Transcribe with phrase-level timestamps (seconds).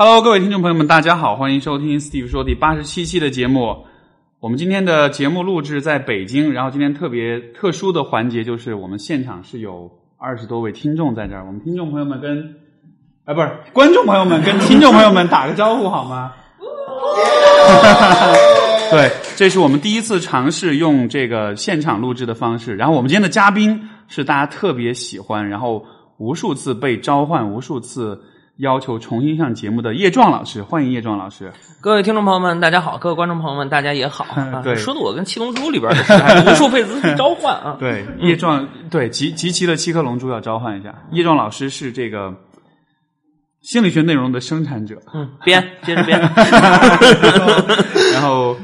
[0.00, 3.84] Hello，各位听众朋友们，大家好，欢迎收听 Steve 说第八十七期的节目。
[4.38, 12.54] 我们今天的节目录制在北京，然后今天特别特殊的环节就是我们现场是有二十多位听众在这儿，我们听众朋友们跟
[13.24, 16.32] 啊不是观众朋友们跟听众朋友们打个招呼好吗？
[18.92, 22.76] 对，这是我们第一次尝试用这个现场录制的方式。
[22.76, 25.84] 然后我们今天的嘉宾是大家特别喜欢，然后
[26.18, 28.22] 无数次被召唤，无数次
[28.58, 31.52] 要求重新上节目的叶壮老师，欢迎叶壮老师。
[31.80, 34.24] 各位听众朋友们，大家好；各位观众朋友们，大家也好。
[34.34, 37.76] 啊对说的我跟《七龙珠》里边的无数辈子去召唤啊。
[37.80, 40.92] 对，叶壮对集集齐了七颗龙珠要召唤一下。
[41.12, 42.34] 叶壮老师是这个
[43.60, 46.18] 心理学内容的生产者，嗯，编，接着编。
[48.12, 48.56] 然后。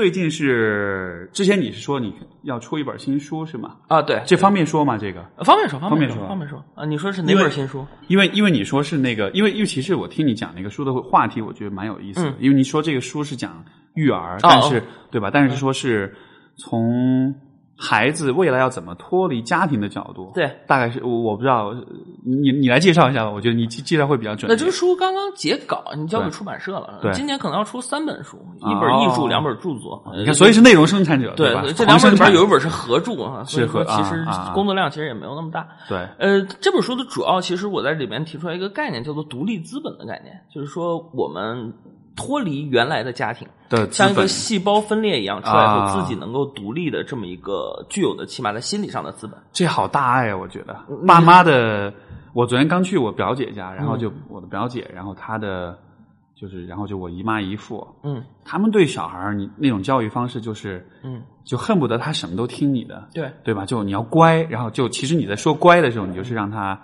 [0.00, 2.10] 最近是之前你是说你
[2.44, 3.76] 要出一本新书是吗？
[3.86, 4.96] 啊，对，这方便说吗？
[4.96, 6.86] 这个方便说，方便说方便说啊。
[6.86, 7.86] 你说是哪本新书？
[8.08, 12.30] 因为因为你说是那个，因为因为其实我听你讲那个书的话题，我觉得蛮有意思的。
[12.30, 13.62] 嗯因为你说这个书是讲
[13.92, 15.30] 育儿，但是、哦对吧？
[15.30, 16.16] 但是说是
[16.56, 17.34] 从
[17.80, 21.74] 孩子未来要怎么脱离家庭的角度，对，大概是我我不知道，
[22.22, 23.30] 你你来介绍一下吧。
[23.30, 24.48] 我觉得你介介绍会比较准确。
[24.48, 26.98] 那这个书刚刚结稿，你交给出版社了。
[27.00, 30.02] 对今年可能要出三本书，哦一本译著，两本著作。
[30.14, 31.64] 你看，所以是内容生产者对吧？
[31.74, 35.66] 这两本里边有一本是合著啊，所以说其实工作量其实也没有那么大。
[35.88, 41.72] 对呃，这本书的主要其实我在里面提出来一个概念，叫做独立资本的概念，就是说我们
[42.20, 49.38] 脱离原来的家庭，对像一个细胞分裂一样出来后，啊自己能够独立的这么一个具有的起码在心理上的资本。
[49.52, 50.36] 这好大爱啊！
[50.36, 50.76] 我觉得。
[50.90, 51.90] 嗯爸妈的，
[52.34, 55.78] 我昨天刚去我表姐家，然后就我的表姐，然后她的
[56.34, 58.22] 就是，然后就我姨妈姨父，嗯。
[58.44, 63.30] 他们对小孩儿你那种教育方式就是，嗯，就恨不得他什么都听你的，对。
[63.42, 63.64] 对吧？
[63.64, 66.78] 就你要乖，然后就其实你在说乖的时候，你就是让他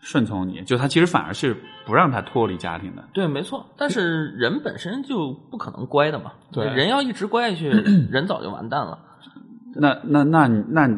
[0.00, 3.04] 顺从你，就他其实反而是不让他脱离家庭的。
[3.12, 3.66] 对，没错。
[3.76, 7.68] 但是人本身就不可能乖的嘛，对人要一直乖下去，
[8.10, 8.98] 人早就完蛋了。
[9.74, 10.88] 那那那那，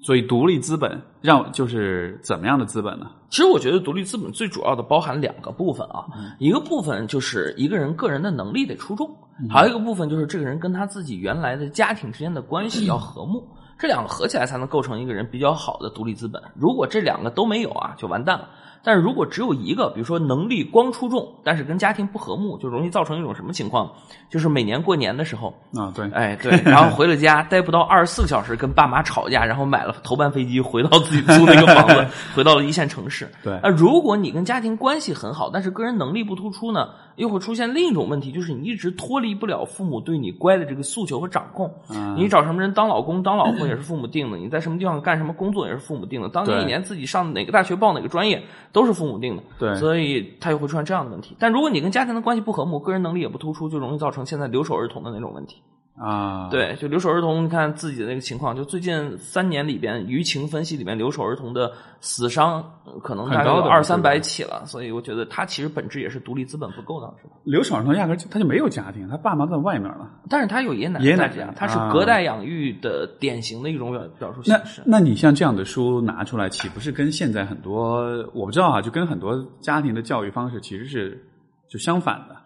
[0.00, 3.10] 所以独立资本让就是怎么样的资本呢？
[3.28, 9.10] 其实我觉得独立资本最主要的包含两个部分啊，嗯一个部分就是一个人个人的能力得出众，
[9.42, 13.44] 嗯还有一个部分就是这个人跟他自己原来的家庭之间的关系要和睦，
[13.78, 16.42] 这两个合起来才能构成一个人比较好的独立资本。
[16.54, 18.48] 如果这两个都没有啊，就完蛋了。
[18.82, 23.90] 但是如果只有一个，比如说能力光出众，但是跟家庭不和睦，就容易造成一种什么情况？
[24.30, 32.06] 就是每年过年的时候，啊，对，哎， 对，然后回了家，待不到二十四个小时，跟爸妈吵架，然后买了头班飞机回到自己租那个房子，
[32.36, 33.28] 回到了一线城市。
[33.42, 41.70] 对那如果你跟家庭关系很好，但是个人能力不突出呢，又会出现另一种问题，就是你一直脱离不了父母对你乖的这个诉求和掌控。
[41.90, 49.42] 嗯你找什么人当老公、当老婆也是父母定的，你在什么地方干什么工作也是父母定的，当年一年自己上哪个大学报哪个专业都是父母定的。
[49.58, 51.36] 对所以他又会出现这样的问题。
[51.38, 55.62] 但如果你跟家庭的关系不和睦，个人能力也不突出，就容易造成现在留守儿童的那种问题。
[55.98, 67.34] 啊，对，就留守儿童，你看自己的那个情况，就最近三年里边舆情分析里面，留守儿童的死伤呃可能大概很高的有二三百起了，所以我觉得他其实本质也是独立资本不够的，是吧？
[67.44, 70.10] 留守儿童压根儿就他就没有家庭，他爸妈在外面了。
[70.28, 74.82] 但是他有爷爷奶爷爷奶奶他是啊隔代养育的典型的一种表表述那形式。
[74.84, 78.02] 那你像这样的书拿出来，岂不是跟现在很多
[78.34, 81.26] 我不知道啊，就跟很多家庭的教育方式其实是
[81.70, 82.36] 就相反的？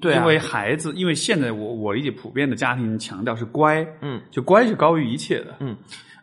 [0.00, 0.20] 对啊。
[0.20, 5.76] 因为孩子，因为现在我我理解普遍的家庭强调是乖，嗯，就乖是高于一切的，嗯，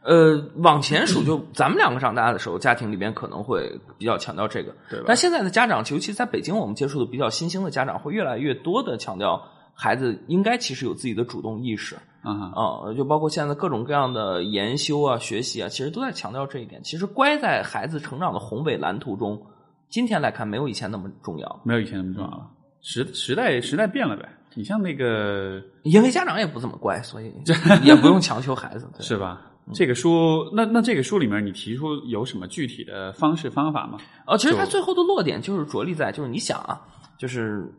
[0.03, 4.73] 呃，往前数，就咱们两个长大的时候，家庭里边可能会比较强调这个，
[5.05, 9.41] 但现在的家长，尤其在北京，我们接触的比较新兴的家长，会越来越多的强调
[9.73, 11.95] 孩子应该其实有自己的主动意识。
[12.21, 12.33] 啊。
[12.33, 16.81] 哈，啊、就包括现在各种各样的研修啊、学习啊，其实都在强调这一点。
[16.83, 19.41] 其实乖在孩子成长的宏伟蓝图中，
[19.89, 22.47] 今天来看没有以前那么重要，没有以前那么重要了。
[22.81, 27.33] 时时代时代变了呗，你像那个因为家长也不怎么乖，所以
[27.83, 29.41] 也不用强求孩子，对是吧？
[29.71, 33.99] 这个书，那那这个书里面，你提出有什么具体的方式方法吗？
[34.25, 36.81] 哦，其实它最后的落点就是着力在，就是你想啊，
[37.19, 37.71] 就是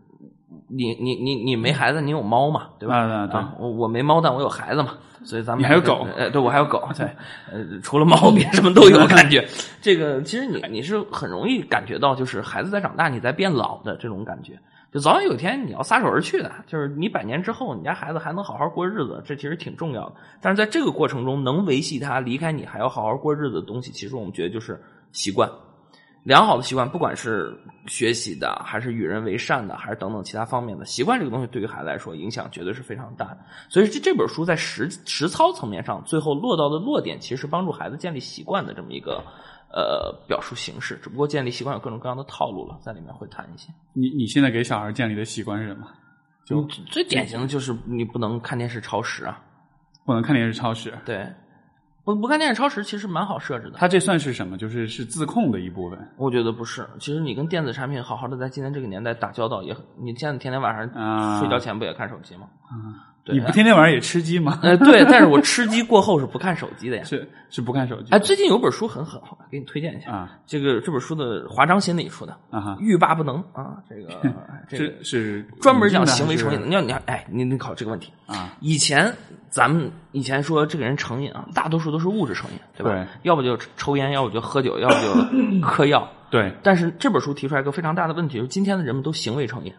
[0.68, 2.96] 你你你你没孩子，你有猫嘛，对吧？
[2.96, 7.06] 啊对啊，我我没猫，但我有孩子嘛，所以咱们你还有狗呃，对我还有狗，对，
[7.50, 9.44] 呃，除了猫，别什么都有感觉。
[9.80, 14.56] 这个其实你你是很容易感觉到，就是孩子在长大，你在变老的这种感觉。
[14.92, 20.16] 就早晚有一天你要撒手而去的，就是你百年之后，你家孩子还能好好过日子，这其实挺重要的。
[20.40, 24.82] 但是在这个过程中，能维系他离开你还要好好过日子的东西，其实我们觉得就是
[25.12, 25.48] 习惯。
[26.24, 27.56] 良好的习惯，不管是
[27.86, 33.38] 学习的，还是与人为善的，还是等等其他方面的习惯，这个东西对于孩子来说影响绝对是非常大的。
[33.70, 39.24] 所以这这本书在实实操层面上，最后落到的落点，其实是帮助孩子建立习惯的这么一个
[39.72, 40.98] 呃表述形式。
[41.02, 43.72] 只不过建立习惯有各种各样的套路了，在里面会谈一些。
[43.92, 45.86] 你你现在给小孩建立的习惯是什么？
[46.44, 49.40] 就嗯最典型的就是你不能看电视超时啊，
[50.04, 50.92] 不能看电视超时。
[51.04, 51.24] 对，
[52.02, 53.76] 不不看电视超时其实蛮好设置的。
[53.78, 54.58] 它这算是什么？
[54.58, 55.98] 就是是自控的一部分。
[56.16, 62.48] 我觉得不是，其实你跟电子产品好好的在今天这个年代打交道也很，你现在天天晚上啊睡觉前不也看手机吗？
[63.30, 64.58] 对你不天天晚上也吃鸡吗？
[64.62, 67.04] 呃，对，但是我吃鸡过后是不看手机的呀。
[67.04, 70.10] 是是不看手机哎，最近有本书很很好，给你推荐一下。
[70.10, 74.34] 啊这个这本书的华章新理出的啊哈《欲罢不能》啊，这个
[74.68, 76.66] 这个是是专门讲行为成瘾的。
[76.66, 78.56] 你要你要哎，你你考这个问题啊。
[78.60, 79.12] 以前
[79.48, 82.90] 咱们以前说这个人成瘾啊，大多数都是物质成瘾，对吧？
[82.92, 86.08] 对要不就抽烟，要不就喝酒，要不就 嗑药。
[86.30, 89.72] 对但是这本书提出来一个非常大的问题，就是今天的人们都行为成瘾。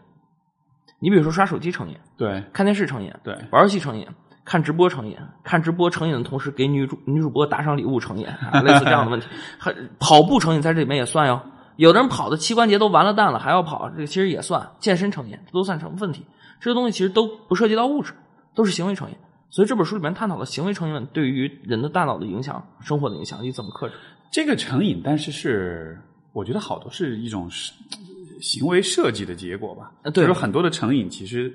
[1.01, 4.07] 你比如说刷手机成瘾，对看电视成瘾，对玩游戏成瘾，
[4.45, 9.25] 看直播成瘾，看直播成瘾的同时给女主女主播打赏礼物成瘾，啊、类似这样的问题。
[9.57, 11.41] 还跑步成瘾在这里面也算哟。
[11.75, 16.23] 有的人跑的膝关节都完了蛋了还要跑，这个其实也算健身成瘾，这都算成问题。
[16.59, 18.13] 这些东西其实都不涉及到物质，
[18.53, 19.17] 都是行为成瘾。
[19.49, 23.95] 所以这本书里面探讨了行为成瘾对于人的大脑的影响、生活的影响，你怎么克制？
[24.31, 25.99] 这个成瘾，但是是
[26.31, 27.73] 我觉得好多是一种是
[28.41, 29.93] 行为设计的结果吧。
[30.03, 31.53] 呃对就是很多的成瘾其实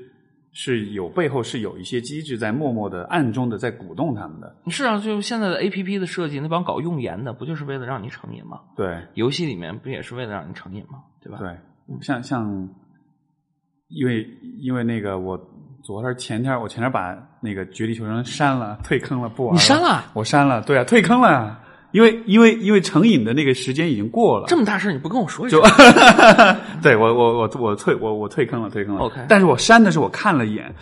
[0.53, 4.56] 是有背后是有一些机制在默默的、暗中的在鼓动他们的。
[4.69, 8.61] 是啊，就现在的 A P P 的设计，那帮搞用研的，不就是为了让你成瘾吗？
[8.75, 11.00] 对游戏里面不也是为了让你成瘾吗？
[11.23, 11.38] 对吧？
[11.38, 11.55] 对，
[12.00, 12.69] 像像，
[13.88, 14.27] 因为
[14.61, 15.38] 因为那个我
[15.85, 21.61] 昨天前天我前天把那个绝地求生删了， 退坑了，不玩你删了我删了，对啊，退坑了，
[21.96, 25.58] 因为因为因为成瘾的那个时间已经过了，这么大事你不跟我说一声。
[25.62, 25.66] 就？
[26.82, 29.00] 对我我我我退我我退坑了退坑了。
[29.00, 30.75] OK 但是我删的时候我看了一眼，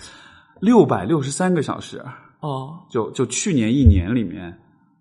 [0.59, 2.05] 六百六十三个小时，
[2.41, 4.53] 哦，就就去年一年里面，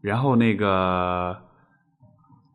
[0.01, 1.35] 然后那个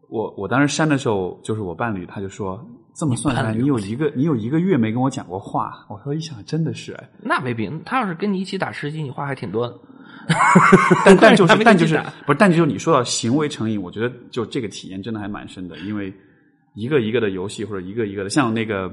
[0.09, 2.65] 我我当时删的时候，就是我伴侣他就说
[2.95, 7.69] 这么算下来，你有一个你有一个月没跟我讲过话，我说一想真的是哎，那没必。
[7.85, 9.77] 他要是跟你一起打吃鸡，你话还挺多的。
[11.05, 11.97] 但但就是但就是
[12.27, 16.13] 不是但就是你说到行为成瘾，我觉得就这个体验真的还蛮深的，因为
[16.75, 18.93] 一个一个的游戏或者一个一个的，像那个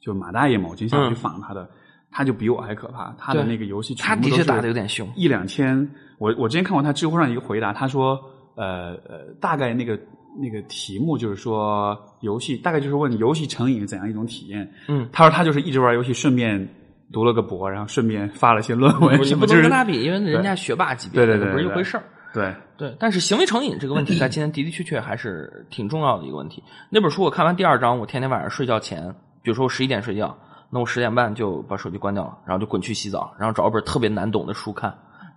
[0.00, 1.68] 就马大爷嘛，我经常去访他的，
[2.10, 5.88] 他就比我还可怕，他的那个游戏他的确全部都是打的有点凶一两千。
[6.18, 8.18] 我我之前看过他知乎上一个回答，他说
[8.56, 9.98] 呃呃，大概那个
[10.40, 14.68] 那个题目就是说游戏大概就是问游戏成瘾是怎样一种体验。
[14.88, 16.68] 嗯，他说他就是一直玩游戏，顺便
[17.12, 22.02] 读了个博，然后顺便发了些论文你不能跟他比，因为人家学霸级别的，对对对对不是一回事儿。
[22.34, 26.62] 对对，但是行为成瘾这个问题，在今天的的确确还是挺重要的一个问题。
[26.90, 30.36] 那本书我看完第二章，我天天晚上睡觉前，比如说我十一点睡觉，
[30.68, 34.94] 那我十点半就把手机关掉了，然后就滚去洗澡，然后找一本特别难懂的书看，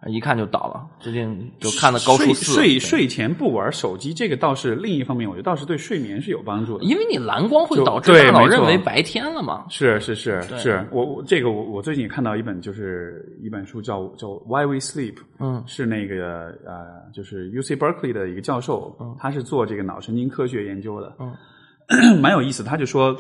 [0.08, 0.88] 一看就倒了。
[1.00, 6.84] 最近就看的高数睡四，睡睡前不玩手机，这个倒是另一方面，我觉得倒是对睡眠是有帮助的。
[6.84, 9.66] 因为你蓝光会导致对大脑认为白天了嘛。
[9.70, 22.64] 是是是是，我我这个我我最近也看到一本就是一本书叫叫《Why We Sleep》，嗯是那个呃，就是 U C Berkeley 的一个教授，他是做这个脑神经科学研究的，嗯， 蛮有意思。
[22.64, 23.16] 他就说，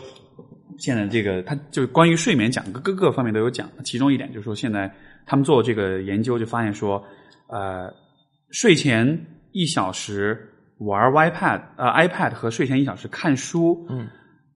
[0.77, 4.91] 现在这个他就关于睡眠讲各各个方面都有讲，其中一点就是说，现在
[5.25, 7.03] 他们做这个研究就发现说，
[7.48, 7.93] 呃，
[8.50, 14.07] 睡前一小时玩 iPad 呃 iPad 和睡前一小时看书，嗯。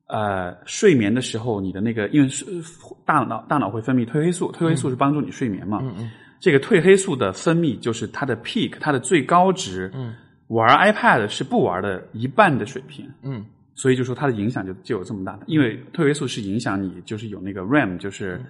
[0.08, 2.46] 呃，睡眠的时候，你的那个因为是
[3.08, 5.80] 大脑大脑会分泌褪黑素，褪黑素是帮助你睡眠嘛。
[5.82, 9.90] 嗯嗯这个褪黑素的分泌就是它的 peak，它的最高值。
[9.96, 10.14] 嗯
[10.50, 13.44] 玩 iPad 是不玩的一半的水平，嗯
[13.76, 15.40] 所以就说它的影响就就有这么大。
[15.46, 18.42] 因为褪黑素是影响你，就是有那个 REM，就是、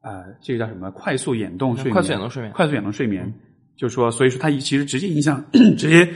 [0.00, 3.34] 呃，这个叫什么快速眼动睡眠，嗯快速眼动睡眠嗯快速眼动睡眠，
[3.76, 5.44] 就说所以说它其实直接影响
[5.76, 6.08] 直接。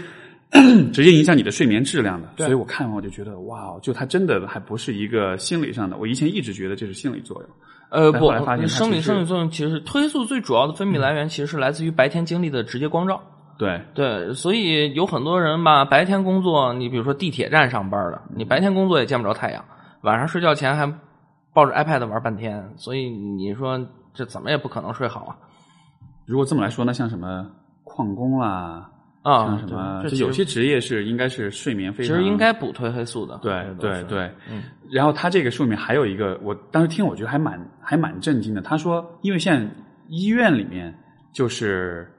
[0.93, 5.97] 直接影响你的睡眠质量的，所以我看完我就觉得，哇，哦就它真的还不是一个心理上的。
[5.97, 7.51] 我以前一直觉得这是心理作用，
[7.91, 8.31] 呃，不
[8.69, 13.21] 生理生理作用其实褪黑素最主要的分泌来源其实是来自于白天经历的直接光照。
[13.59, 19.65] 对对，所以有很多人吧，白天工作，你比如说地铁站上班的，你白天工作也见不着太阳，
[20.03, 20.87] 晚上睡觉前还
[21.53, 23.81] 抱着 iPad 玩半天，所以你说
[24.13, 25.37] 这怎么也不可能睡好啊
[26.27, 27.47] 如果这么来说，那像什么
[27.85, 28.91] 矿工啦，
[29.23, 29.47] 啊！
[29.47, 33.39] 像什么，有些职业是应该是睡眠非常，其实应该补褪黑素的。
[33.39, 38.61] 对对对，嗯然后他这个书里面还有一个，我当时听我觉得还蛮还蛮震惊的。
[38.61, 39.69] 他说，因为现在
[40.09, 40.93] 医院里面
[41.33, 42.13] 就是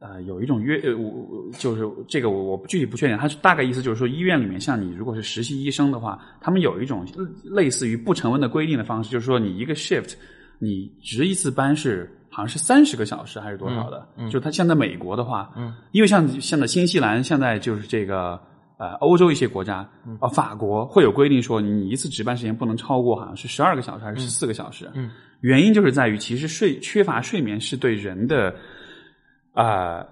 [0.00, 7.06] 呃有一种约呃我我就是这个我我具体不确定，它大概意思就是说医院里面像你如果是实习医生的话，他们有一种
[7.44, 10.14] 类似于不成文的规定的方式，就是说你一个 shift
[10.58, 18.40] 你值一次班是好像是三十个小时还是多少的，就它现在美国的话，嗯，因为像像在新西兰现在就是这个。
[18.80, 19.84] 呃，欧洲一些国家，
[20.20, 24.88] 呃，法国会有规定说，你一次值班时间不能超过好像是十二个小时还是十四个小时。
[24.94, 28.54] 嗯，原因就是在于，其实睡缺乏睡眠是对人的，
[29.62, 30.06] 啊，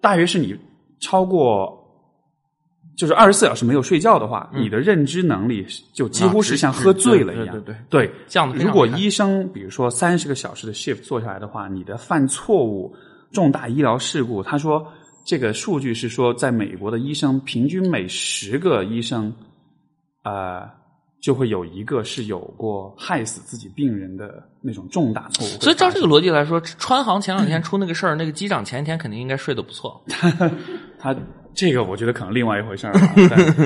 [0.00, 0.58] 大约是你
[1.00, 1.72] 超过
[2.96, 7.52] 就是二十四小时没有睡觉的话，你的认知能力就几乎是像喝醉了一样。
[7.52, 8.62] 对对对，这样的。
[8.64, 12.94] 如果医生比如说三十个小时的 shift 做下来的话，你的犯错误、
[13.32, 14.86] 重大医疗事故，他说。
[15.28, 19.34] 这个数据是说，在美国的医生平均每十个医生，
[20.22, 20.72] 啊，
[21.20, 25.60] 就会有一个是有过害死自己病人的那种重大错误。
[25.60, 30.00] 所以照这个逻辑来说，川航前两天出那个事儿，那个机长前一天肯定应该睡得不错。
[30.98, 31.14] 他
[31.54, 32.92] 这个我觉得可能另外一回事儿。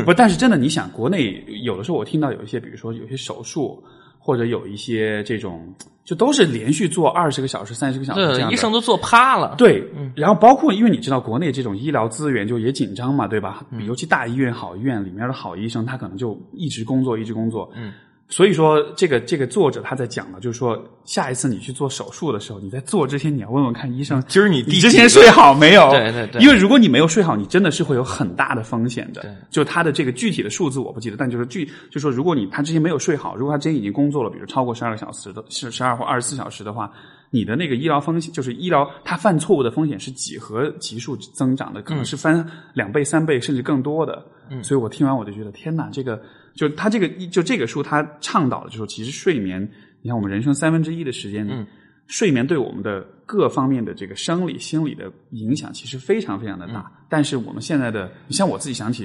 [0.05, 3.83] 不，但是真的，你想，国内有的时候我听到有一些，比如说有些手术。
[4.21, 5.75] 或者有一些这种，
[6.05, 9.55] 就都是连续做二十个小时、三十个小时这样医生都做趴了。
[9.57, 9.83] 对，
[10.15, 13.65] 然后包括因为你知道，国内这种医疗资源就也紧张嘛，对吧？
[13.87, 17.71] 尤其大医院、好医院里面的好医生，他可能就一直工作，一直工作。
[17.75, 17.93] 嗯。
[18.31, 25.91] 所以说，这个这个作者他在讲的，就是说，下一次你去做手术的时候，你在做之前，你要问问看医生，今儿你之前睡好没有？
[25.91, 26.41] 对对对。
[26.41, 29.23] 因为如果你没有睡好，你真的是会有很大的风险的。
[29.23, 29.31] 对。
[29.51, 36.89] 就他的这个具体的数字我不记得，但就是具，就说如果你他之前没有睡好，如果他之前已经工作了，比如超过十二个小时的，是十二或二十四小时的话，
[37.31, 42.45] 你的那个医疗风险，就是医疗它犯错误的风险是几何级数增长的，可能是翻
[42.75, 44.25] 两倍、三倍甚至更多的。
[44.51, 44.63] 嗯。
[44.63, 46.21] 所以我听完我就觉得，天哪，这个。
[46.53, 49.63] 就他这个，就这个书，他倡导的就是说，其实睡眠，
[50.03, 51.65] 你看我们人生三分之一的时间，嗯，
[52.09, 56.91] 睡眠对我们的各方面的这个生理、心理的影响，其实非常非常的大。
[57.09, 59.05] 但是我们现在的，你像我自己想起，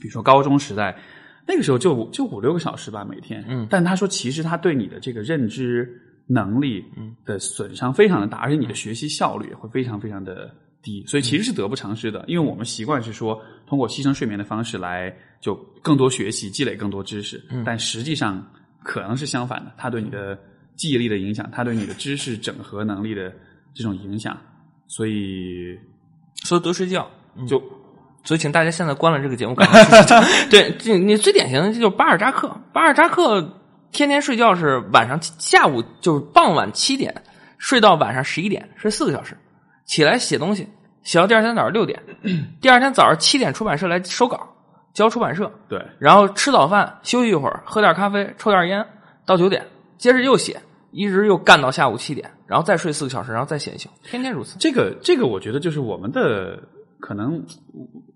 [0.00, 0.96] 比如说高中时代，
[1.48, 6.84] 那个时候就就五六个小时吧每天，嗯，但他说其实他对你的这个认知能力
[7.24, 10.54] 的损伤非常的大，而且你的学习效率也会非常非常的。
[10.84, 18.44] 低，所以其实是得不偿失的，因为我们习惯是说通过牺牲睡眠的方式来就更多学习、积累更多知识，但实际上
[18.82, 20.36] 可能是相反的，它对你的
[20.74, 23.32] 记忆力的影响，它对你的知识整合能力的
[23.72, 24.36] 这种影响，
[24.88, 25.78] 所以
[26.42, 27.08] 所以多睡觉
[27.46, 27.62] 就，
[28.24, 29.54] 所以请大家现在关了这个节目。
[30.50, 33.40] 对，你你最典型的就是巴尔扎克，巴尔扎克
[33.92, 37.22] 天天睡觉是晚上下午就是傍晚七点
[37.58, 39.36] 睡到晚上十一点，睡四个小时。
[39.84, 40.66] 起来写东西，
[41.02, 42.00] 写到第二天早上六点，
[42.62, 44.48] 第二天早上七点出版社来收稿，
[44.94, 45.52] 交出版社。
[45.68, 48.86] 对，然后吃早饭，休息一会儿，喝点咖啡，抽点烟，
[49.26, 49.66] 到九点，
[49.98, 50.58] 接着又写，
[50.92, 54.56] 一直又干到下午七点，然后再睡四个小时，然后再写一宿，天天如此。
[54.58, 56.62] 这个这个，我觉得就是我们的
[57.00, 57.44] 可能，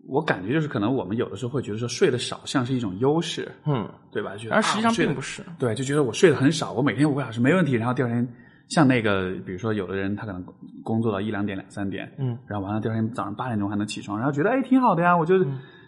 [0.09, 4.33] 我感觉就是可能我们有的时候会觉得说睡得少像是一种优势，嗯，对吧？
[4.51, 8.27] 而实际上并不是，对，就觉得我睡得很少，我每天五个小时没问题，然后第二天。
[8.69, 10.45] 像那个，比如说，有的人他可能
[10.83, 15.39] 工作到一两点、两三点，嗯，然后完了第二天早上八点钟还能起床，然后觉得哎挺好的呀，我就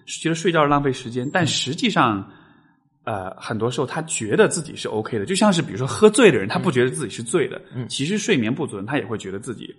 [0.07, 2.25] 觉得睡觉是浪费时间，但实际上，
[3.03, 9.75] 呃，很多时候他觉得自己是 OK 的，就像是比如说喝醉的人，他不觉得自己是醉的，嗯，其实睡眠不足，他也会觉得自己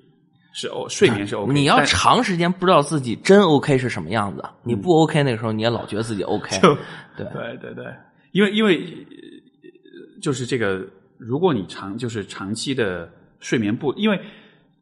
[0.52, 1.54] 是哦，睡眠是 OK。
[1.54, 7.86] 你要长时间不知道自己真 OK 是什么样子，你不 OK 那个时候你也老觉得自己 OK，对对对对，
[8.32, 9.06] 因为因为
[10.22, 10.86] 就是这个。
[11.22, 14.18] 如果你长就是长期的睡眠不，因为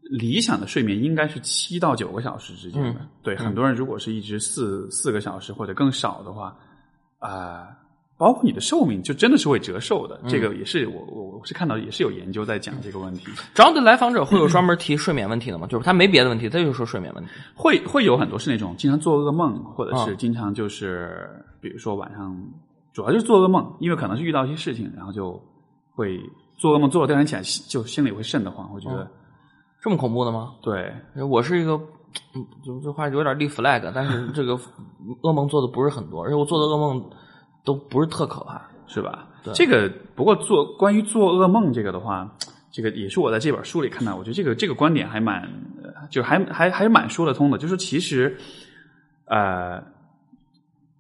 [0.04, 3.02] 理想的睡眠应该是七到九个小时之间的。
[3.24, 6.56] 对很多人，如果是一直四四个小时或者更少的话，
[7.18, 7.70] 啊，
[8.18, 10.20] 包括你的寿命就真的是会折寿的。
[10.28, 13.28] 这个也是我我我是看到也是有研究在讲这个问题。
[13.54, 15.68] 主要的来访者会有专门提睡眠问题的吗？
[15.68, 17.30] 就是他没别的问题，他就说睡眠问题。
[17.56, 21.30] 会会有很多是那种经常做噩梦，或者是经常就是
[21.62, 22.36] 比如说晚上
[22.94, 25.42] 主要就是做噩梦，因为可能是遇到一些事情，然后就。
[25.98, 26.22] 会
[26.60, 29.10] 做噩梦，做了第二天起来就心里会瘆得慌，我觉得
[29.82, 30.54] 这么恐怖的吗？
[30.62, 30.94] 对，
[31.28, 31.76] 我是一个，
[32.64, 34.54] 就这话有点立 flag，但是这个
[35.24, 37.04] 噩梦做的不是很多，而且我做的噩梦
[37.68, 39.28] 都不是特可怕，是吧？
[39.44, 42.34] 对，这个不过做关于做噩梦这个的话，
[42.72, 45.46] 这个也是我在这本书里看到，我觉得这个这个观点还蛮，
[46.10, 48.38] 就还还还蛮说得通的，就是其实
[49.26, 49.84] 呃。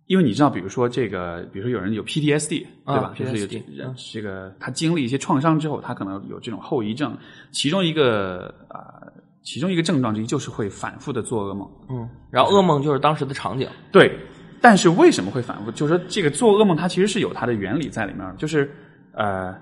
[0.09, 3.11] 因为你知道，比如说这个，比如说有人有 PTSD，对吧？
[3.13, 3.45] 就是有
[3.75, 7.13] 人这个他经历一些创伤之后，他可能有这种后遗症。
[7.51, 9.03] 其中一个啊，
[9.43, 11.69] 其中一个症状之一就是会反复的做噩梦。
[11.89, 13.67] 嗯，然后噩梦就是当时的场景。
[13.91, 14.17] 对，
[14.61, 15.71] 但是为什么会反复？
[15.71, 18.35] 就是说这个做噩梦，它其实是有它的原理在里面。
[18.37, 18.69] 就是
[19.13, 19.55] 呃，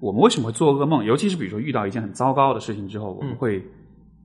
[0.00, 1.04] 我们为什么会做噩梦？
[1.04, 3.64] 尤其是比如说遇到一件很糟糕的事情之后，我们会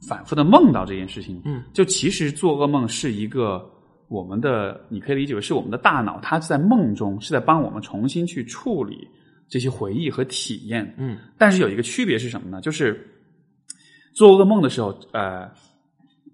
[0.08, 3.64] 反复的梦到这件事情，嗯，就其实做噩梦是一个
[4.10, 9.08] 我们的，你可以理解为是我们的大脑，它在梦中是在帮我们重新去处理
[9.50, 12.62] 这些回忆和体验，嗯但是有一个区别是什么呢？
[12.62, 13.06] 就是
[14.14, 15.50] 做噩梦的时候，呃，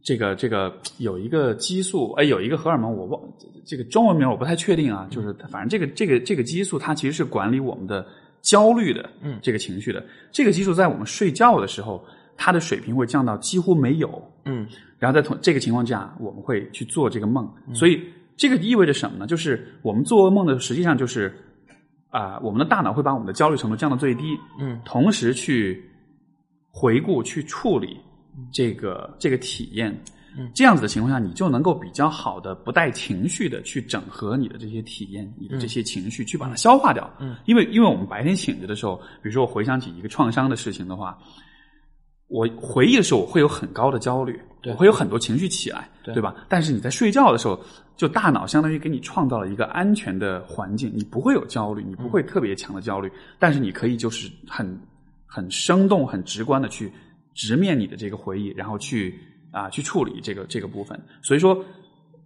[0.04, 3.22] 这个这个有一个激素，哎，有一个荷尔蒙，我忘
[3.66, 8.06] 这个中文名我不太确定啊，就是反正这个这个这个激素，它其实是管理我们的
[8.42, 9.40] 焦虑的，嗯。
[9.42, 10.06] 这个情绪的。
[10.32, 12.04] 这个激素在我们睡觉的时候，
[12.36, 14.68] 它的水平会降到几乎没有，嗯。
[15.00, 18.02] 然后在同这个情况下，我们会去做这个梦，所以
[18.36, 19.26] 这个意味着什么呢？
[19.26, 21.34] 就是我们做噩梦的，实际上就是
[22.10, 24.80] 啊、我们的大脑会把我们的焦虑程度降到最低，嗯。
[24.84, 25.82] 同时去
[26.70, 27.98] 回顾、去处理
[28.52, 29.92] 这个这个体验。
[30.36, 37.08] 嗯这样子的情况下，你就能够比较好的、不带情绪的去整合你的这些体验、你的这些情绪，去把它消化掉。
[37.20, 41.16] 嗯，因为因为我们白天醒着的时候，比如说我回想起一个创伤的事情的话，
[42.30, 46.36] 我回忆的时候，我会有很高的焦虑，我会有很多情绪起来，对对吧？
[46.50, 47.60] 但是你在睡觉的时候，
[47.96, 54.76] 就大脑相当于给你创造了一个安全的环境，你不会有焦虑，你不会特别强的焦虑，但是你可以就是很
[55.28, 56.92] 很生动、很直观的去
[57.34, 59.20] 直面你的这个回忆，然后去
[59.52, 61.00] 啊去处理这个这个部分。
[61.22, 61.64] 所以说，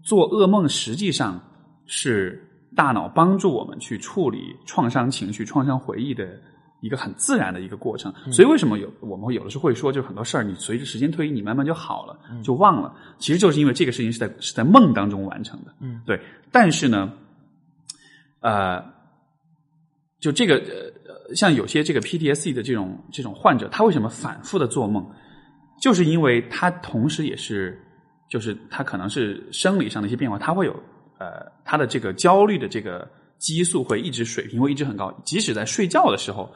[0.04, 1.42] 做噩梦实际上
[1.86, 2.42] 是
[2.76, 6.40] 大脑帮助我们去处理创伤情绪、创伤回忆的
[6.82, 8.14] 一个很自然的一个过程。
[8.32, 12.94] 所以为什么有我们会有的时候会说，就是很多事儿你随着时间推移，你慢慢就好了，就忘了。
[13.18, 15.74] 其实就是因为这个事情是在是在梦当中完成的。
[15.80, 16.20] 嗯，对。
[16.52, 17.12] 但是呢，
[18.42, 18.84] 呃，
[20.20, 20.97] 就这个呃，
[21.36, 25.06] 像有些这个 PTSD 的这种这种患者，他为什么反复的做梦？
[25.82, 27.80] 就是因为他同时也是，
[28.30, 30.74] 就是他可能是生理上的一些变化，他会有
[31.20, 33.08] 呃，他的这个焦虑的这个
[33.38, 36.52] 激素会一直水平会一直很高，即使在睡觉的时候，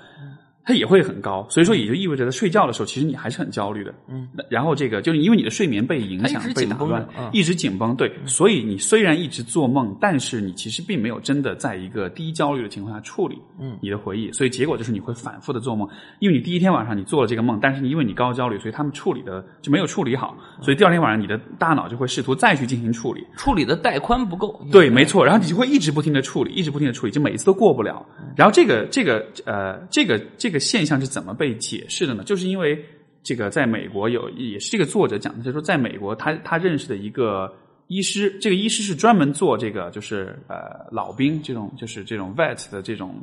[0.65, 1.45] 它也会很高。
[1.49, 3.93] 所以说，也就意味着在睡觉的时候，其实你还是很焦虑的。
[4.07, 7.95] 嗯，然后这个就是因为你的睡眠被影响被打乱紧绷着，嗯一直紧绷。
[7.95, 15.87] 对，所以你虽然一直做梦，但是你其实并没有真的在一个低焦虑的情况下处理嗯你的回忆，所以结果就是你会反复的做梦。
[16.19, 23.25] 因为你第一天晚上你做了这个梦，但是你因为你高焦虑，所以他们处理的就没有处理好，所以第二天晚上你的大脑就会试图再去进行处理。
[23.35, 24.61] 处理的带宽不够。
[24.71, 25.25] 对，没错。
[25.25, 28.05] 然后你就会一直不停的处理，一直不停的处理，就每一次都过不了。
[28.35, 32.23] 然后这个这个呃，这个这个现象是怎么被解释的呢？
[32.23, 32.83] 就是因为
[33.23, 37.51] 这个在美国有也是这个作者讲的，就是说在美国他他认识的一个
[37.87, 43.15] 医师，这个医师是专门做这个就是呃老兵这种就是这种 vet 的这种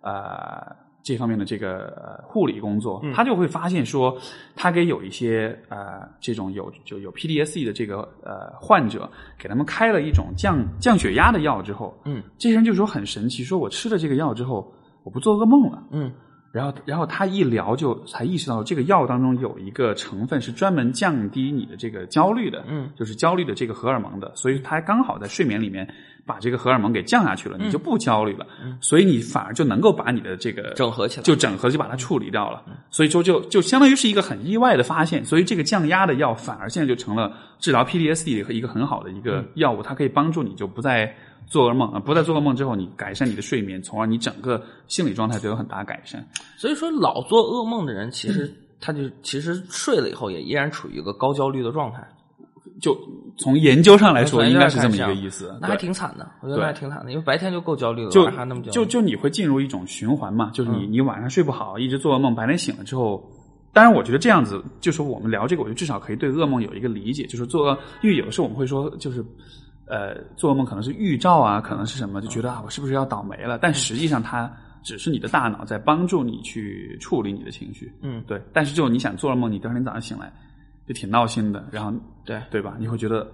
[0.00, 4.16] 呃这方面的这个呃护理工作，他就会发现说，
[4.54, 15.82] 他给有一些呃这种有就有 PDSE 的这个呃患者，给他们开了一种降降血压的药之后，嗯这些人就说很神奇，说我吃了这个药之后，我不做噩梦了。
[15.92, 16.12] 嗯
[16.50, 25.86] 然后，然后他一聊就才意识到，这个药当中有一个成分是专门降低你的这个焦虑的，嗯，就是焦虑的这个荷尔蒙的，所以他刚好在睡眠里面
[26.24, 28.46] 把这个荷尔蒙给降下去了，你就不焦虑了，
[28.80, 41.14] 所以你反而就能够把你的这个整合起来就整合就把它处理掉了，所以说就就相当于是一个很意外的发现，所以这个降压的药反而现在就成了治疗 PTSD 的一个很好的一个药物，它可以帮助你就不再
[41.48, 46.26] 做噩梦啊，不再做噩梦之后，你改善你的睡眠，从而你整个心理状态都有很大改善。
[46.56, 52.06] 所以说，老做噩梦的人，其实他就其实睡了以后，也依然处于一个高焦虑的状态。
[52.80, 52.96] 就
[53.36, 55.56] 从研究上来说，应该是这么一个意思。
[55.60, 58.72] 那还挺惨的，我觉得那还挺惨的，因为白天就够焦虑了，就晚上还那么焦虑。
[58.72, 63.20] 就就你会进入一种循环嘛，就是嗯你你晚上睡不好，一直做噩梦，白天醒了之后，
[63.72, 69.24] 当然我觉得这样子，就是我们聊这个，我觉得至少可以对噩梦有一个理解，就是做噩，因为有的时候我们会说，就是
[69.88, 73.58] 呃，做噩梦可能是预兆啊，可能是什么，就觉得啊，我是不是要倒霉了？
[73.58, 74.50] 但实际上它
[74.82, 78.40] 只是你的大脑在帮助你去处理你的情绪，嗯，对。
[78.52, 80.32] 但是就你想做了梦，你第二天早上醒来
[80.86, 81.92] 就挺闹心的，然后
[82.24, 82.76] 对对吧？
[82.78, 83.26] 你会觉得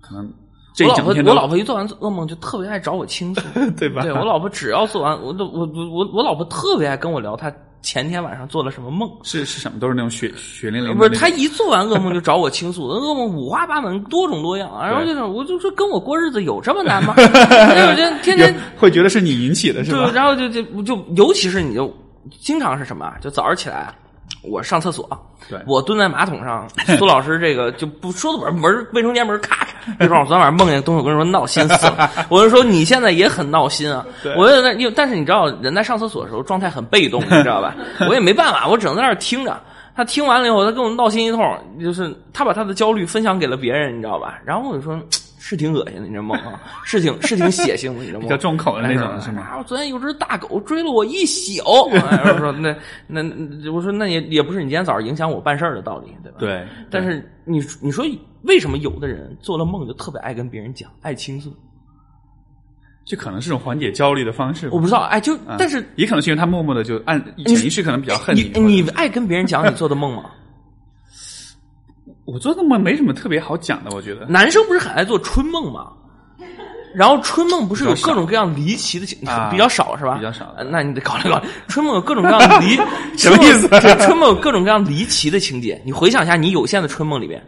[0.00, 0.32] 可能
[0.74, 3.40] 这我老婆一整天都我老婆一做完噩梦就特别爱找我倾诉，
[3.76, 4.02] 对吧？
[4.02, 9.10] 对我老婆只要做完，我都我我我我老婆特别爱跟我聊她前天晚上做了什么梦。
[9.22, 9.78] 是是什么？
[9.78, 10.94] 都是那种血血淋淋的。
[10.94, 14.70] 不是，他一做完噩梦就找我倾诉，噩梦五花八门，多种多样。
[14.82, 17.14] 然后就是，我就说跟我过日子有这么难吗？
[17.16, 20.10] 我 就天天会觉得是你引起的是就吧？
[20.14, 21.92] 然后就就就尤其是你就
[22.40, 23.16] 经常是什么啊？
[23.20, 23.94] 就早上起来，
[24.42, 25.08] 我上厕所，
[25.48, 32.10] 对我蹲在马桶上，苏老师这个就不说的门门卫生间门咔咔，别说我昨天晚上梦见东西，我跟你说闹心死了。
[32.30, 34.06] 我就说你现在也很闹心啊。
[34.22, 37.74] 对我就在因为但是你知道人在上厕所的时候状态很被动，你知道吧？
[38.08, 39.58] 我也没办法，我只能在那儿听着。
[39.96, 41.42] 他听完了以后，他跟我闹心一通，
[41.82, 44.38] 就是他把他的焦虑分享给了别人，你知道吧？
[44.44, 44.96] 然后我就说，
[45.48, 46.38] 是挺恶心的，你知道吗，
[46.84, 49.08] 是挺是挺血腥的，你知道吗 比较重口的那种
[49.56, 51.62] 我昨天有只大狗追了我一宿，
[51.94, 56.38] 哎我说那那那我说那也也不是你今天早上影响我办事儿的道理，对吧？。
[56.38, 58.04] 对，但是你你说
[58.42, 61.50] 为什么有的人做了梦就特别爱跟别人讲，爱倾诉？
[63.06, 64.68] 这可能是种缓解焦虑的方式。
[64.70, 70.30] 我不知道，哎，就啊但是也可能是因为他默默的就按潜意识可能比较恨你你爱跟别人讲你做的梦吗？
[72.30, 74.26] 我做的梦没什么特别好讲的，我觉得。
[74.26, 75.86] 男生不是很爱做春梦吗？
[76.94, 80.14] 然后春梦不是有各种各样离奇的情，啊比较少是吧？
[80.16, 81.48] 比较少呃那你得考虑考虑。
[81.68, 82.76] 春梦有各种各样离，
[83.16, 83.66] 什么意思
[83.98, 87.42] 春梦有各种各样离奇的情节，你回想一下你有限的春梦里边，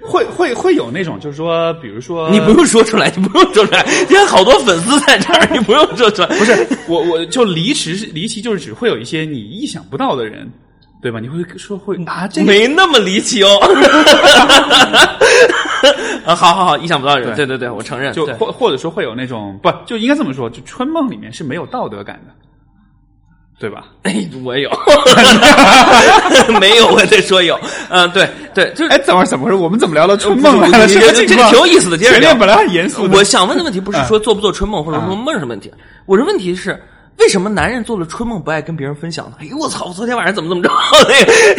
[0.00, 6.28] 会会会有那种，就是说，比如说，你不用说出来，你不用说出来，因为好多粉丝在这儿，你不用说出来。
[6.28, 10.50] 不是我我就离奇是离奇，就是只会有一些你意想不到的人，
[11.00, 11.20] 对吧？
[11.20, 13.48] 你会说会拿，这个没那么离奇哦。
[16.26, 18.12] 啊，好好好，意想不到的人，对对对，我承认。
[18.12, 22.32] 就或或者说会有那种不就应该这么说，就春梦里面是没有道德感的，
[23.60, 23.84] 对吧？
[24.02, 24.68] 哎，我有，
[26.60, 27.58] 没有，我得说有。
[27.90, 29.56] 嗯，对对，就是哎，怎么怎么回事？
[29.56, 30.86] 我们怎么聊到春梦来了？
[30.88, 35.72] 这个挺有意思的接着聊本来很严肃的，我想问的问题不是说做不做春梦或者说梦什么问题，
[36.06, 36.76] 我的问题是。
[37.18, 39.36] 为什么男人做了春梦不爱跟别人分享呢？
[39.40, 39.86] 哎呦我操！
[39.86, 40.70] 我昨天晚上怎么怎么着？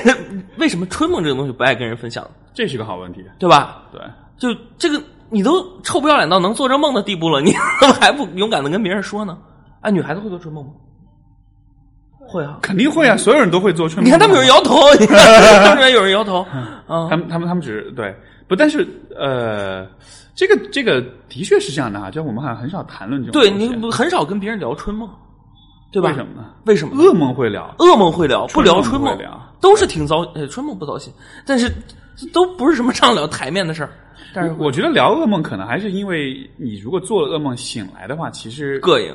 [0.06, 0.20] 那 个
[0.58, 2.26] 为什么春梦这个东西不爱跟人分享？
[2.54, 3.24] 这是个好问题。
[3.38, 3.84] 对吧？
[3.92, 4.02] 对，
[4.38, 9.38] 就这个，你都臭不要脸到能做这梦的地步了，你怎 么还不勇敢的跟别人说呢？
[9.82, 10.72] 哎，女孩子会做春梦吗？
[12.28, 12.60] 会啊。
[12.62, 14.06] 肯定会啊，所有人都会做春梦。
[14.06, 15.18] 你看他们有人摇头， 你看
[15.66, 16.42] 他们有人摇头
[16.88, 17.18] 啊他。
[17.18, 18.16] 们他们他们只是对
[18.48, 19.86] 不，但是呃，
[20.36, 25.10] 这个这个的确是这样的啊，就我们好像很少谈论这种对你很少跟别人聊春梦，
[25.92, 26.10] 对吧？
[26.10, 26.54] 为什么呢？
[26.66, 26.96] 为什么？
[26.96, 29.18] 噩梦会聊，噩梦会聊，不聊春梦
[29.60, 30.20] 都是挺糟。
[30.36, 31.12] 呃，春梦不糟心，
[31.46, 31.72] 但是
[32.16, 33.90] 这都不是什么上了台面的事儿。
[34.34, 39.14] 但是我我觉得聊噩梦可能还是因为你如果做了噩梦醒来的话，其实膈应，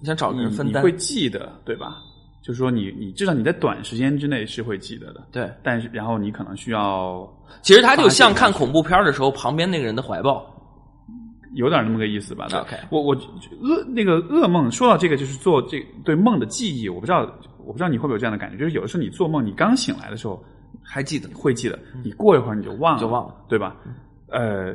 [0.00, 0.92] 你想找个人分担你会。
[0.92, 1.96] 记得，对吧？
[2.42, 7.28] 就是说你你至少你在短时间之内是会记得的，对，但是然后你可能需要
[7.62, 10.44] 其实他就像看恐怖片的时候旁边那个人的怀抱。
[11.54, 12.46] 有点那么个意思吧。
[12.48, 17.20] 对 OK 我我噩那个噩梦，说到这个就是做这对梦的记忆，我不知道
[17.64, 20.42] 我不知道你会不会有这样的感觉，就是有的时候你做梦，你刚醒来的时候
[20.82, 23.76] 还记得会记得，你过一会儿你就忘了，就忘了，对吧？
[24.28, 24.74] 呃，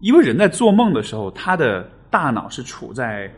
[0.00, 3.30] 因为人在做梦的时候，他的大脑是处在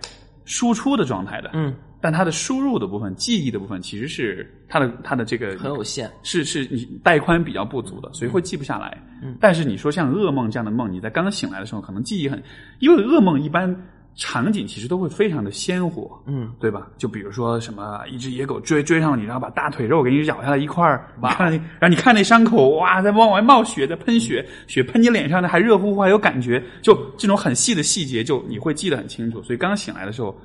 [0.44, 6.10] 输出的状态的，嗯，但它的输入的部分、记忆的部分，其实是它的它的这个很有限。
[6.22, 8.96] 是是你带宽比较不足的，所以会记不下来。
[9.22, 12.42] 嗯但是你说像噩梦这样的梦，你在刚醒来的时候，可能记忆很，
[12.78, 13.74] 因为噩梦一般
[14.14, 16.88] 场景其实都会非常的鲜活，嗯，对吧？
[16.96, 29.40] 就比如说什么一只野狗追追上你，然后把大腿肉给你咬下来一块儿，你看那，然后你看那伤口，哇，在往外冒血，在喷血，血喷你脸上的还热乎乎，还有感觉，就这种很细的细节，就你会记得很清楚。
[29.42, 30.36] 所以刚醒来的时候，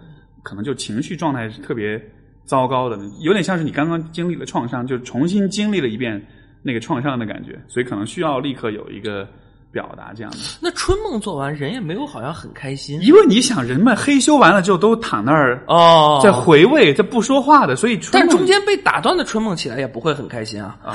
[0.43, 1.99] 可能就情绪状态是特别
[2.45, 6.23] 糟糕的，有点像是你刚刚经历了创伤，就重新经历了一遍
[6.61, 9.27] 那个创伤的感觉，所以可能需要立刻有一个
[9.73, 10.37] 表达这样的。
[10.61, 16.19] 那春梦做完，人也没有好像很开心因为你想，人们嘿咻完了就都躺那儿哦。
[16.23, 20.75] 在回味，在不说话的，所以春梦但中间被打断的春梦起来也不会很开心啊。
[20.83, 20.93] 啊，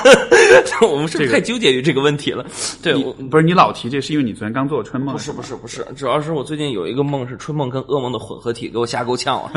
[0.80, 2.46] 我们是不是太纠结于这个问题了？
[2.82, 9.50] 对，我不是你老提这，是因为你昨天刚做春梦，不是不是不是，主要是我最近有一个梦是春梦跟噩梦的混合体，给我吓够呛了。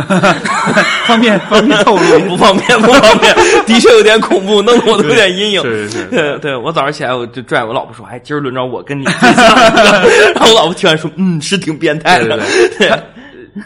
[1.07, 3.33] 方便方便透露 不方便，不方便，
[3.65, 5.61] 的确有点恐怖，弄得我都有点阴影。
[5.61, 9.45] 是是是对对，我早上起来我就拽我老婆说：“哎，今儿轮着我跟你分享。
[10.35, 12.37] ”然后我老婆听完说：“嗯，是挺变态的。
[12.77, 12.89] 对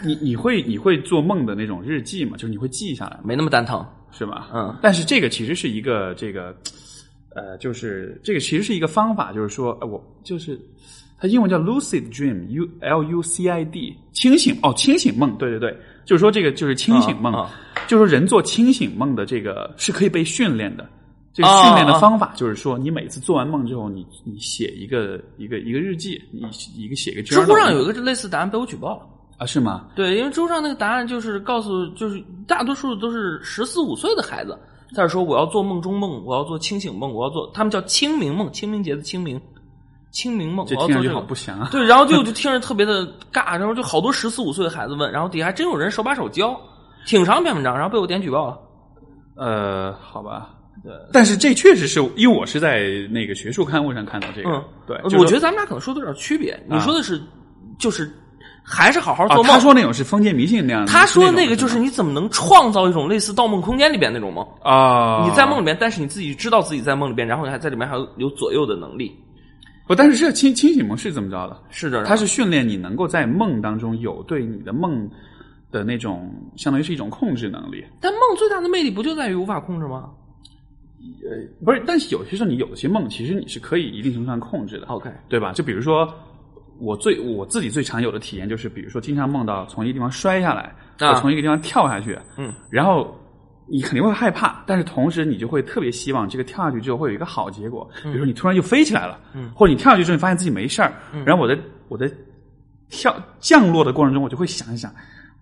[0.04, 2.36] 你你会你会做梦的那种日记吗？
[2.36, 3.22] 就是你会记下来吗？
[3.24, 3.84] 没那么蛋疼。
[4.16, 4.48] 是吧？
[4.54, 6.54] 嗯，但是这个其实是一个这个
[7.34, 10.56] 呃，就是这个其实是一个方法，就是说，呃、我就是
[11.18, 17.32] 它英文叫 lucid dream，u l u c i d，清醒哦，清醒梦，对对对，就是说这个就是清醒梦，
[17.88, 20.88] 就是说人做清醒梦的这个是可以被训练的。
[21.34, 27.38] 这个啊训练的啊方法就是说，你每次做完梦之后，你你写一个一个一个日记，你一个写一个知。
[27.40, 29.02] 乎上有一个类似答案被我举报了。
[29.36, 29.44] 啊？
[29.44, 29.86] 是吗？
[29.96, 34.56] 对，因为知乎上那个答案就是告诉，就是大多数都是十四五岁的孩子
[34.94, 39.40] 在说我要做梦中梦，我要做清醒梦，我要做，他们叫清明梦，清明节的清明，
[40.12, 41.14] 清明梦，这听上去我要做这个。
[41.16, 41.68] 好不祥啊！
[41.72, 46.56] 对，然后就就听着特别的尬，然后就好多十四五岁的孩子问，然后底下还真有人手把手教，
[47.04, 48.56] 挺长一篇文章，然后被我点举报了。
[49.36, 50.50] 呃，好吧。
[50.84, 56.62] 对，但是这确实是因为我是在那个学术刊物上看到这个，嗯，对，我就是觉得咱们俩可能说的有点区别。
[56.68, 57.18] 你啊说的是，
[57.78, 58.12] 就是
[58.62, 59.46] 还是好好啊做梦。
[59.46, 64.46] 他说那种是封建迷信那样的，他说那个就是你怎么能创造一种类似《盗梦空间》里边那种梦？
[64.62, 69.10] 啊，你在梦里面，但是你自己知道自己在梦里边，然后你还在里面还有有左右的能力。
[69.86, 71.58] 不，但是这清清醒梦是怎么着的？
[71.70, 75.08] 是的，它是训练你能够在梦当中有对你的梦
[75.70, 77.82] 的那种，相当于是一种控制能力。
[78.00, 80.10] 但梦最大的魅力不就在于无法控制吗
[81.64, 85.52] 不是，但是有些时候你有些梦，其实你是可以一定程度上控制的，？OK，对吧？
[85.52, 86.12] 就比如说
[86.78, 93.16] 我最我自己最常有的体验就是，比如说经常梦到从一个地方摔下来，啊或从一个地方跳下去，嗯，然后
[93.66, 100.92] 你肯定会害怕，但是同时你就会特别希望这个跳下去之后会有一个好结果，比如说你突然就飞起来了，嗯，或者你跳下去之后你发现自己没事儿，
[101.24, 102.10] 然后我在我在
[102.90, 104.92] 跳降落的过程中，我就会想一想，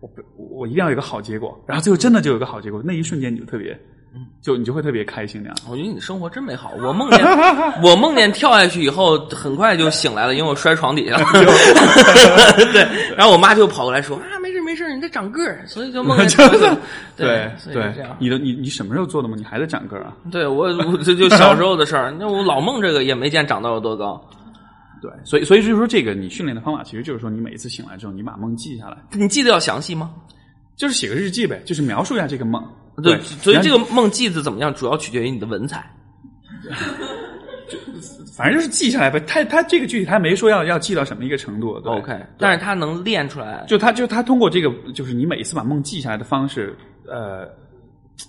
[0.00, 3.78] 我不我一定要有一个好结果，然后最后真的就有一个好结果，那一瞬间你就特别，
[4.42, 5.56] 就你就会特别开心那样。
[5.70, 6.72] 我觉得你的生活真美好。
[6.82, 7.24] 我梦见
[7.82, 11.24] 我梦见跳下去以后，很快就醒来了，因为我摔床底下了。
[12.72, 16.80] 对，然后我妈就跑过来说啊，没事没事，你在长个儿，所以就梦见跳下去。
[17.16, 17.76] 对所以。
[18.18, 19.38] 你的你你什么时候做的梦？
[19.38, 20.12] 你还在长个儿啊？
[20.30, 24.20] 对我我这就小时候的事儿，那我老梦这个也没见长到有多高。
[25.00, 30.10] 对，所以所以就是说，这个你训练的方法，其实就是说，你每一次醒来之后，你把梦记下来，你记得要详细吗？
[30.76, 32.62] 就是写个日记呗，就是描述一下这个梦。
[33.02, 35.90] 对，所以这个个梦记得怎么样，主要取决于你的文采。
[37.68, 37.78] 就
[38.36, 39.18] 反正就是记下来呗。
[39.20, 41.80] 他他这个具体他没说要要记到什么一个程度。
[41.80, 43.64] 对 OK，但是他能练出来。
[43.66, 46.76] 就他就他通过这个，就是你每一次把梦记下来的方式，
[47.08, 47.48] 呃，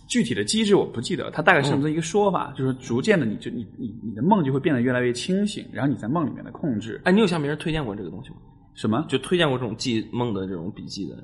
[0.07, 8.37] 具体的机制我不记得，他大概是这么一个说法，就是逐渐的你就你你你的梦就会变得越来越清醒，然后你在梦里面的控制哎，你有向别人推荐过这个东西吗？
[8.75, 9.05] 什么？
[9.09, 11.17] 就推荐过这种记梦的这种笔记的？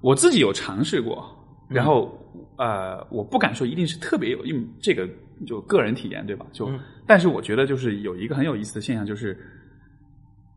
[0.00, 1.26] 我自己有尝试过，
[1.68, 2.16] 然后、
[2.58, 5.08] 呃，我不敢说一定是特别有，因为这个
[5.46, 6.46] 就个人体验对吧？
[6.52, 6.78] 就、嗯
[7.08, 9.38] 但是我觉得就是有一个很有意思的现象，就是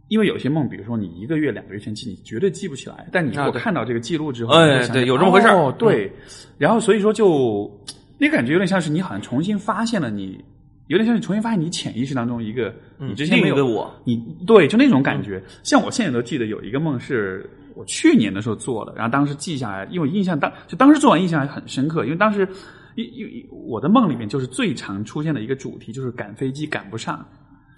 [0.07, 6.11] 因为有些梦，比如说你一个月、两个月前记，你绝对记不起来，但你如果看到这个记录之后，哎对有这么回事儿哦，对，
[6.57, 7.69] 然后所以说就
[8.17, 10.43] 那个感觉有点像是你好像重新发现了你。
[10.89, 15.41] 有点像你重新发现你潜意识当中一个你之前没有的我，你对，就那种感觉。
[15.61, 22.47] 像我现在都记得有一个梦是我去年的时候做的，然后当时记下来，因为印象当就当时做完印象还很深刻，因为当时
[22.95, 27.23] 因因为我的梦里面就是最常出现的一个主题就是赶飞机赶不上，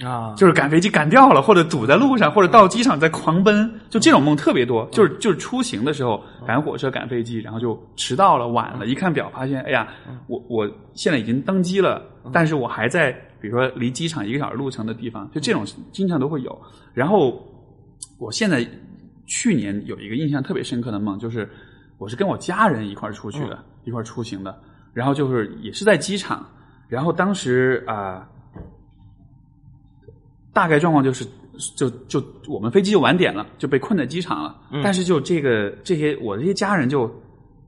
[0.03, 4.87] 啊，就是赶飞机赶掉了，或者堵在路上，或者到机场在狂奔，就这种梦特别多。
[4.91, 9.87] 就是就是出行的时候赶火车、赶飞机，然后就迟到了、晚了，一看表发现，哎呀，
[10.27, 12.01] 我我现在已经登机了，
[12.33, 16.59] 但是我还在比如说离机场一个小时路程的地方，就这种经常都会有。
[16.93, 17.41] 然后
[18.17, 18.65] 我现在
[19.27, 21.47] 去年有一个印象特别深刻的梦，就是
[21.97, 24.57] 我是跟我家人一块儿出去的，一块儿出行的，
[24.93, 26.45] 然后就是也是在机场，
[26.87, 28.27] 然后当时啊。
[30.53, 31.25] 大概状况就是，
[31.75, 34.55] 就就我们飞机就晚点了，就被困在机场了。
[34.83, 37.07] 但是就这个这些我这些家人就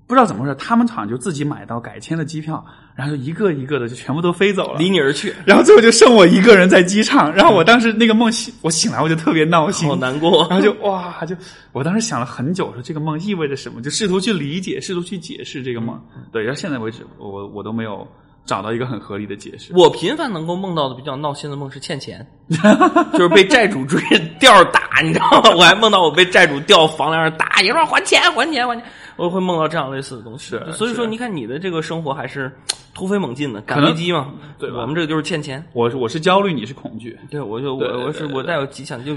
[0.05, 2.63] 不知道怎么回事，他们好像就自己买到改签的机票，
[2.95, 7.33] 然后就一个一个的就全部都飞走了，离你而去，然后最后就剩我一个人在机场。
[7.33, 10.45] 然后我当时那个梦醒，我醒来我就特别闹心，好难过。
[10.49, 11.35] 然后就哇，就
[11.71, 15.99] 我当时想了很久，说这个梦意味着什么，就试图去理解，试图去解释这个梦。
[16.31, 18.05] 对，到现在为止，我我都没有
[18.45, 19.73] 找到一个很合理的解释。
[19.75, 22.25] 我频繁能够梦到的比较闹心的梦是欠钱，
[23.13, 23.99] 就是被债主追
[24.39, 25.51] 吊打，你知道吗？
[25.55, 30.49] 我还梦到我被债主吊房梁上打，一说还钱还钱还钱，我会梦到这样类似的东西。
[30.49, 32.51] 是所以说你看你的这个生活还是
[32.93, 35.63] 突飞猛进的，赶飞机嘛，对吧我们这个就是欠钱。
[35.73, 37.17] 我是我是焦虑，你是恐惧。
[37.29, 39.15] 对，我就我我是我带有极强，就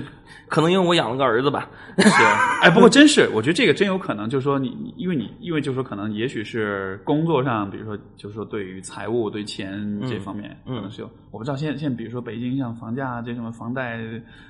[0.48, 1.68] 可能因为我养了个儿子吧。
[1.98, 2.08] 是，
[2.62, 11.10] 哎，不过真是，我觉得这个真有可能，就是说你，你因为你，因为就是说，可能也许是工作上，比如说，就是说对于财务、对钱这方面，嗯可能是有。
[11.30, 13.98] 我不知道现在现在，比如说北京像房价这什么房贷，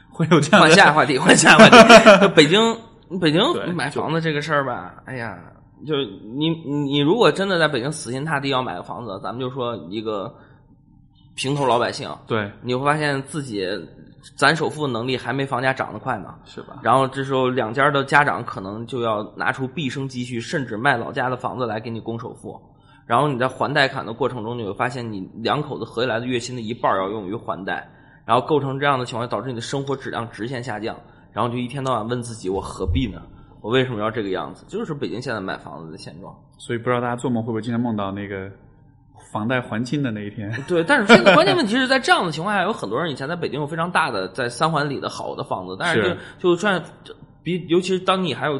[0.09, 2.29] 会有这样的换的下话题，换下话题。
[2.37, 2.61] 北京，
[3.21, 5.39] 北京对买房子这个事儿吧，哎呀，
[5.87, 5.95] 就
[6.37, 10.35] 你你如果真的在北京死心塌地要买个房子，咱们就说一个
[11.35, 13.67] 平头老百姓，对，你会发现自己
[14.37, 16.35] 攒首付的能力还没房价涨得快呢。
[16.45, 16.81] 是吧？
[16.83, 22.61] 然后这时候两家的家长可能就要拿出毕生积蓄，甚至卖老家的房子来给你供首付。
[23.07, 27.89] 然后你在还贷款的过程中，你会发现你两口子合起来的月薪的一半要用于还贷，
[28.25, 30.97] 然后构成这样的情况，导致你的生活质量直线下降。
[31.37, 33.21] 然后就一天到晚问自己：我何必呢？
[33.61, 34.65] 我为什么要这个样子？
[34.69, 36.35] 就是北京现在买房子的现状。
[36.57, 38.51] 所以不知道大家做梦会不会经常梦到那个
[39.31, 40.51] 房贷还清的那一天？
[40.67, 46.83] 对，但是现在关键问题是在这样的情况下，有很多人以前在北京有非常大的在三环里的好的房子，但是是就就出现
[47.43, 48.59] 比尤其是当你还有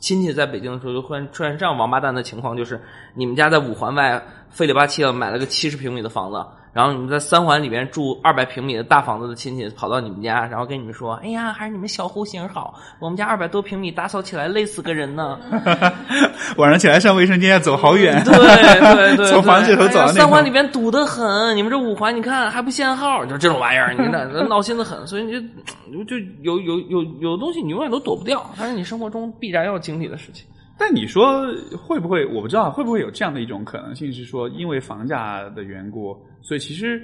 [0.00, 2.80] 亲戚在北京的时候，就会出现这样王八蛋的情况，就是
[3.14, 15.38] 你们家在五环外费里巴气了，买了个七十平米的房子，然后你们在三环里边住二百平米的大房子的亲戚跑到你们家，然后跟你们说：“哎呀，还是你们小户型好，我们家二百多平米，打扫起来累死个人呢。
[16.56, 25.40] 晚上起来上卫生间要走好远，对对对， 从房子里头走到那哎三环里边堵得很，你们这五环你看还不限号，就这种玩意儿，你这 闹心的很，所以你就
[26.04, 30.46] 就有有有有东西你永远都躲不掉，它是你生活中必然要经历的事情。
[30.78, 32.24] 但你说会不会？
[32.26, 37.00] 我不知道会不会有这样的一种可能性，是说因为房价的缘故，所以其实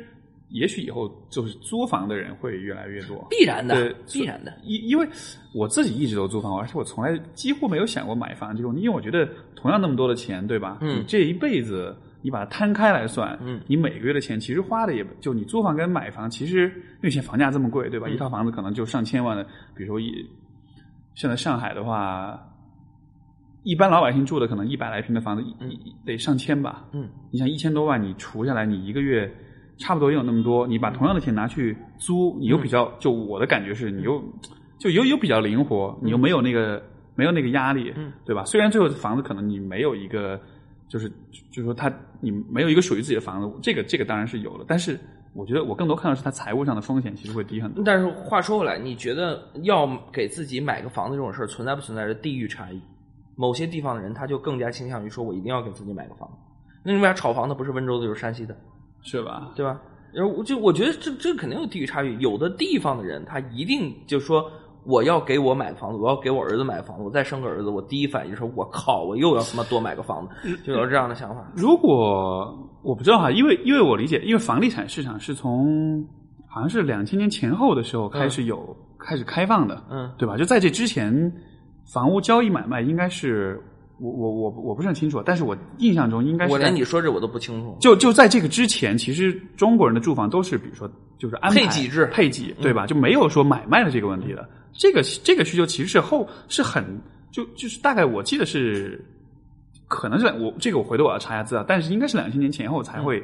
[0.50, 3.26] 也许以后就是租房的人会越来越多。
[3.30, 4.52] 必然的，必然的。
[4.62, 5.08] 因因为
[5.54, 10.76] 我自己一直都租房，而且我从来几乎没有想过买房这个问题，因为我觉得同样那么多的钱，对吧？
[10.82, 18.06] 嗯你这一辈子你把它摊开来算，嗯你每个月的钱其实花的也就你租房跟买房，其实因为现在房价这么贵，对吧？
[18.08, 19.42] 嗯一套房子可能就上千万的，
[19.74, 20.12] 比如说一
[21.14, 22.38] 现在上海的话。
[23.62, 26.84] 一般老百姓住的可能一百来平的房子，一得上千吧。
[26.92, 29.32] 嗯，你想一千多万，你除下来，你一个月
[29.78, 30.66] 差不多也有那么多。
[30.66, 34.22] 你把同样的钱拿去租，你又比较，就我的感觉是你又
[34.78, 36.82] 就又又比较灵活，你又没有那个
[37.14, 38.44] 没有那个压力，嗯对吧？
[38.44, 40.40] 虽然最后房子可能你没有一个，
[40.88, 41.08] 就是
[41.50, 44.98] 就是说他你没有一个属于自己的房子，这个这个当然是有的，但是
[45.34, 47.84] 我觉得我更多看到是它财务上的风险其实会低很多。
[47.84, 52.80] 但是话说回来，你觉得要给自己买个房子这种事儿存在不存在着地域差异？
[53.36, 56.34] 某些地方的人他就更加倾向于说，我一定要给自己买个房子。
[56.84, 58.56] 那你为啥炒房的不是温州的，就是山西的，
[59.02, 59.52] 是吧？
[59.54, 59.80] 对吧？
[60.12, 62.18] 然后我就我觉得这这肯定有地域差异。
[62.18, 64.44] 有的地方的人他一定就说，
[64.84, 71.50] 我要给我买个房子，我要给我儿子买个房子，我再生个儿子，我第一反应就是我靠，我又要他妈多买个房子，就有这样的想法。
[71.56, 76.06] 如果我不知道哈，因为因为我理解，因为房地产市场是从
[76.46, 80.36] 好像是两千年前后的时候开始有、开始开放的，嗯对吧？
[80.36, 81.32] 就在这之前，
[81.86, 83.60] 房屋交易买卖应该是
[83.98, 87.76] 我我我我不是很清楚，但是我印象中应该是我连你说这我都不清楚。
[87.80, 92.86] 就就在这个之前，其实中国人的住房都是比如说就是安排配给制配给，对吧？
[92.86, 94.48] 就没有说买卖的这个问题的。
[94.72, 96.84] 这个这个需求其实是后是很
[97.30, 99.04] 就就是大概我记得是
[99.86, 103.22] 可能是我这个我回头我要查一下资料，但是应该是两千年前后才会、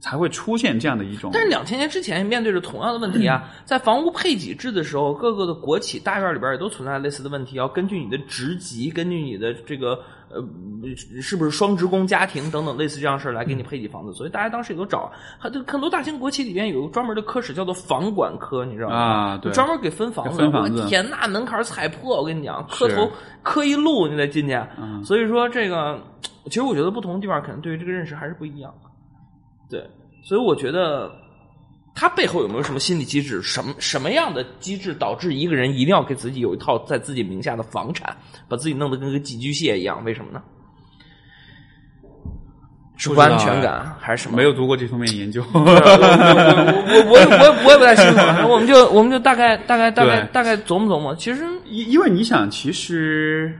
[0.00, 1.30] 才会出现这样的一种。
[1.32, 9.98] 但是两千年之前面对着同样的问题啊，在房屋配给制的时候，各个的国企大院里边也都存在类似的问题，要根据你的职级，根据你的这个
[10.30, 10.42] 呃
[11.20, 18.96] 是不是双职工家庭等等类似这样事儿来给你配给房子，所以大家当时也都找，还就很多大型国企里边有个专门的科室叫做房管科，你知道吗？
[18.96, 23.10] 啊，对，专门给分房子，分房子我的天，那门槛踩破，我跟你讲，磕头
[23.42, 24.54] 磕一路你得进去。
[24.80, 25.98] 嗯所以说这个，
[26.44, 28.72] 其实我觉得不同的地方可能对于这个认识还是不一样。
[29.70, 29.84] 对，
[30.22, 31.10] 所以我觉得
[31.94, 33.42] 他背后有没有什么心理机制？
[33.42, 38.16] 什么什么样的机制导致一个人一定要给自己有一套在自己名下的房产，
[38.48, 40.04] 把自己弄得跟个寄居蟹一样？
[40.04, 40.42] 为什么呢？
[43.00, 44.36] 是不安全感还是什么？
[44.36, 45.40] 没有读过这方面研究。
[45.54, 48.18] 我我我我也不太清楚，
[48.50, 51.14] 我们就我们就大概大概大概大概琢磨琢磨。
[51.14, 53.56] 其实因因为你想，其实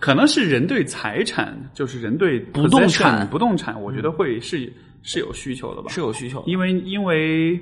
[0.00, 4.72] 可能是人对财产，就是人对不动产不动产，我觉得会是、
[5.04, 5.92] 是有需求的吧？
[5.92, 7.60] 是有需求的，因为因为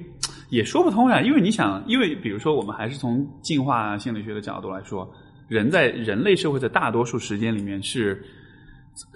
[0.49, 5.13] 也说不通呀，因为你想，因为比如说，我们还是从进化心理学的角度来说，
[5.49, 8.25] 人在人类社会的大多数时间里面是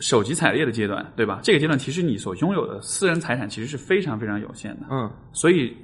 [0.00, 1.40] 手机采猎的阶段，对吧？
[1.42, 5.74] 这个阶段其实你所拥有的私人财产其实是非常非常有限的，嗯所以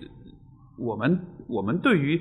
[0.76, 2.20] 我们我们对于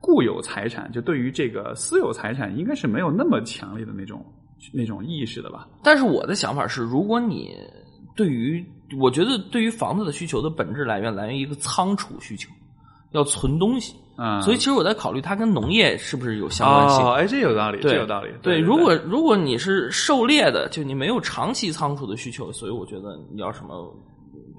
[0.00, 4.24] 固有财产，就对于这个私有财产，应该是没有那么强烈的那种
[4.72, 5.66] 那种意识的吧？
[5.82, 7.50] 但是我的想法是，如果你
[8.14, 8.64] 对于，
[8.98, 12.50] 我觉得对于房子的需求的本质来源来源于一个仓储需求，
[13.12, 13.94] 要存东西。
[14.18, 17.04] 嗯、所以其实我在考虑它跟农业是不是有相关性。
[17.04, 18.30] 哦，哎，这有道理，这有道理。
[18.42, 23.94] 对，对，如果如果你是狩猎的，就你没有长期仓储的需求，所以我觉得你要什么。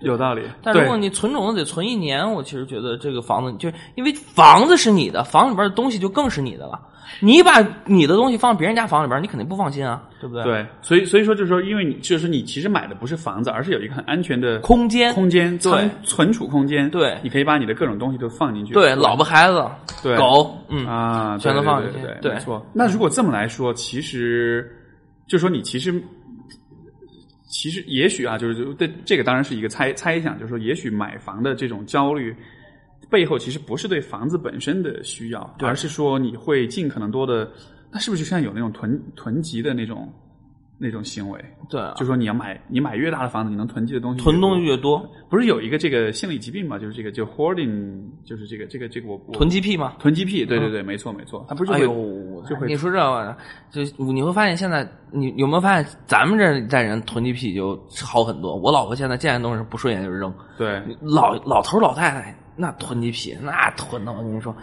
[0.02, 6.80] 有道理，但如果你存种子得存一年，我其实觉得这个房子就因为房子是你的，房里边的东西就更是你的了。
[7.22, 19.66] 你把你的东西放别人家房里边，你肯定不放心啊，对不对？，对，所以所以说就是说，因为你就是你其实买的不是房子，而是有一个很安全的空间，空间存存储空间，对你可以把你的各种东西都放进去，对，老婆孩子、
[20.04, 22.64] 对狗，嗯，啊，全都放进去对没错。
[22.74, 24.70] 那如果这么来说，其实
[25.28, 26.00] 就说你其实
[27.48, 32.36] 其实也许啊，就是就对这个当然是一个猜猜想，就是说也许买房的这种焦虑。
[33.10, 37.50] 背后其实不是对房子本身的需要，而是说你会尽可能多的，
[37.90, 40.14] 那是不是就像有那种囤囤积的那种
[40.80, 41.44] 那种行为？
[41.70, 46.78] 对啊，就说你要买，你买越大的房子，你能囤积的东西越囤东西越多，不是有一个这个心理疾病嘛？
[46.78, 49.94] 就是这个就 hoarding，就是这个这个这个我我囤积癖嘛。
[50.00, 53.38] 囤积癖，对对对，没错没错，它不是哎会呦，就会你说这玩意儿，
[53.72, 58.56] 就你会发现现在你有没有发现咱们这一代人囤积癖就好很多？
[58.56, 64.56] 我老婆现在见见东西不顺眼就扔，对，老老头老太太那囤积癖那囤的，我跟你说，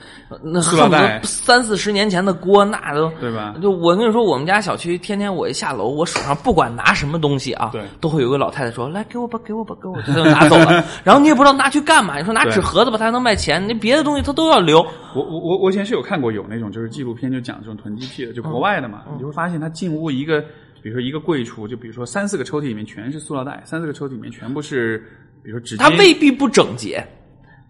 [0.42, 10.84] 那恨不得三四十年前的锅那都对吧就我跟你说，我们家小区天天我一下楼，我手上不管拿什么东西啊，对都会有个老太太说：“来给我吧，给我吧，给我吧。”她就拿走了。
[11.04, 14.80] 然后你也不知道拿去干嘛，你说拿纸盒子吧，它还能卖钱，那别的东西它都要留。
[15.14, 20.40] 我我我我以前是有看过有那种就是纪录片，就讲这种囤积癖的，就国外的嘛，嗯你就会发现他进屋一个，
[20.82, 24.98] 比如说一个柜橱，就比如说三四个抽屉里面全是塑料袋，三四个抽屉里面全部是，
[25.42, 27.23] 比如说纸巾，它未必不整洁，对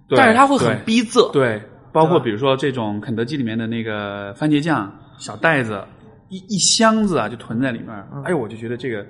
[0.09, 1.31] 但是它会很逼仄。
[1.33, 5.85] 对，包括比如说这种肯德基里面的那个番茄酱小袋子，
[6.29, 7.91] 一一箱子啊就囤在里面，
[8.25, 9.05] 哎呦，我就觉得这个。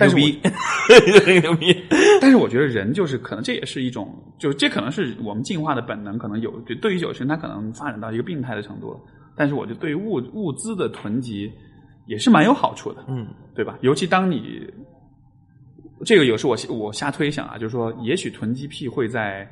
[0.00, 1.76] 但是 牛逼，牛逼。
[2.20, 9.00] 但是我觉得人就是可能这也是一种，就这可能是我们进化的本能，可能有对对于有些人他可能发展到一个病态的程度了。
[9.36, 11.50] 但是我觉得对于物物资的囤积
[12.06, 13.26] 也是蛮有好处的，嗯，
[13.56, 13.76] 对吧？
[13.80, 14.64] 尤其当你
[16.04, 19.50] 这个有时候我我瞎推想啊，就是说也许囤积癖会在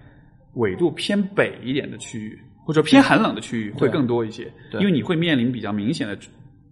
[0.56, 6.18] 纬度偏北一点的区域，或者偏寒冷的区域会更多一些，对因为你会面临比较明显的。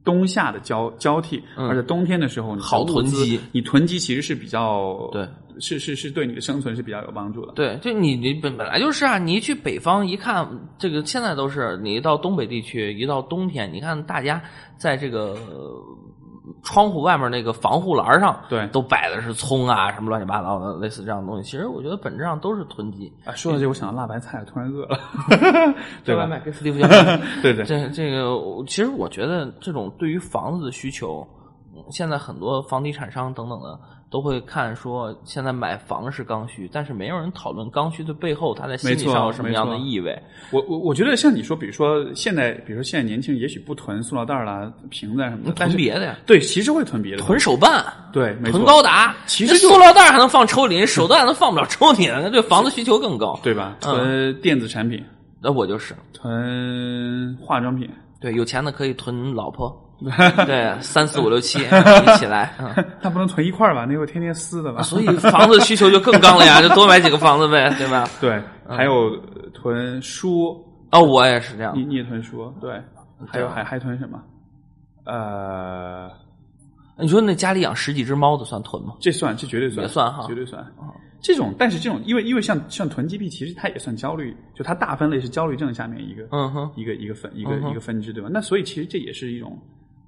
[0.05, 5.27] 冬夏的交交替，嗯而且冬天的时候好囤积你囤积其实是比较对，
[5.59, 7.53] 是是是对你的生存是比较有帮助的。
[7.55, 10.47] 对，就你你本本来就是啊，你一去北方一看，
[10.79, 14.43] 这个现在都是你一到东北地区，一到冬天，你看大家
[14.77, 15.83] 在这个呃
[16.63, 18.67] 窗户外面那个防护栏上，对。
[18.69, 21.51] 都摆的是葱啊，什么乱七八糟的类似这样的东西。
[21.51, 23.13] 其实我觉得本质上都是囤积。
[23.25, 24.99] 啊，说到这，我想到辣白菜，突然饿了，
[26.05, 31.27] 对外卖给斯蒂夫先生对对，这这个，其实我觉得这种对于房子的需求，
[31.75, 33.79] 嗯现在很多房地产商等等的
[34.15, 40.17] 都会看说，现在买房是刚需，但是没有人讨论刚需的背后，它在心理上有什么样的意味。
[40.53, 53.37] 我我我觉得像你说，比如说现在，比如说现在年轻人也许不囤塑料袋啦、瓶子啊什么的，囤别的呀，对，其实会囤别的，囤手办，对，没错囤高达，其实塑料袋还能放抽屉，手袋能放不了抽屉，那对房子需求更高。
[53.43, 53.77] 对吧？
[53.81, 55.05] 嗯囤电子产品，
[55.43, 57.91] 那我就是，囤化妆品，
[58.21, 59.84] 对，有钱的可以囤老婆，
[60.47, 62.85] 对，三四五六七一起来， 嗯。
[63.01, 63.85] 那不能囤一块儿吧？
[63.85, 64.83] 那会天天撕的吧？
[64.83, 68.09] 所以房子需求就更高了呀， 就多买几个房子呗，对吧？
[68.21, 71.85] 对，还有呃囤书，哦，我也是这样你。
[71.85, 72.81] 你也囤书，对，
[73.27, 74.21] 还有还还囤什么？
[75.07, 76.11] 呃，
[76.99, 78.95] 你说那家里养十几只猫的算囤吗？
[79.01, 80.65] 这算，这绝对算，也算哈绝对算。
[81.23, 88.29] 这种，但是这种，因为因为像像囤积癖，其实它也算焦虑，就它大分类是焦虑症下面一个，嗯哼，一个一个分一个、嗯一个分支，对吧？
[88.33, 89.59] 那所以其实这也是一种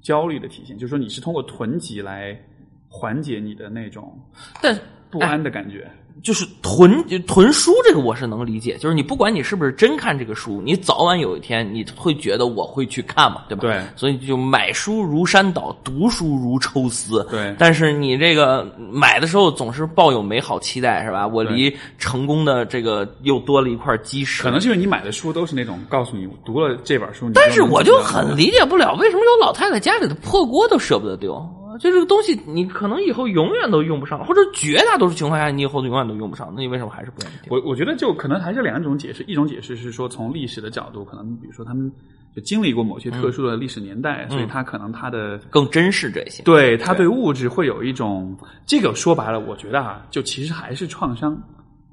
[0.06, 2.40] 焦虑的体现，就是说你是通过囤积来
[2.86, 4.16] 缓解你的那种
[4.62, 4.78] 但
[5.10, 5.90] 不安的感觉。
[6.22, 13.60] 就是囤就囤书这个我是能理解，就是你不管你是不是真看这个书，你早晚有一天你会觉得我会去看嘛，对吧？
[13.60, 17.24] 对所以就买书如山倒，读书如抽丝。
[17.30, 21.26] 对但是你这个买的时候总是抱有美好期待，是吧？
[21.26, 24.42] 我离成功的这个又多了一块基石。
[24.42, 31.34] 可能就是你买的书都是那种告诉你读了这本书，但是我就很理解不了，为什么有老太太家里的破锅都舍不得丢？
[31.78, 36.52] 就这个东西，你可能以后永远都用不上，或者绝大多数情况下，你以后永远都用不上。
[36.54, 37.54] 那你为什么还是不愿意丢？
[37.56, 41.90] 我我觉得就可能还是两种解释，一种解释是说从历史的角度，可能比如说他们
[42.34, 46.42] 就经历过某些特殊的历史年代，所以他可能他的更珍视这些。
[46.42, 51.36] 对他对物质会有一种这个说白了，我觉得啊，就其实还是创伤，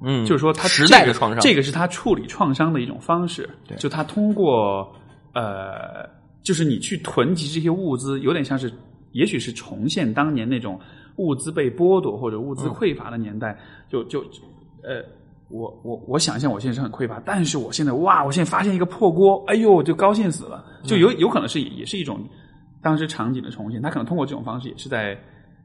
[0.04, 3.50] 嗯，就是说他时代这个的创伤，这个是他处理创伤的一种方式。
[3.68, 4.94] 对就他通过
[5.34, 6.08] 呃，
[6.44, 8.72] 就是你去囤积这些物资，有点像是，
[9.14, 10.80] 也许是重现当年那种
[11.16, 13.58] 物资被剥夺或者物资匮乏的年代，
[13.90, 14.20] 就就
[14.84, 15.02] 呃。
[15.50, 22.20] 我我我想象我现在是很匮乏，但是我现在哇，我现在发现一个破锅，哎呦，就高兴死了，就有有可能是也是一种
[22.82, 25.16] 当时场景的重现，他可能通过这种方式也是在，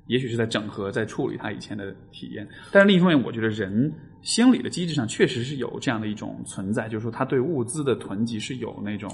[0.07, 2.47] 也许是在整合，在处理他以前的体验。
[2.71, 3.91] 但是另一方面，我觉得人
[4.21, 9.09] 心理的机制上确实是有这样的一种存在，就是说他对物资的囤积是有那种，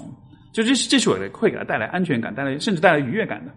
[0.51, 3.51] 就这是这是我的会给他带来安全感，带来甚至带来愉悦感的。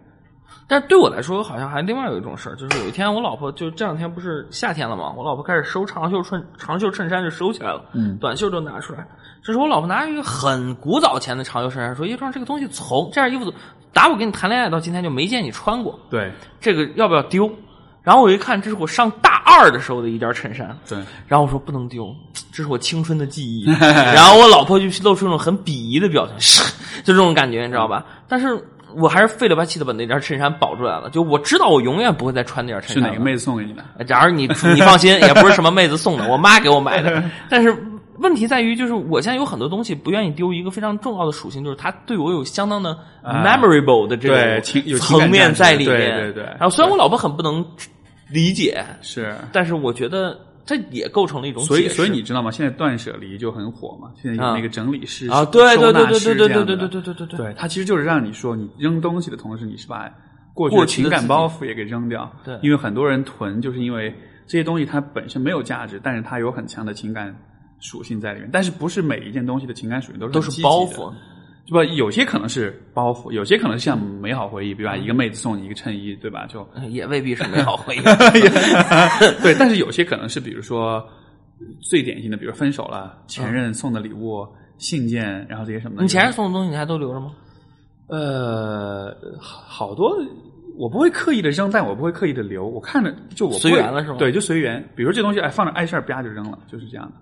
[0.67, 9.07] 但是对我来说，好像还另外有一种事儿，就是有一天我老婆就这两天不是夏天了嘛，我老婆开始收长袖衬长袖衬衫就收起来了，嗯短袖就拿出来。
[9.41, 13.51] 这时候我老婆拿一个很古早前的长袖衬衫，说：“叶壮，这个东西从这件衣服
[13.93, 17.49] 打我跟你谈恋爱到今天就没见你穿过，对这个要不要丢？”
[18.03, 20.97] 然后我一看，这是我上大二的时候的一件衬衫，对，
[21.27, 22.15] 然后我说不能丢，
[22.51, 23.65] 这是我青春的记忆。
[23.79, 26.63] 然后我老婆就露出那种很鄙夷的表情，
[27.03, 28.05] 就这种感觉，你知道吧？
[28.27, 28.57] 但是
[28.95, 31.09] 我还是费了吧气的把那件衬衫保出来了。
[31.09, 32.95] 就我知道我永远不会再穿那件衬衫。
[32.95, 34.03] 是哪个妹子送给你的？
[34.03, 37.23] 假如你你放心， 也不是什么妹子送的，我妈给我买的。
[37.49, 37.75] 但是
[38.17, 46.19] 问题在于，就是我现在有很多东西不愿意丢，一个非常重要的属性就是它对我有相当的啊 memorable 的这对个情有层面在里面。
[46.19, 47.65] 对对然后虽然我老婆很不能
[48.29, 49.33] 理解，是。
[49.51, 52.51] 但是我觉得这也构成了一种所以，所以你知道吗？
[52.51, 54.11] 现在断舍离就很火嘛。
[54.21, 60.11] 现在有那个整理师啊，对对对对对对对对对对对对对，它其实就是让你说，你扔东西的同时，你是把
[60.53, 62.31] 过去的情感包袱也给扔掉。
[62.43, 64.13] 对因为很多人囤，就是因为
[64.45, 67.35] 这些东西它本身没有价值，但是它有很强的情感
[67.79, 68.49] 属性在里面。
[68.51, 71.13] 但是不是每一件东西的情感属性都是都是包袱。
[71.69, 71.93] 对吧？
[71.93, 74.97] 有些可能是包袱，有些可能是像美好回忆，比如吧？
[74.97, 76.45] 一个妹子送你一个衬衣，对吧？
[76.47, 78.01] 就也未必是美好回忆。
[79.41, 81.05] 对，但是有些可能是，比如说
[81.81, 84.47] 最典型的，比如分手了，前任送的礼物、
[84.77, 86.01] 信件，然后这些什么的。
[86.01, 87.31] 你前任送的东西你还都留着吗？
[88.07, 90.17] 呃，好好多
[90.77, 92.65] 我不会刻意的扔，但我不会刻意的留。
[92.65, 94.83] 我看着就我不会随缘了是吗对，就随缘。
[94.95, 97.13] 比如这东西，哎，放着碍事儿，啪就扔了，就是这样的。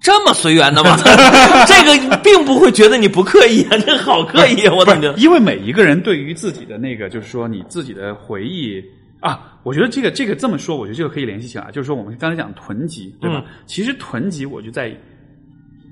[0.00, 0.96] 这么随缘的吗？
[1.66, 4.74] 这个并不会觉得你不刻意啊，这好刻意啊！
[4.74, 5.12] 我感觉？
[5.16, 8.82] 因为每一个人对于自己的那个，就是说你自己的回忆
[9.20, 11.70] 啊，我觉得这个这个这么说，我觉得这个可以联系起来。
[11.72, 13.42] 就是说我们刚才讲囤积，对吧？
[13.44, 14.96] 嗯其实囤积，我就在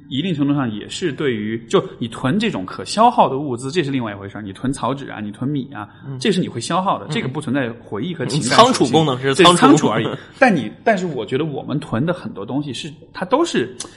[0.08, 4.42] 一定程度上也是对于，就你囤这种可消耗的物资，这是另外一回事儿。
[4.42, 5.88] 你囤草纸啊，你囤米啊，
[6.20, 10.08] 这是你会消耗的，这个不存在回忆和情感嗯仓储功能是最仓储仓储而已。
[10.38, 13.74] 但你，但是我觉得我们囤的很多东西是，它都是。
[13.80, 13.92] 呃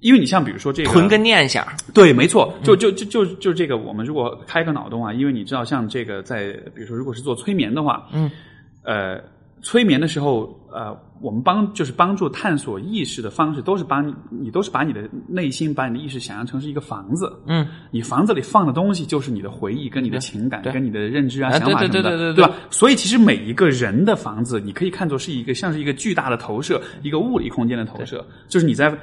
[0.00, 8.30] 因为你像比如说这个囤个念想，对，没错，就就就就就这个，我们如果开个脑洞啊，因为你知道，像这个在比如说，如果是做催眠的话，嗯，
[8.82, 9.18] 呃，
[9.64, 22.54] 催眠的时候，呃，我们帮就是帮助探索意识的方式，都是把你你都是把你的内心，把你的意识想象成是一个房子，嗯，你房子里放的东西就是你的回忆、跟你的情感、跟你的认知啊、哎想法对什么的，对对对对吧？
[22.68, 28.94] 所以其实每一个人的房子，你可以看作是一个像是一个巨大的投射，一个物理空间的投射，就是你在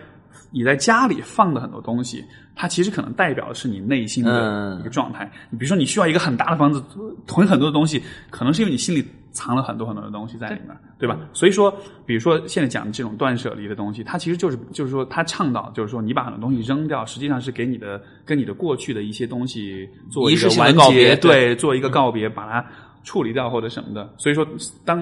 [0.51, 4.79] 你在家里放的很多东西，它其实可能代表的是你内心的嗯。
[4.79, 5.27] 一个状态。
[5.49, 6.83] 你比如说，你需要一个很大的房子
[7.25, 7.99] 囤很多的东西，
[8.29, 11.17] 可能是因为你心里藏了很多很多的东西在里面，对吧？
[11.33, 11.73] 所以说，
[12.05, 22.65] 比如说现在讲的这种断舍离的东西，它其实就是就是说，它倡导就是说，你把很多东西扔掉，实际上是给你的跟你的过去的一些东西做一个完结，对对，做一个告别，把它
[23.03, 24.13] 处理掉或者什么的。
[24.17, 24.45] 所以说，
[24.85, 24.99] 当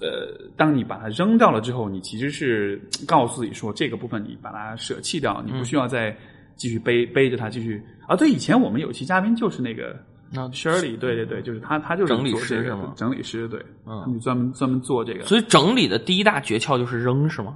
[0.00, 6.16] 呃，当你把它扔掉了之后，你其实是告诉自己说，这个部分你把它舍弃掉，你不需要再
[6.56, 7.82] 继续背、背着它继续。
[8.06, 9.94] 啊，对，以前我们有一期嘉宾就是那个
[10.30, 15.24] 那 Shirley，对对对，就是他，他就是整理师是吗整理师对，嗯他们专门专门做这个。
[15.24, 17.54] 所以整理的第一大诀窍就是扔，是吗？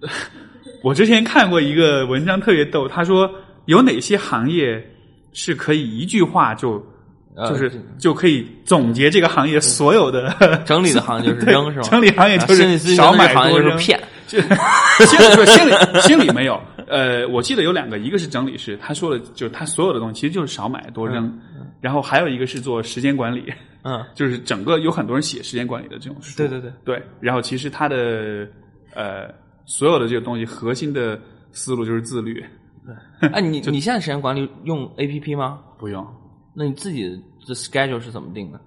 [0.82, 3.30] 我之前看过一个文章特别逗，他说
[3.66, 4.84] 有哪些行业
[5.32, 6.84] 是可以一句话就。
[7.36, 10.32] 呃就是就可以总结这个行业所有的
[10.64, 11.82] 整理的行业就是扔， 是吗？
[11.90, 14.00] 整理行业就是少买行买多扔，业就是骗。
[15.00, 21.24] 就心理不是心理心理没有，呃，我记得有两个，一个是整理师，他说的就是他所有的东西其实就是少买多扔，
[21.84, 26.72] 然后还有一个是做时间管理，嗯， 就是整个有很多人写时间管理的这种书，对对对。
[26.82, 28.48] 对，然后其实他的
[28.94, 29.28] 呃
[29.66, 31.20] 所有的这个东西核心的
[31.52, 32.42] 思路就是自律，
[33.20, 33.28] 对。
[33.28, 35.60] 哎，你 你现在时间管理用 A P P 吗？
[35.78, 36.06] 不用。
[36.54, 37.06] 那你自己
[37.46, 38.58] 的 schedule 是怎么定的？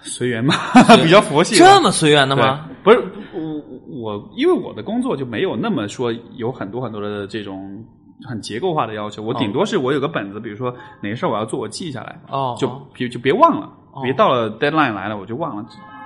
[0.00, 0.54] 随缘嘛，
[1.04, 2.70] 比较佛系，这么随缘的吗？？
[2.82, 2.98] 不是
[3.34, 7.84] 我我因为我的工作就没有那么说有很多很多的这种
[8.28, 14.02] 很结构化的要求，我顶多是我有个本子，比如说哪个事儿我要做，我记下来，哦就别就别忘了，哦。
[14.02, 15.62] 别到了 deadline 来了我就忘了。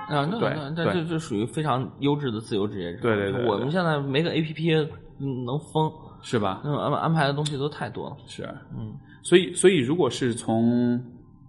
[0.07, 0.53] 啊，那对。
[0.55, 3.01] 那那这这属于非常优质的自由职业者。
[3.01, 4.73] 对对对对我们现在没个 A P P
[5.45, 5.91] 能疯，
[6.21, 6.61] 是吧？
[6.63, 8.17] 那种安安排的东西都太多了。
[8.27, 8.43] 是，
[8.77, 8.93] 嗯，
[9.23, 11.01] 所以所以如果是从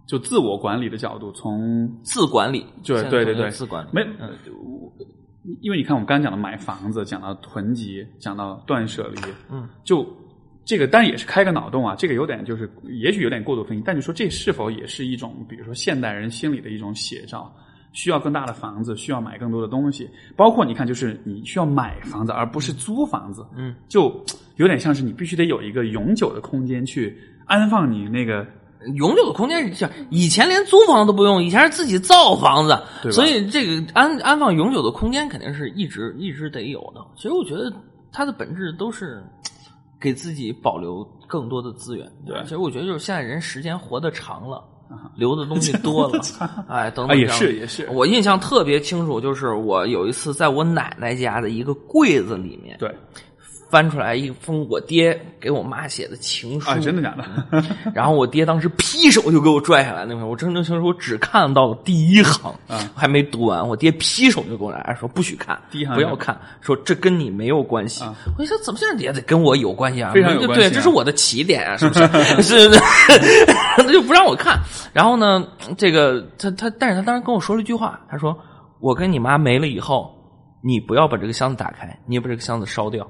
[0.07, 3.35] 就自我管理的角度，从自管理，对对对。
[3.35, 4.01] 对自管理，没，
[5.61, 10.05] 因为你看我们刚刚讲的买房子，讲到囤积，讲到断舍离，嗯，就
[10.67, 17.51] 这个当然也是开个脑洞啊，这个有点就是也许有点过度分析，但你说这是否也是一种比如说现代人心理的一种写照？
[17.93, 24.23] 需要更大的房子，需要买更多的东西，包括你看，就是你需要买房子，而不是租房子，嗯，就
[24.57, 28.45] 有点像是你必须得有一个永久的空间去安放你那个
[28.97, 37.03] 永久的空间像以前连租房都不用，以前是自己造房子，对所以这个安安放永久的空间肯定是一直一直得有的。
[37.15, 37.73] 其实我觉得
[38.11, 39.23] 它的本质都是
[39.99, 42.09] 给自己保留更多的资源。
[42.25, 44.63] 对其实我觉得就是现在人时间活得长了。
[45.17, 46.21] 留的东西 多了，
[46.69, 52.95] 哎，等等，也等是也是，我印象特别清楚，就是我有一次在我奶奶家的一个柜子里面，对，
[53.69, 57.63] 翻出来一封我爹给我妈写的情书，啊，真的假的？
[57.93, 68.03] 然后我爹当时劈手就给我拽下来，那会儿我真正情书我只看到了第一行，啊还没读完，我爹劈手就给我来说不许看，第一行不要看，说这跟你没有关系。
[68.03, 70.11] 啊我一想怎么现在也得跟我有关系啊？
[70.13, 72.07] 非常有关系啊对，这是我的起点啊，是不是？
[72.41, 72.69] 是，
[73.77, 74.59] 他 就不让我看。
[74.93, 75.45] 然后呢，
[75.77, 78.37] 这个他他，但是他当时跟我说了一句话，他说
[78.79, 80.13] 我跟你妈没了以后，
[80.61, 83.05] 你不要把这个箱子打开，你也把这个箱子烧掉。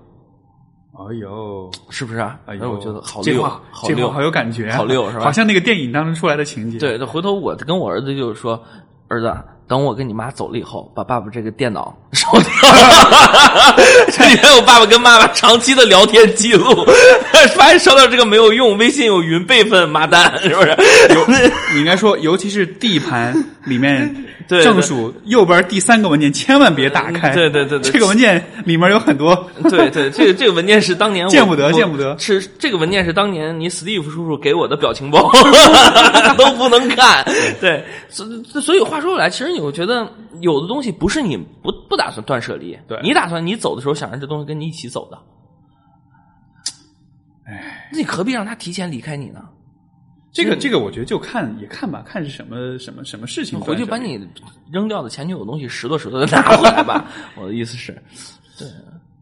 [1.00, 2.39] 哎呦，是不是啊？
[2.48, 5.24] 哎呦，我觉得好溜，好溜，好有感觉啊，好溜是吧？
[5.24, 6.80] 好像那个电影当中出来的情节。
[6.80, 8.62] 对，回头我跟我儿子就是说，
[9.08, 9.32] 儿子，
[9.68, 12.43] 等我跟你妈走了以后，把爸爸这个电脑 烧掉。
[14.11, 16.86] 这里面有爸爸跟妈妈长期的聊天记录，
[17.55, 20.76] 发现烧掉这个没有用，微信有云备份，妈蛋，是不是？
[21.74, 24.15] 你应该说，尤其是 D 盘里面
[24.47, 27.34] 正数右边第三个文件千万别打开。
[27.34, 29.36] 对对对对这个文件里面有很多。
[29.70, 35.30] 对对，这个这个文件是当年我见不得见不得是这个文件是当年你 Steve 叔叔给我的表情包，
[36.38, 37.26] 都不能看。
[37.59, 38.26] 对，所
[38.61, 40.08] 所以话说回来，其实你会觉得
[40.39, 45.18] 有的东西不是你不不打算断舍离，对你打算你走的时候想让这东西跟你一起走的，
[47.45, 49.43] 哎，那你何必让他提前离开你呢？
[50.32, 53.60] 这个这个，我觉得就看也看吧，看是什么什么什么事情。
[53.60, 54.20] 回去把你
[54.72, 57.10] 扔掉的前女友东西拾掇拾掇的拿回来吧。
[57.36, 57.91] 我的意思是，
[58.60, 58.68] 对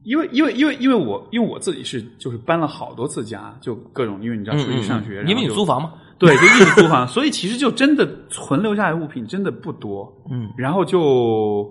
[0.03, 5.93] 因为因为因为因为我因为我自己是就是搬了好多次家，就各种因为你知道出去上学，嗯因为你然后就租房嘛。
[6.17, 10.11] 对，就一直租房，所以其实就真的存留下来的物品真的不多。
[10.31, 11.69] 嗯然后就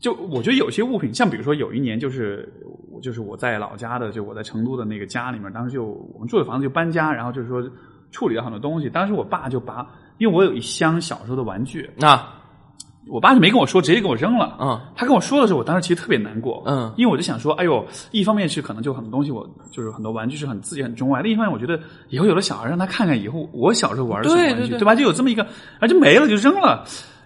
[0.00, 2.52] 就我觉得有些物品，像比如说有一年就是
[2.90, 7.62] 我就是我在老家的，就我在成都的那个家里面，当时就我们住的房子就搬家，然后就是说
[8.10, 8.90] 处理了很多东西。
[8.90, 9.86] 当时我爸就把，
[10.18, 12.20] 因为我有一箱小时候的玩具，那
[13.08, 14.56] 我爸就没跟我说，直接给我扔了。
[14.60, 21.78] 嗯他跟我说的时候，我当时其实特别难过，嗯因为我就想说，哎呦，一方面是可能就很多东西我就是很多玩具是很自己很钟爱，另一方面我觉得
[22.08, 24.94] 以后有了小孩，让他看看以后我小时候玩的什么玩具，对吧？
[24.94, 25.46] 就有这么一个，
[25.80, 26.84] 而就没了就扔了。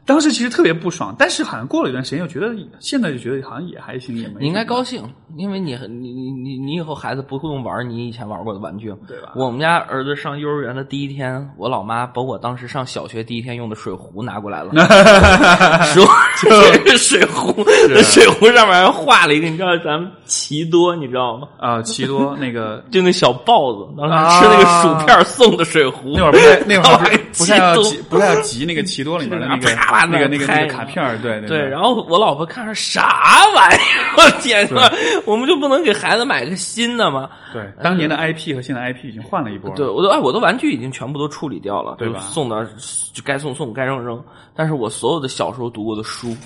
[0.09, 2.49] 当时其实特别不爽，但是好像过了一段时间，又觉得
[2.81, 5.05] 现在就觉得好像也还行，也没你应该高兴，
[5.37, 9.33] 因为你你你你你以后孩子不会用玩你以前玩过的玩具，对吧？
[9.37, 14.73] 我们家儿子上幼儿园的第一天，我老妈把我当时上小学第一天用的水壶拿过来了，
[15.93, 16.07] 说
[16.41, 21.49] 这是水壶，这水壶上面还画了一个，你知道咱们奇多，你知道吗？
[21.59, 29.69] 啊，奇多那个 就那小豹子，当时吃那个薯片送的水壶，那会儿不太那会儿 还不不太要激动集不太要集那个奇多里面的那个
[30.05, 34.81] 那个那个那个卡片儿，对对对，然后我老婆看着啥玩意儿， 我天呐，
[35.25, 37.29] 我们就不能给孩子买个新的吗？
[37.53, 42.21] 对，当年的 IP 和现在 IP 已经换了一波了，对，我都哎，我的玩具已经全部都处理掉了，对吧？
[42.21, 44.23] 送到就该送送，该扔扔。
[44.55, 46.37] 但是我所有的小时候读过的书，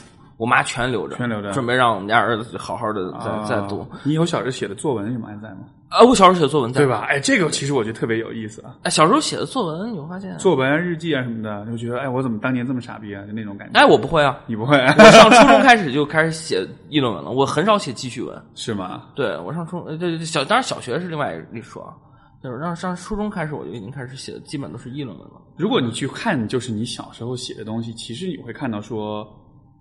[0.42, 3.86] 我妈全留着，全留着准备让我们家儿子好好的再、啊再读。
[4.02, 5.58] 你有小时候写的作文什么还在吗？
[5.88, 6.86] 啊，我小时候写的作文在对？
[6.88, 7.06] 吧？
[7.08, 13.22] 哎，这个其实我觉得特别有意思啊，哎，小时候写的作文，你会发现，作文、日记啊什么的，就觉得哎，我怎么当年这么傻逼啊？
[13.24, 13.78] 就那种感觉。
[13.78, 18.36] 哎，我不会啊，你不会我上初中开始就开始写议论文了，我很少写记叙文。
[18.56, 19.04] 是吗？
[19.14, 21.94] 对我上初呃对对小，当然小学是另外一说啊，
[22.42, 25.40] 就是让上初中开始我就已经开始写的基本都是议论文了。
[25.56, 29.28] 如果你去看，就是你小时候写的东西，其实你会看到说，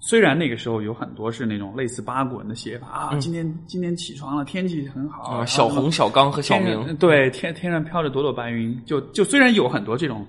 [0.03, 10.25] 虽然那个时候有很多是那种类似八股文的写法啊，今天今天起床了，天气很好，啊，小红、小刚和小明，对天天上飘着朵朵白云，就就虽然有很多这种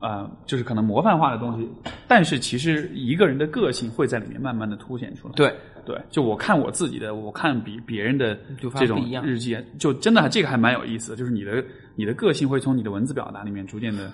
[0.00, 1.66] 呃，就是可能模范化的东西，
[2.06, 5.34] 但是其实一个人的个性会在里面慢慢的凸显出来。
[5.34, 5.50] 对，
[5.86, 11.64] 对，就我看我自己的，我看比别人的就发这种日记，就真的这个还蛮有意思的，就是你的
[11.94, 14.12] 你的个性会从你的文字表达里面逐渐的。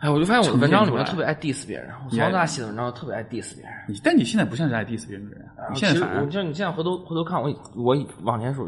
[0.00, 3.72] 哎，我就发现我的文章里面特别爱 diss 别人，我从小到大写的文章特别爱 diss 别人。
[3.86, 8.66] 你但你现在不像是爱 diss 别人的人啊，你现在其实反而我就你现在回头回头看我我往前数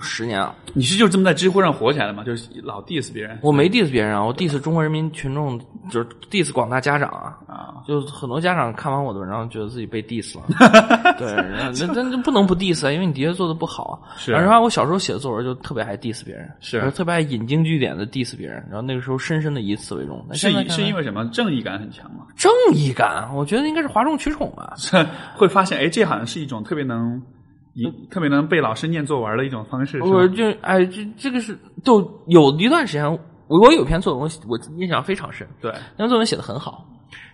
[0.00, 2.22] 十年啊，你是就这么在知乎上火起来的吗？
[2.24, 5.58] 就是老 diss 别人我没 diss 别人啊，我 diss 中国人民群众，
[5.90, 7.36] 就是 diss 广大家长啊。
[7.46, 10.44] 啊，就很多家长看完我的文章，觉得自己被 diss 了。
[11.18, 13.94] 对，那那那不能不 diss 啊，因为你的确做的不好啊。
[14.16, 20.24] 是然后我小时候写的作文就特别爱 diss 别人，是特别爱引经据典的 diss 别人，然后那个时候深深的以此为荣。
[20.28, 21.24] 但是是因为什么？
[21.30, 22.26] 正义感很强吗？
[22.36, 24.74] 正义感，我觉得应该是哗众取宠啊。
[25.36, 27.22] 会发现，哎，这好像是一种特别能引、
[28.10, 30.34] 特别能被老师念作文的一种方式，我吧？
[30.34, 33.10] 就哎，这这个是就有一段时间，
[33.46, 36.84] 我我有篇作文，我我印象非常深，对，那篇作文写的很好，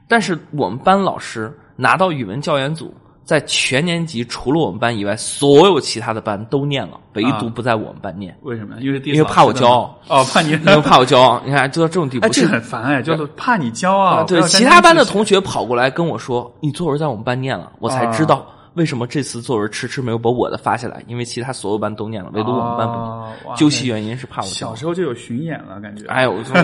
[0.08, 2.94] 但是我们班老师拿到语文教研组，
[3.24, 8.76] 在全年级除了我们班以外，所有其他的班都念了，唯独不在我们班念，为什么？
[8.80, 11.42] 因为因为怕我骄傲哦，怕你 因为怕我骄傲。
[11.44, 14.18] 你看，就到这种地步，哎，这是很烦哎，就是怕你骄傲。
[14.18, 21.02] 啊，对，其他班的同学跑过来跟我说：“你作文在我们班念了。”我才知道为什么这次作文迟迟没有把我的发下来？
[21.08, 23.02] 因为其他所有班都念了，唯独我们班不念。
[23.02, 26.06] 哦究其原因是怕我小时候就有巡演了，感觉。
[26.08, 26.56] 哎呦，我跟你说，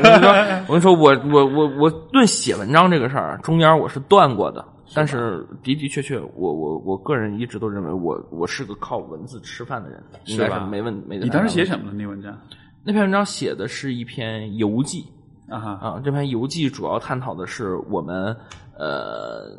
[0.69, 4.65] 我跟你说，我我我我论写文章这个事儿，中间我是断过的。
[4.95, 11.65] 但是的的确确，我我我个人一直都认为我我是个靠文字吃饭的人，应该是吧没问没你当时写？
[11.65, 11.93] 什么呢？
[11.97, 12.39] 那文章
[12.85, 15.07] 那篇文章写的是一篇游记
[15.53, 18.35] 啊哈啊，这篇游记主要探讨的是我们
[18.79, 19.57] 呃，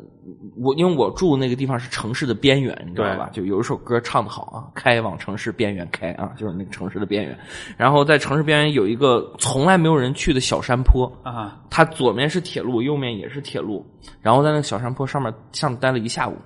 [0.56, 3.30] 我因为我住那个地方是城市的边缘，你知道吧？
[3.32, 7.38] 就有一首歌唱的好啊，“开往城市边缘开”啊，就是那个城市的边缘。
[7.76, 13.86] 然后在城市边缘有一个从来没有人去的小山坡，啊哈，它左面是铁路，右面也是铁路。
[14.20, 16.36] 然后在那个小山坡上面上面待了一下午，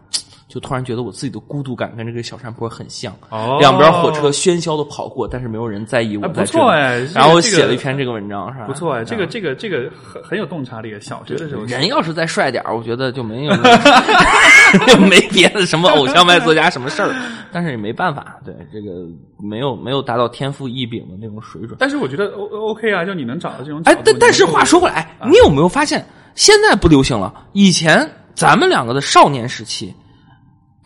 [0.49, 3.15] 就突然觉得我自己的孤独感跟这个小山坡很像。
[3.29, 6.27] 哦两边火车喧嚣的跑过，但是没有人在意我。
[6.29, 6.99] 不错哎。
[7.15, 8.67] 然后这个写了一篇这个文章，是吧？
[8.67, 10.89] 不错哎，这个啊这个这个很很有洞察力。
[11.01, 13.53] 小学的时候，人要是再帅点我觉得就没有
[15.09, 17.15] 没别的什么偶像派作家什么事儿，
[17.53, 19.07] 但是也没办法，对这个
[19.39, 21.77] 没有没有达到天赋异禀的那种水准。
[21.79, 26.03] 但是我觉得 O OK 啊，就你能找到这种角哎。，但但是话说回来，你有没有发现
[26.35, 27.33] 现在不流行了？
[27.53, 29.95] 以前咱们两个的少年时期，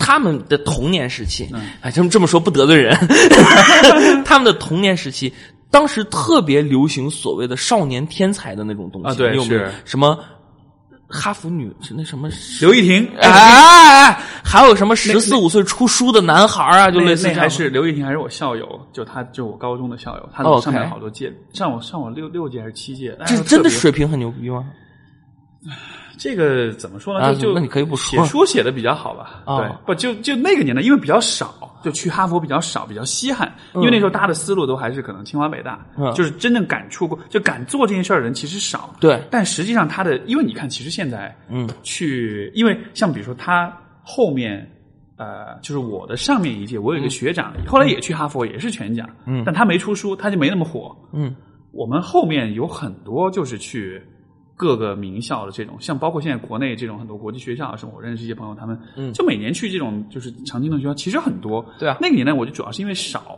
[0.05, 1.61] 他们的童年时期，嗯。
[1.81, 2.93] 哎，这么这么说不得罪人，
[4.27, 5.33] 他们的童年时期。
[5.71, 9.61] 当时特别流行所谓的少年天才的那种东西，啊对你有没有？
[9.61, 9.73] 是。
[9.87, 10.19] 什么
[11.09, 12.29] 哈佛女是那什么
[12.61, 24.65] 刘亦婷，哎哎哎，还有什么十四五岁出书的男孩啊，就类似还是刘亦婷，还是我校友，就他，就我高中的校友，他上面好多届，上我上我六六届还是七届，哎这真的水平很牛逼吗？
[26.23, 27.27] 这个怎么说呢？
[27.27, 29.43] 啊就就那你可以不说写书写的比较好吧？
[29.45, 33.53] 哦对，不就就那个年代，因为比较少，就去哈佛比较少，比较稀罕。
[33.75, 38.95] 因为那时候大家的思路都还是可能清华北大，嗯就是真正敢出过，就敢做这件事儿的人其实少。
[39.01, 44.69] 对，但实际上他的，因为你看，其实现在嗯去，因为像比如说他后面。
[45.19, 51.37] 呃，就是我的上面一届，我有一个学长，后来也去哈佛，也是全奖，嗯但他没出书，他就没那么火，嗯
[51.71, 54.03] 我们后面有很多就是去
[54.63, 61.67] 各个名校的这种，像包括现在国内这种很多国际学校，什么我认识一些朋友，他们嗯就每年去这种就是常青藤学校，其实很多。
[61.81, 63.37] 对啊那个年代我就主要是因为少，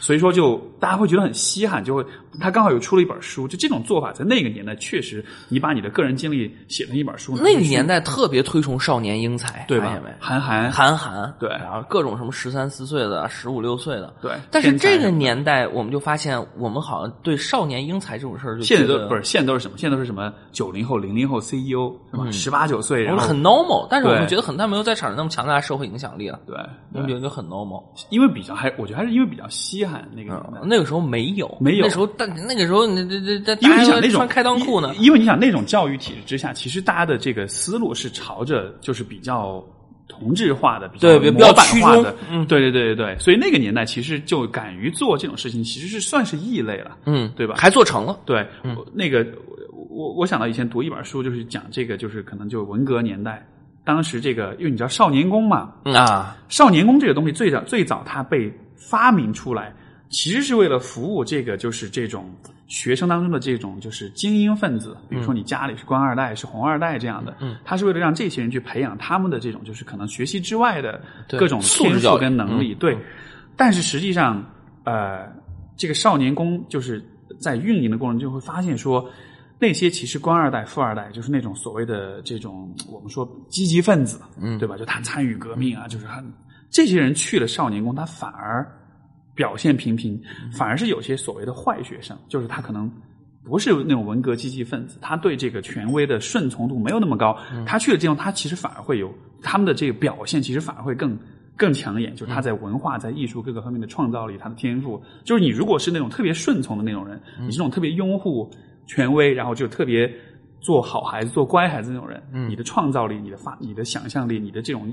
[0.00, 2.04] 所以说就大家会觉得很稀罕，就会
[2.40, 10.00] 他刚好又出了一本书，就这种做法在那个年代确实，你把你的个人经历写成一本书，那个年代特别推崇少年英才，对吧？
[10.18, 19.78] 韩寒，韩寒，对然后各种什么十三四岁的、十五六岁的，对但是这个年代，我们就发现，我们好像对少年英才这种事儿就现在都不是现在都是什么？
[19.78, 22.30] 现在都是什么九零后、零零后 CEO 是吧？
[22.32, 26.56] 十八九岁，然后很 normal，但是我们觉得很他没有在场上那么强大的社会影响力了，对
[26.92, 27.84] 我们觉得就很 normal。
[28.10, 30.60] 因为比较还，我觉得还是因为比较稀罕那个年代。
[30.62, 31.86] 嗯，那个时候没有，没有。
[31.86, 39.64] 那时候但那个时候那这这这，因为你想穿开裆裤呢，因因为你想那种教育体制之下，其实大家的这个思路是朝着就是比较
[40.08, 42.44] 同质化的，比较比较模板化的，嗯。
[42.46, 43.06] 对对对对。
[43.06, 47.54] 对，所以那个年代其实就敢于做这种事情，其实是算是异类了，嗯，对吧？
[47.56, 48.46] 还做成了，对，
[48.76, 49.26] 我那个
[49.72, 53.46] 我我我想到以前读一本书，就是讲这个，就是可能就文革年代，
[53.84, 58.52] 当时这个因为你知道少年宫嘛，嗯啊，少年宫这个东西最早最早它被
[58.88, 59.72] 发明出来，
[60.08, 62.30] 其实是为了服务这个就是这种
[62.66, 72.98] 学生当中的这种就是精英分子，比如说你家里是官二代、是红二代这样的，嗯，他是为了让这些人去培养他们的这种就是可能学习之外的各种天赋跟能力，嗯对。
[73.56, 74.44] 但是实际上，
[74.84, 75.30] 呃，
[75.76, 77.04] 这个少年宫就是
[77.38, 79.08] 在运营的过程中就会发现说。
[79.58, 84.76] 那些其实官二代、富二代，就是那种所谓的这种我们说积极分子，嗯对吧？
[84.76, 86.24] 就他参与革命啊，就是很
[86.72, 88.66] 这些人去了少年宫，他反而
[89.34, 90.20] 表现平平，
[90.52, 92.90] 反而是有些所谓的坏学生，就是他可能
[93.44, 97.36] 不是那种文革积极分子，他对这个权威的顺从度没有那么高。
[97.66, 99.12] 他去了这种，他其实反而会有
[99.42, 101.18] 他们的这个表现，其实反而会更
[101.56, 105.02] 更抢眼，就是他在文化、在艺术各个方面的创造力，他的天赋。
[105.24, 108.50] 就是你如果是那种特别顺从的那种人，你这种特别拥护
[108.86, 110.10] 权威，然后就特别
[110.60, 114.92] 做好孩子、做乖孩子那种人，你的创造力、你的发、你的想象力、你的这种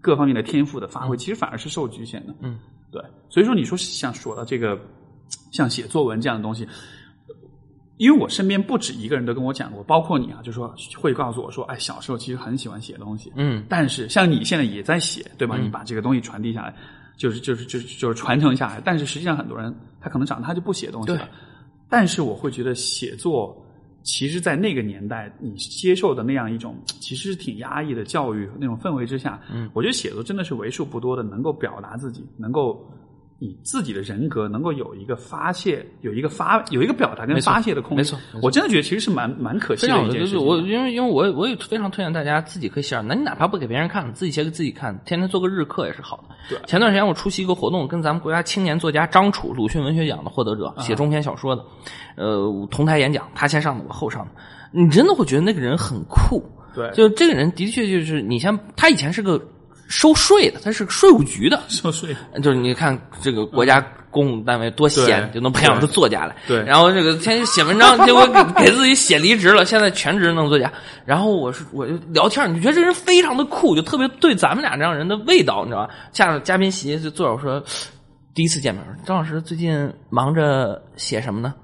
[0.00, 2.34] 各方面的天赋的发挥，其实反而是受局限的。
[2.40, 2.58] 嗯，
[2.90, 3.02] 对。
[3.28, 4.78] 所以说，你说像说到这个，
[5.52, 6.66] 像写作文这样的东西，
[7.96, 15.56] 因为我身边不止一个人都跟我讲过，包括你啊，就说会告诉我说，哎，小时候其实很喜欢写东西，嗯但是像你现在也在写，对吧？
[15.58, 16.74] 你把这个东西传递下来，
[17.16, 18.80] 就是就是就是就是传承下来。
[18.84, 21.28] 但是实际上，很多人他可能长大他就不写东西了。
[21.90, 23.56] 但是我会觉得写作，
[24.02, 32.90] 其实，在那个年代，你接受的那样一种 其实是挺压抑的教育那种氛围之下，嗯，我觉得写作真的是为数不多的能够表达自己，能够
[33.40, 37.98] 你自己的人格能够有一个发泄，有一个发，有一个表达跟发泄的空间。
[37.98, 40.44] 没错没错我真的觉得其实是蛮蛮可惜的一件事情。
[40.44, 46.34] 我因为因为我我也非常推荐大家自己可以写上，那你哪怕不给别人看，自己写给自己看，天天做个日课也是好的。
[46.50, 51.64] 对前段时间我出席一个活动，跟咱们国家青年作家张楚鲁迅文学奖的获得者，写中篇小说的，
[52.16, 54.32] 呃，同台演讲，他先上的，我后上的，
[54.72, 56.42] 你真的会觉得那个人很酷。
[56.74, 59.40] 对，就这个人的确就是你像他以前是个
[59.88, 62.14] 收税的，他是个税务局的， 收税。
[62.42, 66.36] 就是你看这个国家公务单位多闲，就能培养出作家来。
[66.46, 70.70] 对然后这个天天写文章，结果给 给自己写离职了，现在全职弄作家。
[71.04, 75.94] 然后我是我就聊天，你就觉得这人非常的酷，就特别对咱们俩这样人的味道，你知道吧？
[76.12, 77.62] 下了嘉宾席就坐着我说，
[78.34, 81.54] 第一次见面，张老师最近忙着写什么呢？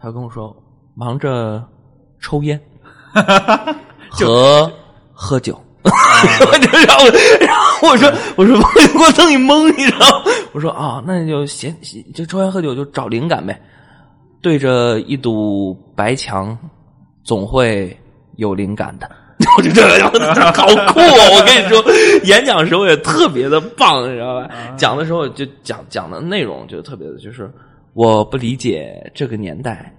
[0.00, 0.54] 他跟我说
[0.94, 1.62] 忙着
[2.20, 2.60] 抽烟
[4.10, 4.70] 和
[5.12, 5.58] 喝酒。
[6.50, 7.10] 我就让我，
[7.44, 10.24] 然后我说，我说我给我弄一懵，你知道吗？
[10.52, 13.60] 我说啊，那你就写写就抽烟喝酒就找灵感呗，
[14.40, 16.56] 对着一堵白墙，
[17.22, 17.94] 总会
[18.36, 19.10] 有灵感的。
[19.58, 19.98] 我就这个，
[20.52, 21.28] 好酷啊！
[21.34, 21.84] 我跟你说，
[22.24, 24.48] 演讲时候也特别的棒，你知道吧？
[24.76, 27.52] 讲的时候就讲讲的内容就特别的，就是
[27.94, 29.92] 我不理解这个年代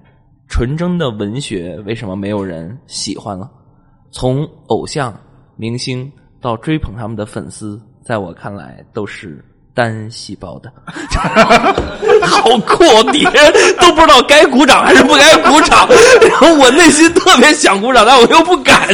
[0.48, 3.52] 纯真的文学为什么没有人喜欢了。
[4.10, 5.14] 从偶像、
[5.56, 9.44] 明星到追捧他们的粉丝，在我看来都是
[9.74, 10.72] 单细胞的，
[12.26, 12.84] 好酷！
[13.12, 15.88] 底下人都不知道该鼓掌还是不该鼓掌，
[16.22, 18.88] 然 后我内心特别想鼓掌，但我又不敢，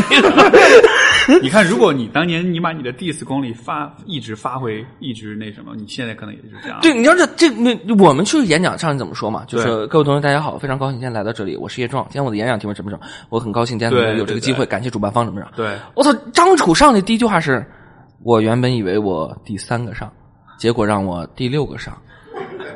[1.41, 6.79] 你看，如果你当年你把你的 diss 功力发一直发挥，一直那什么，你现在可能也就这样。
[6.81, 9.43] 对，你要这这那我们去演讲上怎么说嘛？
[9.47, 12.03] 就是各位同学大家好，非常高兴今天来到这里，我是叶壮。
[12.05, 13.03] 今天我的演讲题目什么什么？
[13.29, 15.47] 我很高兴今天有这个机会，感谢主办方什么着？
[15.55, 16.13] 对我操！
[16.33, 17.65] 张楚上的第一句话是：
[18.23, 20.11] 我原本以为我第三个上，
[20.57, 21.95] 结果让我第六个上，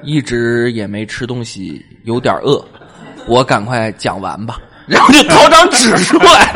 [0.04, 2.64] 一直也没吃东西，有点饿，
[3.28, 4.60] 我赶快讲完吧。
[4.88, 6.54] 然后就掏张纸出来，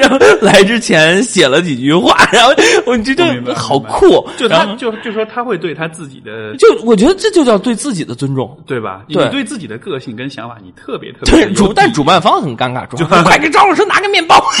[0.00, 2.52] 然后来之前写了几句话，然后
[2.86, 4.26] 我觉得好酷。
[4.38, 8.58] 就他就就说他会对他自己的就我觉得这就叫对自己的尊重。
[8.66, 9.02] 对吧？
[9.08, 14.42] 对你对自己的个性跟想法，你特别特别对主，但主办方很尴尬，主办方快给张老师拿个面包。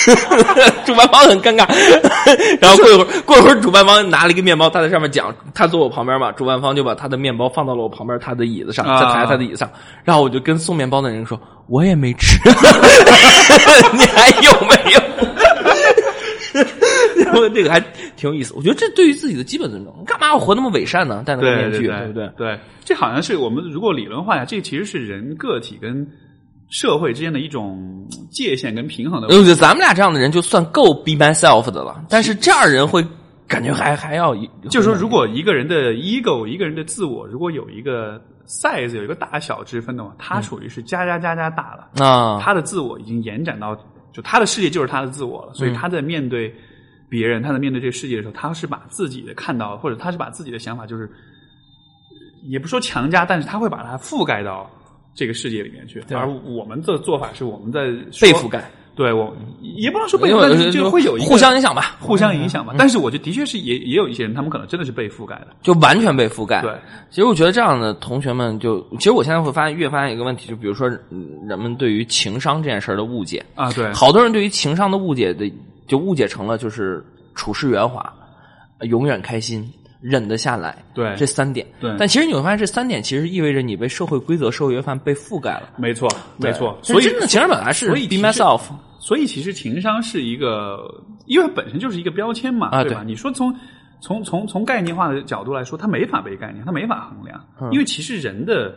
[0.86, 1.66] 主办方很尴尬，
[2.60, 9.70] 然后过一会儿，过一会儿，主办方拿了一个面包，他在上面讲，他坐我旁边嘛，主办方就把他的面包放到了我旁边他的椅子上，啊在台他的椅子上，
[10.04, 11.40] 然后我就跟送面包的人说，
[11.70, 12.36] 我也没吃，
[13.94, 15.00] 你还有没有？
[17.24, 17.78] 然后这个还
[18.16, 21.22] 挺有意思，我觉得这对于自己的基本尊重，你干嘛要活那么伪善呢？
[21.24, 22.28] 戴那个面具，对不对？
[22.36, 26.04] 对，这好像是我们如果理论化呀，这其实是人个体跟
[26.70, 29.50] 社会之间的一种界限跟平衡的问题。
[29.50, 33.04] 呃，咱们俩这样的人就算够 be myself 的了，但是这样人会
[33.46, 34.34] 感觉还还要，
[34.68, 42.04] 就是说，如果一个人的 ego，一个人的自我，如果有一个 size，有一个大小之分的嘛，他属于是加加加加大了。
[42.04, 43.76] 啊，他的自我已经延展到，
[44.12, 46.52] 就他的世界就是他的自我了，所以他在面对
[47.08, 51.08] 别人，他在面对这个世界的时候，他是把自己的看到，或者他是把自己的想法，就是
[52.42, 54.68] 也不说强加，但是他会把它覆盖到
[55.14, 56.00] 这个世界里面去。
[56.08, 56.16] 对。
[56.16, 57.86] 而我们的做法是我们在
[58.20, 58.68] 被覆盖，
[59.00, 62.74] 对我也不能说被因覆盖，但是就会有一个互相影响吧，互相影响吧。
[62.76, 65.46] 但是我觉得的确是也也有一些人，他们可能真的是被覆盖的。
[65.62, 66.60] 就完全被覆盖。
[66.60, 66.70] 对，
[67.08, 75.50] 其实我觉得这样的同学们就，其实我现在会发现，越发现一个问题，就比如说嗯人们对于情商这件事儿的误解，啊，对，好多人对于情商的误解的，
[75.88, 77.02] 就误解成了就是
[77.34, 78.12] 处事圆滑，
[78.80, 79.66] 呃永远开心，
[80.02, 81.66] 忍得下来，对这三点。
[81.80, 85.70] 对但其实你会发现，这三点其实意味着你被社会规则、社会约范被覆盖了。
[85.78, 86.78] 没错，没错。
[86.82, 88.60] 所以真的情商本来是 be myself。
[89.00, 93.02] 所以其实情商是一个，因为它本身就是一个标签嘛，啊对吧？
[93.02, 93.52] 你说从
[94.00, 98.74] 从从从概念化的角度来说，它没法被概念，它没法衡量，嗯因为其实人的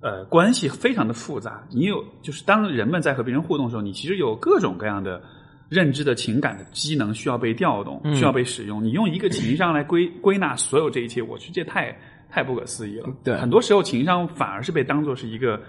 [0.00, 1.62] 呃关系非常的复杂。
[1.70, 5.22] 你有就是当人们在和别人互动的时候，你其实有各种各样的
[5.68, 8.82] 认知的情感的机能需要被调动，嗯需要被使用。
[8.82, 11.94] 你用一个情商来归归纳所有这一切，我去，这太
[12.30, 13.08] 太不可思议了。
[13.22, 15.60] 对很多时候情商反而是被当做是一个，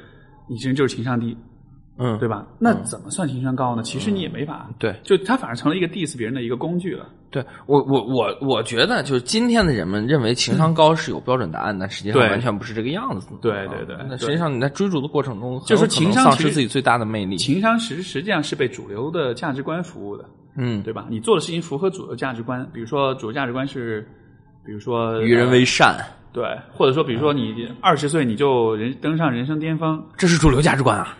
[0.49, 1.35] 你这人就是情商低，
[1.99, 2.47] 嗯，对吧？
[2.57, 3.83] 那怎么算情商高呢？
[3.83, 7.05] 其实你也没法，对就它反而成了一个 diss 别人的一个工具了。
[7.29, 13.27] 对我我我我觉得就是今天的人们认为情商高是有标准答案，但实际上完全不是这个样子。
[13.41, 17.37] 对对对啊那实际上你在追逐的过程中，就是情商丧失自己最大的魅力。
[17.37, 20.25] 情商实实际上是被主流的价值观服务的，
[20.55, 21.05] 嗯，对吧？
[21.09, 24.07] 你做的事情符合主流价值观，比如说主流价值观是，
[24.65, 25.97] 比如说与人为善，
[26.33, 26.43] 对，
[26.73, 31.15] 或者说比如说你二十岁你就人登上人生巅峰，这是主流价值观啊！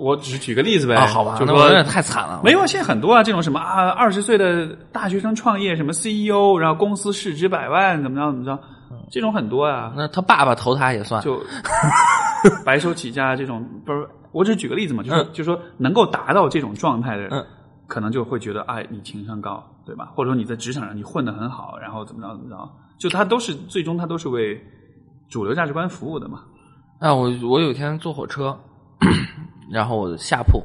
[0.00, 2.40] 我只是举个例子呗，啊，好吧，就说太惨了。
[2.42, 8.58] 没有，现在很多啊，这种什么啊，二十岁的大学生创业，什么 CEO，然后公司市值百万，怎么着怎么着，
[9.10, 11.42] 这种很多啊，那他爸爸投他也算，就
[12.64, 17.44] 白手起家这种，不是，我只是举个例子嘛，就是、嗯就是说能够达到这种状态的人，嗯
[17.86, 20.12] 可能就会觉得，哎，你情商高，对吧？
[20.14, 22.56] 或者说你在职场上你混得很好，然后怎么着怎么着，
[22.98, 24.56] 就他都是最终他都是为
[25.28, 26.42] 主流价值观服务的嘛。
[27.00, 28.56] 啊，我我有一天坐火车，
[29.70, 30.62] 然后我下铺，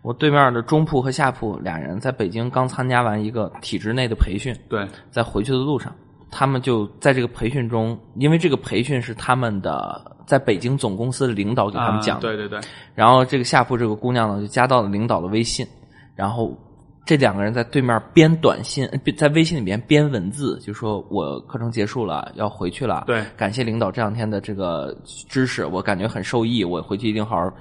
[0.00, 5.94] 我对面的中铺和下铺俩人在北京刚参加完一个体制内的培训，对，在回去的路上，
[6.30, 12.60] 他们就在这个培训中，因为这个培训是他们的在北京总公司的领导给他们讲的，啊对对对，
[12.94, 15.66] 然后这个下铺这个姑娘呢就加到了领导的微信，
[16.14, 16.56] 然后
[17.04, 27.52] 这两个人在对面编短信，呃在微信里面编文字，就说我课程结束了，要回去了，对感谢领导这两天的这个知识，我感觉很受益，我回去一定好好。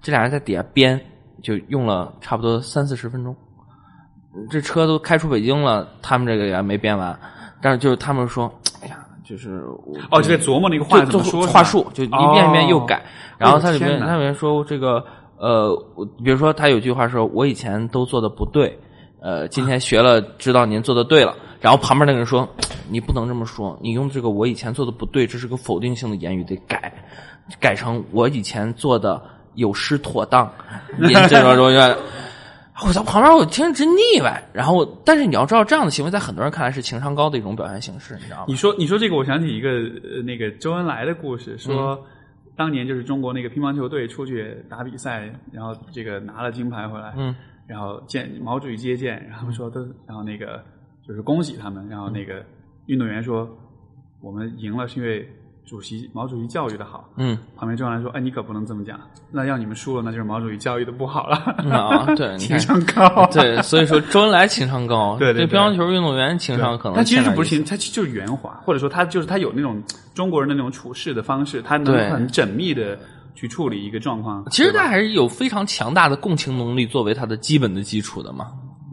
[0.00, 1.00] 这俩人在底下编，
[1.42, 3.34] 就用了差不多三四十分钟。
[4.50, 7.18] 这车都开出北京了，他们这个也没编完，
[7.60, 12.96] 但是就是他们说，哎呀，就是我哦，就在琢磨那个话就就怎么说，话术，就一遍一遍又改。
[12.96, 13.02] 哦
[13.38, 15.04] 然后他里面它里面说这个
[15.36, 18.76] 呃，我比如说他有句话说，我以前都做的不对，
[19.20, 21.36] 呃，今天学了，知道您做的对了。
[21.60, 22.48] 然后旁边那个人说，
[22.88, 26.92] 你不能这么说，你用这个我以前做的不对，这是个否定性的言语，得改，
[27.60, 29.22] 改成我以前做的
[29.58, 30.50] 有失妥当。
[30.98, 31.96] 您这种说愿。
[32.86, 34.42] 我在旁边，我听着直腻歪。
[34.52, 38.44] 然后，但是你要知道，这样的行为在很多人看来是情商高的一种表现形式，你知道吗？
[38.48, 41.98] 你说你说这个，我想起一个呃那个周恩来的故事，说、嗯
[42.58, 47.32] 当年就是中国那个乒乓球队出去打比赛，然后这个拿了金牌回来，嗯，
[47.68, 50.60] 然后见毛主席接见，然后说都，然后那个
[51.06, 52.44] 就是恭喜他们，然后那个
[52.86, 53.48] 运动员说
[54.20, 55.24] 我们赢了是因为
[55.68, 57.36] 主席毛主席教育的好，嗯。
[57.56, 58.98] 旁边周恩来说，哎你可不能这么讲，
[59.30, 65.46] 那要你们输了，那就是毛主席教育的不好了，嗯啊，对， 情商高，对，所以说周恩来情商高，对 对对。
[65.46, 69.82] 乒乓球运动员情商可能他其实不是情，他就是圆滑，或者说他就是他有那种
[70.14, 72.98] 中国人的那种处事的方式，他能很缜密的
[73.34, 74.44] 去处理一个状况。
[74.50, 78.46] 其实他还是有非常强大的共情能力作为他的基本的基础的嘛。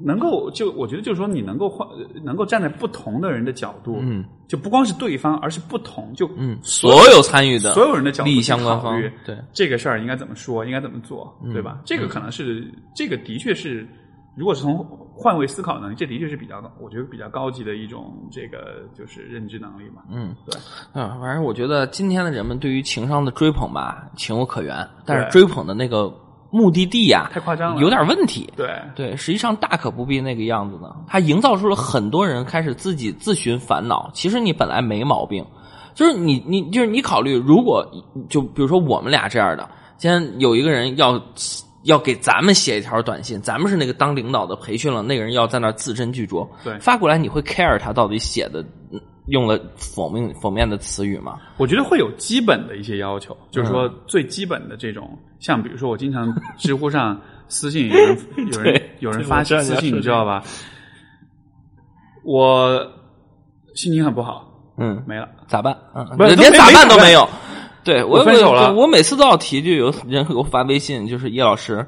[0.06, 1.88] 能够就我觉得就是说你能够换，
[2.24, 11.82] 能够站在不同的人的角度，嗯，就不光是对方，而是不同，就嗯，所有参与的所有人的角度利益相关方对，这个事儿应该怎么说，应该怎么做，对吧？
[11.86, 13.88] 这个可能是这个的确是，
[14.38, 14.78] 如果是从
[15.18, 20.04] 换位思考能力，这的确是比较高，我觉得比较高级的一种这个就是认知能力嘛。
[20.12, 26.14] 嗯，对，啊，反正我觉得今天的人们对于情商的追捧吧，情有可原，但是追捧的那个
[26.56, 28.50] 目的地呀，太夸张了有点问题。
[28.56, 30.96] 对，对，实际上大可不必那个样子呢。
[31.06, 34.10] 他营造出了很多人开始自己自寻烦恼。
[34.14, 35.46] 其实你本来没毛病，
[35.94, 37.86] 就是你你就是你考虑，如果
[38.30, 41.22] 就比如说我们俩这样的，今天有一个人要
[41.84, 48.85] 要给咱们写一条短信，咱们是那个当领导的培训了，那个人要在那儿字斟句酌，对发过来你会 care 他到底写的嗯
[49.28, 51.40] 用了否面否面的词语吗？
[51.58, 58.18] 我觉得会有基本的一些要求，就是说嗯最基本的这种，像比如说我经常知乎上私信有人
[58.54, 60.44] 有人有人发私信，你知道吧？
[62.24, 62.80] 我
[63.76, 64.48] 心情很不好，
[64.78, 65.28] 嗯，没了。
[65.48, 65.76] 咋办？
[65.94, 67.28] 嗯，连咋办办都没有。
[67.84, 71.86] 对我我分手了我我每次都要提，就有人给我发微信，就是叶老师，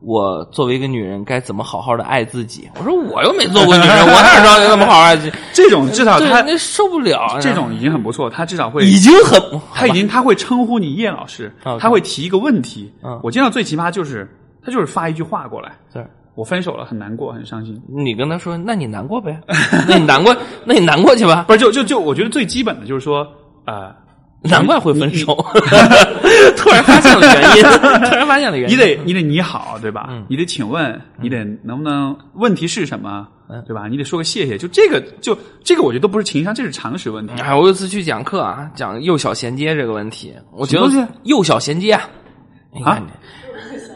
[0.00, 2.68] 我作为一个女人该怎么好好的爱自己？
[2.78, 5.36] 我说我又没做过女人， 我哪知道怎么好好爱自己？
[5.52, 7.38] 这种至少对，他那受不了。
[7.40, 9.40] 这种已经很不错，他至少会已经很，
[9.74, 13.20] 他已经他会称呼你叶老师他会提一个问题嗯。
[13.22, 14.28] 我见到最奇葩就是
[14.64, 17.78] 他就是发一句话过来，对我分手了，很难过，很伤心。
[17.88, 19.38] 你跟他说，那你难过呗，
[19.86, 20.34] 那你难过，
[20.64, 23.26] 那你难过去吧，不是，就就就我觉得最基本的就是说，
[23.66, 23.94] 呃，
[24.42, 25.34] 难怪会分手。
[26.56, 27.62] 突然发现了原因，
[28.08, 28.76] 突然发现了原因。
[28.76, 30.06] 你得你得你好，对吧？
[30.10, 33.88] 嗯你得请问，你得能不能问题是什么嗯，对吧？
[33.88, 34.56] 你得说个谢谢。
[34.56, 37.34] 就这个，就这个，我觉得都不是情商，这是常识问题。
[37.42, 42.08] 哎，我有一次去讲课啊，讲幼小衔接这个问题，我觉得幼小衔接啊，
[42.72, 43.10] 你看你，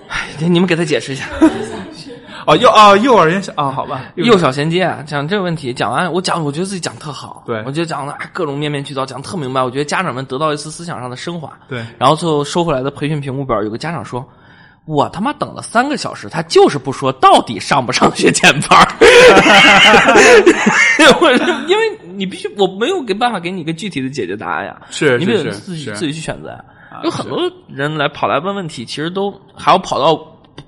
[0.08, 1.26] 哎，你们给他解释一下，
[2.46, 14.26] 哦，幼哦，幼儿园是哦，好吧，幼小衔接啊，讲这个问题，讲完我讲，我觉得自己讲特好，对我觉得讲的哎各种面面俱到，讲特明白，我觉得家长们得到一次思想上的升华，对然后最后收回来的培训评估表，有个家长说。
[14.86, 18.86] 我他妈等了三个小时，他就是不说到底上不上学前班儿
[21.22, 21.32] 我
[21.66, 24.76] 因为你必须，我没有给办法给你一个具体的解决答案呀。
[24.90, 26.62] 是你得自己自己去选择呀。
[26.90, 30.14] 啊有很多人来跑来问问题，其实都还要跑到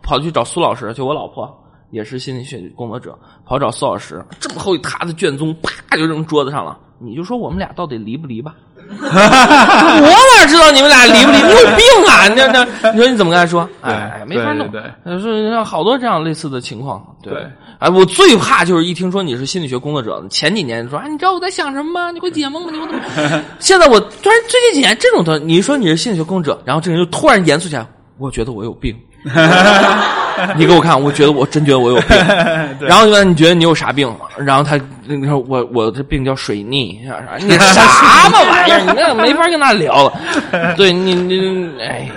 [0.03, 1.55] 跑去找苏老师，就我老婆
[1.97, 6.77] 也是心理学工作者，跑找苏老师，这么厚一沓的卷宗，啪就扔桌子上了。
[6.99, 8.55] 你就说我们俩到底离不离吧？
[8.87, 11.39] 我哪知道你们俩离不离？
[11.39, 12.29] 你有病啊！
[12.29, 13.67] 那那，你说你怎么跟他说？
[13.83, 14.71] 对哎，没法弄。
[14.71, 17.03] 对对呃是像好多这样类似的情况。
[17.23, 17.47] 对对，
[17.79, 22.11] 哎，我最怕就是一听说你是心理学工作者，前几年说啊，你知道我在想什么吗？
[22.11, 22.71] 你会解梦吗？
[22.73, 22.95] 你会怎
[23.33, 23.43] 么？
[23.59, 27.87] 现在我突然最近几年这种的，你说你是心理学工作者，然后这个人就突然严肃起来，
[28.19, 28.97] 我觉得我有病。
[30.57, 32.17] 你给我看，我觉得我真觉得我有病。
[32.81, 34.13] 然后就问你觉得你有啥病？
[34.39, 38.81] 然后他你说我我这病叫水逆，啥啥你啥嘛玩意儿？
[38.81, 40.13] 你那没法跟他聊了。
[40.77, 42.11] 对你你哎，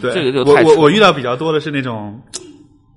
[0.00, 2.20] 对这个就太我我我遇到比较多的是那种，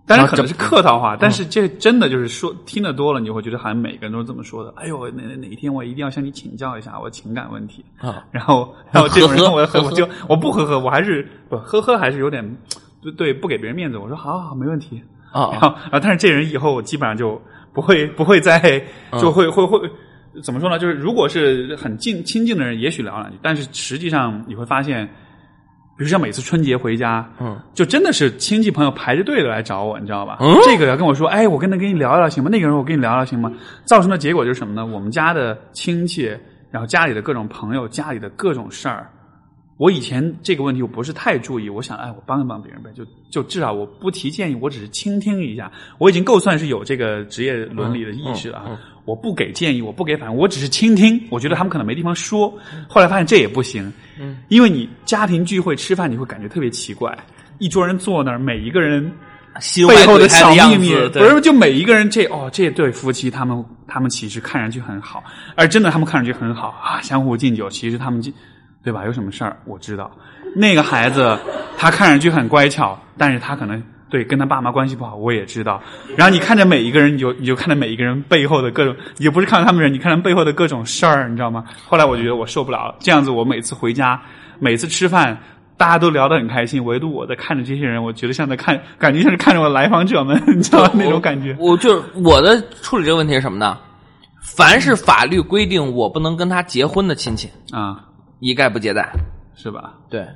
[0.06, 4.74] 但是可能是客套嗯话，但是这真的就是说听得多了，你会觉得好像每个人都是这么说的。
[4.76, 7.84] 哎呦，哪哪哪一天我一定要向你请教一下我情感问题。
[8.00, 8.24] 啊。
[8.32, 12.44] 然后然后这种人我我就我不呵呵，我还是不呵呵还是有点
[13.04, 13.98] 对对不给别人面子。
[13.98, 15.04] 我说好好好，没问题。
[15.32, 17.42] 啊然后啊，但是这人以后基本上就
[17.74, 18.60] 不会不会再
[19.12, 19.80] 嗯就会会会
[20.44, 20.78] 怎么说呢？
[20.78, 25.06] 就是如果是很近亲近的人，也许聊两句，但是实际上你会发现，
[25.98, 30.38] 比如像每次春节回家，嗯，就真的是亲戚朋友排着队的来找我，你知道吧？
[30.40, 32.50] 嗯这个要跟我说，哎，我跟他跟你聊聊行吗？
[32.52, 33.52] 那个人我跟你聊聊行吗？
[33.86, 34.86] 造成的结果就是什么呢？
[34.86, 36.32] 我们家的亲戚，
[36.70, 39.10] 然后家里的各种朋友，家里的各种事儿。
[39.78, 48.64] 我以前这个问题我不是太注意，我想，哎，我帮一帮别人呗，就就至少我不提建议，我只是倾听一下，我已经够算是有这个职业伦理的意识了。
[48.68, 51.22] 嗯嗯嗯我不给建议，我不给反应，我只是倾听。
[51.30, 52.58] 我觉得他们可能没地方说，
[52.88, 57.14] 后来发现这也不行，嗯，因为你家庭聚会吃饭，你会感觉特别奇怪，
[57.58, 59.12] 一桌人坐那儿，每一个人
[59.90, 65.22] 背后的小秘密，不是就每一个人这哦这对夫妻他们他们其实看上去很好，
[65.56, 68.34] 而真的他们看上去很好啊，相互敬酒，其实他们敬
[68.84, 69.06] 对吧？
[69.06, 70.12] 有什么事儿我知道，
[70.56, 71.38] 那个孩子
[71.78, 73.82] 他看上去很乖巧，但是他可能。
[74.10, 75.82] 对，跟他爸妈关系不好，我也知道。
[76.16, 81.64] 然后你看着每一个人，你就你就看着每一个人背后的各种，也不是看着他们人，你看他们背后的各种事儿，你知道吗？
[81.88, 84.22] 后来我觉得我受不了了，这样子我每次回家，
[84.60, 85.36] 每次吃饭，
[85.78, 91.56] 大家都聊得很开心，唯独我在看着这些人，我觉得像在看，感觉像是看着我来访者们， 你知道吗那种感觉。
[91.60, 93.80] 我就是我的处理这个问题是什么呢？
[94.44, 98.00] 凡是法律规定我不能跟他结婚的亲戚，啊，
[98.44, 99.12] 一概不接待。
[99.56, 99.94] 是吧？
[100.10, 100.28] 对，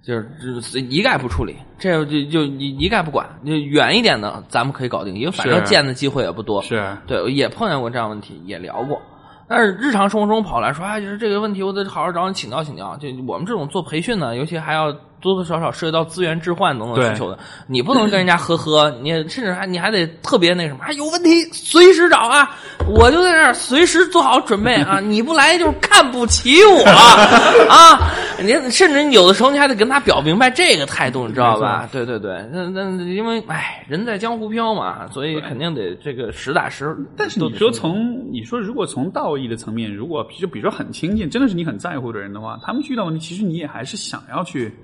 [0.00, 3.28] 就是就是一概不处理，这就就一一概不管。
[3.44, 6.62] 就远一点的，咱们可以搞定，因为反正见的机会也不多。
[6.62, 9.02] 是，对，也碰见过这样问题，也聊过。
[9.48, 12.96] 但是日常生活中跑来说，哎，就是这个问题，我得好好找你请教请教。
[12.96, 22.56] 就我们这种做培训呢，尤其还要多多少少涉及到资源置换等等需求的，你不能跟人家呵呵，你甚至还你还得特别那什么，还有问题随时找啊，
[22.88, 26.84] 我就在这儿随时做好准备啊，你不来就是看不起我
[27.68, 28.10] 啊！
[28.42, 31.88] 你甚至有的时候你还得跟他表明白这个态度，你知道吧？
[31.92, 36.96] 对对对，那那因为哎，人在江湖飘嘛，所以肯定得这个实打实。
[37.16, 44.74] 但是你说从你说如果从道义的层面，如果就比如说很亲近，真的是你很在乎的人的话，他们遇到问题，其实你也还是想要去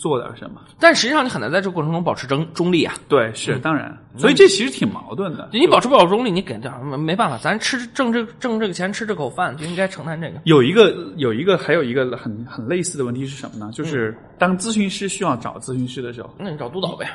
[0.00, 0.62] 做点什么。
[0.80, 2.94] 但实际上你很难在这个过程中保持中中立啊。
[3.06, 5.50] 对，是当然，所以这其实挺矛盾的。
[5.52, 10.40] 你保持不了中立，你给这没没办法，咱吃挣这挣这个钱吃这口饭就应该承担这个。
[10.44, 13.70] 有一个有一个还有一个很很类似的问题是什么呢？
[13.72, 17.06] 就是当咨询师需要找咨询师的时候，那你找督导呗。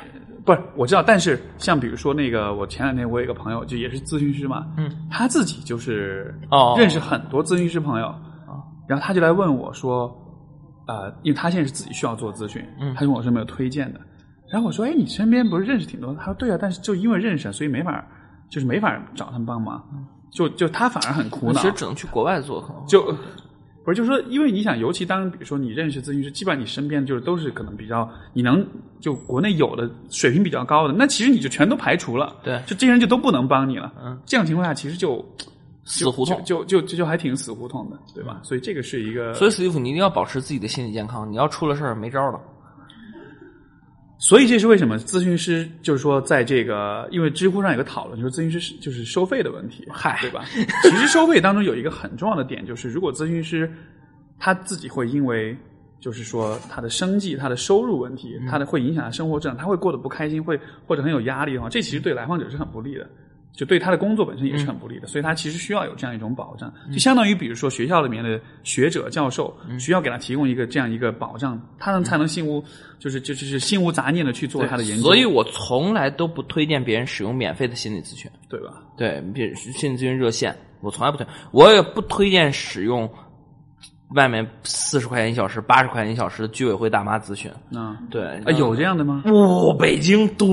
[0.44, 10.08] 不是我知道，但是像比如说那个，我前两天我有一个朋友，就也是咨询师嘛，嗯，他自己就是哦认识很多咨询师朋友啊，然后他就来问我说，
[10.86, 14.00] 呃，因为他现在是自己需要做咨询，嗯他就问我说有没有推荐的，
[14.48, 16.18] 然后我说，哎，你身边不是认识挺多的？
[16.18, 18.04] 他说对啊，但是就因为认识，所以没法，
[18.48, 19.82] 就是没法找他们帮忙，
[20.30, 23.02] 就就他反而很苦恼其实，只能去国外做，就
[23.84, 28.64] 不是，就是说，因为你想，尤其当比如说你认识咨询师，基本上你身边就是都是可能比较你能
[29.00, 33.92] 就国内有的水平比较高的，那其实你就全都排除了，对就这些人就都不能帮你了。
[34.04, 35.24] 嗯，这样情况下其实就
[35.86, 36.44] 死胡同。
[36.44, 38.38] 就就就就还挺死胡同的，对吧？
[38.42, 42.38] 所以这个是一个，所以史蒂夫，你一定要保持自己的心理健康，你要出了事儿没招了。
[44.18, 50.42] 所以这是为什么咨询师就是说，在这个因为知乎上有个讨论，就是咨询师是就是收费的问题，嗨对吧？
[50.82, 53.70] 其实收费当中有一个很重要的点，就是如果咨询师
[54.38, 55.54] 他自己会因为
[56.00, 63.06] 就是说他的生计、他的收入问题，他的会影响他生活质量，他会过得不开心，会或者很有压力的话，这其实对来访者是很不利的。
[63.56, 72.62] 就对他的工作本身也是很不利的，所以他其实需要有这样一种保障，就相当于比如说学校里面的学者、教授，需要给他提供一个这样一个保障，他能才能心无
[72.98, 78.30] 就是就就是心无杂念的去做他的研究，所以我从来都不推荐别人使用免费的心理咨询。
[78.48, 78.82] 对吧？
[78.96, 83.10] 对，比如心理咨询热线，我从来不推，我也不推荐使用
[84.14, 87.50] 外面四十块钱一小时、八十块钱一小时的居委会大妈咨询。
[87.72, 89.22] 嗯，对，啊，有这样的吗？
[89.24, 90.46] 哇、北京多，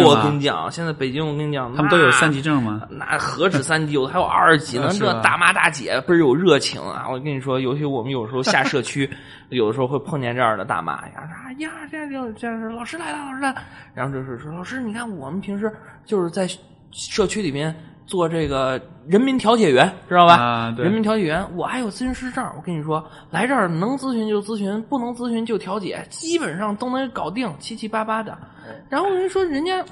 [0.00, 2.40] 我跟你讲，现在北京我跟你讲，他们都有三级。
[2.42, 2.82] 证吗？
[2.90, 4.88] 那何止三级，有的 还有二级呢。
[4.92, 7.06] 这大妈大姐倍儿有热情啊！
[7.10, 9.08] 我跟你说，尤其我们有时候下社区，
[9.50, 13.62] 有的时候会碰见这样的大妈呀，哎呀，这样这这样，老师来了，老师来了。
[13.94, 15.70] 然后就是说，老师，你看我们平时
[16.04, 16.46] 就是在
[16.92, 17.74] 社区里面
[18.10, 20.34] 做这个人民调解员，知道吧？
[20.34, 22.44] 啊，对人，民调解员，我还有咨询师证。
[22.56, 28.36] 我跟你说，来这儿能咨询就咨询，不能咨询就调解，基本上都能搞定，七七八八的。
[28.88, 29.84] 然后人说人家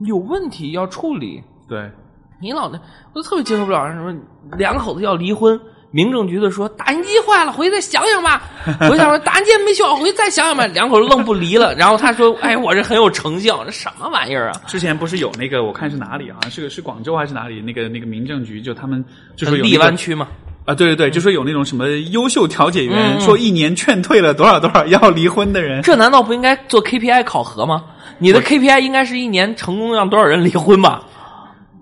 [0.00, 1.90] 有问题要处理，对，
[2.38, 2.78] 你老那
[3.14, 4.14] 我就特别接受不了，什么
[4.58, 5.58] 两口子要离婚，
[5.90, 8.42] 民政局的说打印机坏了，回去再想想吧。
[8.90, 10.66] 我想说打印机没修好，回去再想想吧。
[10.66, 11.74] 两口子愣不离了。
[11.74, 14.60] 然后他说：“哎，我这很有成效，这什么玩意儿啊？
[14.66, 19.02] 之前不是有那个，我看是哪里，啊是个是广州还是哪里，那个那个民政局就他们
[19.34, 20.28] 就说有那荔个湾区嘛，
[20.66, 25.80] 啊，对对对，就说有那种什么优秀调解员，说一年劝退了多少多少要离婚的人。
[25.82, 27.84] 这难道不应该做 KPI 考核吗？
[28.18, 31.02] 你的 KPI 应该是一年成功让多少人离婚吧？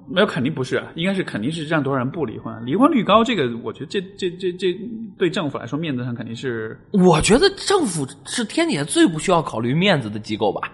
[0.08, 2.54] 没有，肯定不是，应该是肯定是让多少人不离婚。
[2.64, 4.72] 离婚率高，这个我觉得这这这这
[5.18, 10.70] 对政府来说面子上肯定是我觉得政府是天底下最不需要考虑面子的机构吧。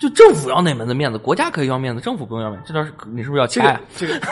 [0.00, 2.66] 就政府要哪门子面子，国家可以要面子，政府不用要面子。
[2.68, 3.98] 这倒是你是不是要这掐呀 个？
[3.98, 4.22] 这个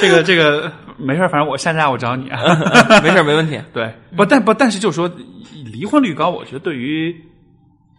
[0.00, 2.40] 这个这个没事儿，反正我下架我找你啊。
[3.02, 3.60] 没事儿，没问题。
[3.74, 5.10] 对，不但不但是就是说
[5.64, 7.12] 离婚率高，我觉得对于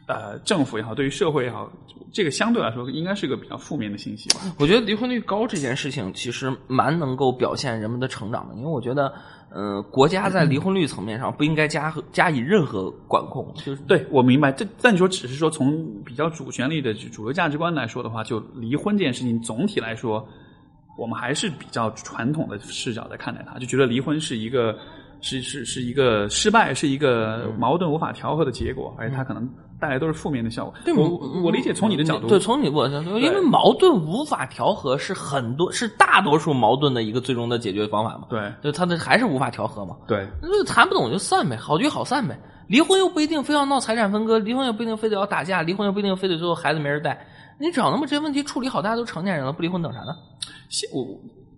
[0.08, 1.72] 呃政府也好，对于社会也好，
[2.12, 4.42] 这个相对来说应该是个比较负面的信息吧。
[4.60, 9.12] 我觉得离婚率高这件事情其实蛮能够表现人们的成长的，因为我觉得，
[9.50, 14.52] 呃，国家在离婚率层面上不应该加加以任何管控，就是对，我明白。
[14.52, 20.28] 这但你说只是说从比较主旋律的主流价值观来说的话，就离婚这件事情总体来说，
[20.98, 24.78] 我们还是比较传统的视角在看待它，就觉得离婚是一个
[25.26, 29.50] 是是是一个失败，是一个矛盾无法调和的结果，而且它可能
[29.80, 30.74] 带来都是负面的效果。
[30.86, 31.10] 对我
[31.44, 42.40] 我理解从你的角度，对，从你我角度，因为矛盾无法调和是很多是大多数矛盾的一个最终的解决方法嘛，对就他的还是无法调和嘛，对那就谈不懂就散呗，好聚好散呗。
[42.68, 47.20] 离婚又不一定非要闹财产分割，离婚又不一定非得要打架，离婚又不一定非得最后孩子没人带。
[47.60, 50.16] 你只要能把这些问题处理好，大家都成年人了，不离婚等啥呢？
[50.70, 51.04] 现我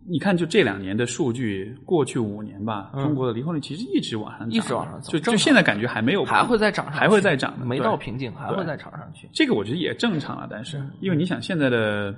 [0.09, 9.27] 你看，就这两年的数据，过去五年吧，中国的离婚率其实一直往上涨，嗯一直往上走就就现在感觉还没有还会再涨上，还会再涨，没到瓶颈，还会再涨上去。
[9.33, 12.15] 这个我觉得也正常了，但是嗯因为你想现在的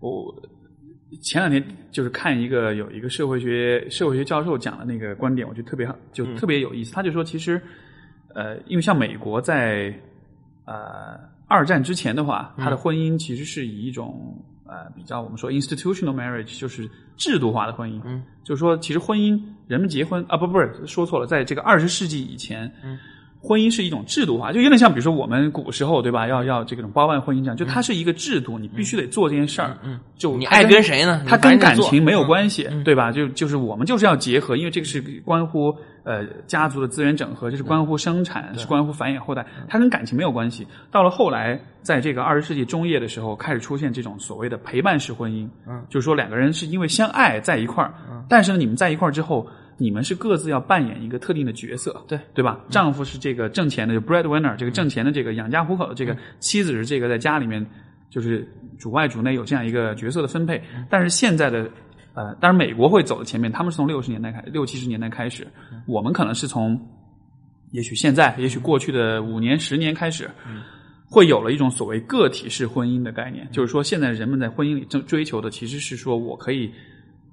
[0.00, 0.34] 我
[1.22, 6.92] 前两天就是看一个有一个社会学社会学教授讲的那个观点，我觉得特别好，就嗯特别有意思。
[6.92, 7.62] 他就说，其实
[8.34, 9.94] 呃，因为像美国在
[10.66, 10.74] 呃
[11.46, 18.00] 二战之前的话，他嗯的婚姻其实是以一种呃比较我们说 institutional marriage，就是制度化的婚姻。
[18.04, 22.98] 嗯，就是说，其实婚姻人们结婚啊，不不是说错了，在这个二十世纪以前，嗯。
[23.46, 26.26] 婚姻是一种制度化，就有点像，比如说我们古时候，对吧？
[26.26, 29.76] 要要这种包办婚姻这样，就它是一个制度，你必须得做这件事儿。
[29.84, 31.22] 嗯，就你爱跟谁呢？
[31.28, 32.24] 它跟感情没有。
[32.24, 33.12] 关系，嗯对吧？
[33.12, 40.66] 就就是我们就是要结合，因为这个是关乎呃家族的资源整合，这是关乎生产，是关乎繁衍后代，它跟感情没有关系。
[40.90, 47.92] 到了后来，在这个二十世纪中叶的时候，开始出现这种所谓的陪伴式婚姻，嗯，就是说两个人是因为相爱在一块儿，
[48.28, 49.46] 但是呢，你们在一块儿之后。
[49.76, 52.60] 你们是各自要扮演一个特定的角色，对对吧？
[52.70, 57.66] 丈夫是这个挣钱的，就 breadwinner，这个挣钱的这个养家糊口的这个；妻子是这个在家里面
[58.08, 58.48] 就是
[58.78, 60.62] 主外主内有这样一个角色的分配。
[60.88, 61.68] 但是现在的
[62.14, 65.46] 呃，但是美国会走的前面，他们是从六十年代开六七十年代开始，
[65.86, 66.80] 我们可能是从
[67.72, 70.30] 也许现在，也许过去的五年十年开始。
[71.06, 76.72] 会有了一种所谓个体式婚姻的概念，就是说，现在人们在婚姻里正追求的其实是说我可以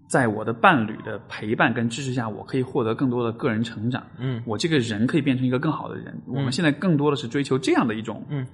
[0.08, 4.06] 在我的伴侣的陪伴跟支持下，我可以获得更多的个人成长。
[4.20, 6.14] 嗯，我这个人可以变成一个更好的人。
[6.28, 8.46] 我们现在更多的是追求这样的一种嗯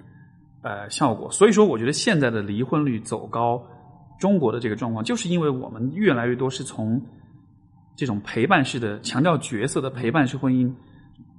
[0.61, 1.29] 呃效果。
[1.29, 3.61] 所以说，我觉得现在的离婚率走高，
[4.19, 7.01] 中国的这个状况，就是因为我们越来越多是从
[7.95, 10.73] 这种陪伴式的强调角色的陪伴式婚姻。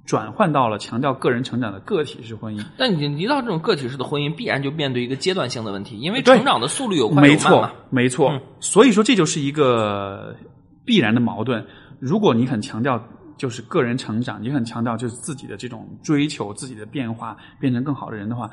[0.05, 8.31] 转换到了强调个人成长的个体式婚姻，但你一到这种个体式的婚姻，必然就面对一个阶段性的问题，因为成长的速率有快没错有慢嘛。，没错。
[8.31, 10.35] 嗯所以说，这就是一个
[10.83, 11.63] 必然的矛盾。
[11.99, 12.99] 如果你很强调
[13.37, 18.49] 就是个人成长，你很强调就是自己的这种追求、自己的变化，变成更好的人的话，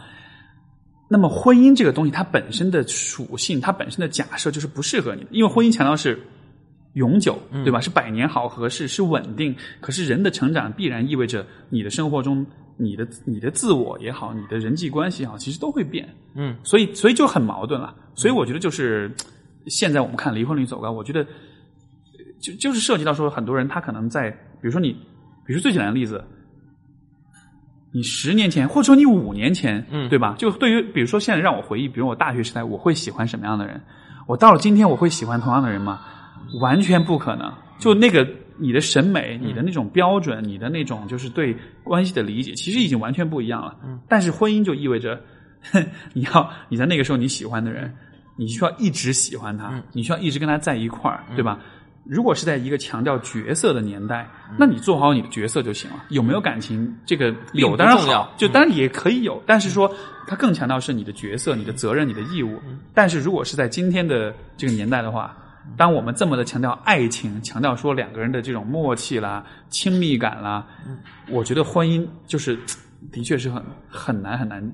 [1.09, 6.19] 那么婚姻这个东西，它本身的属性，它本身的假设就是不适合你的，因为婚姻强调是。
[6.95, 7.78] 永久，对吧？
[7.78, 9.55] 是百年好合，是是稳定。
[9.83, 12.47] 可是人的成长必然意味着你的生活中，
[12.78, 16.09] 你的你的自我也好，你的人际关系也好，其实都会变。
[16.35, 17.95] 嗯，所以所以就很矛盾了。
[18.15, 19.15] 所以我觉得就是
[19.66, 21.23] 现在我们看离婚率走高，我觉得
[22.41, 24.93] 就就是涉及到说，很多人他可能在，比如说你，
[25.45, 26.24] 比如说最简单的例子，
[27.97, 30.35] 你十年前或者说你五年前，嗯对吧？
[30.36, 33.81] 就对于比如说现在让我回忆，比如我大学时代，我会喜欢什么样的人？
[34.27, 36.01] 我到了今天，我会喜欢同样的人吗？
[36.60, 37.51] 完全不可能。
[37.78, 38.28] 就那个
[38.59, 43.74] 你的审美、你的那种标准、你的那种就是对关系的理解，其实已经完全不一样了。
[43.82, 45.18] 嗯，但是婚姻就意味着，
[46.12, 47.90] 你要你在那个时候你喜欢的人，
[48.36, 51.59] 你需要一直喜欢他，嗯你需要一直跟他在一块儿，对吧？
[52.09, 56.05] 如果是在一个强调角色的年代，那你做好你的角色就行了。
[56.09, 59.93] 有没有感情，这个有当然重要好，就当然也可以有，但是说
[60.27, 62.61] 它更强调是你的角色、你的责任、你的义务。
[62.95, 65.37] 但是如果是在今天的这个年代的话，
[65.77, 70.65] 当我们这么的强调爱情，强调说两个人的这种默契啦、亲密感啦，
[71.28, 72.57] 我觉得婚姻就是
[73.11, 74.73] 的确是很很难很难，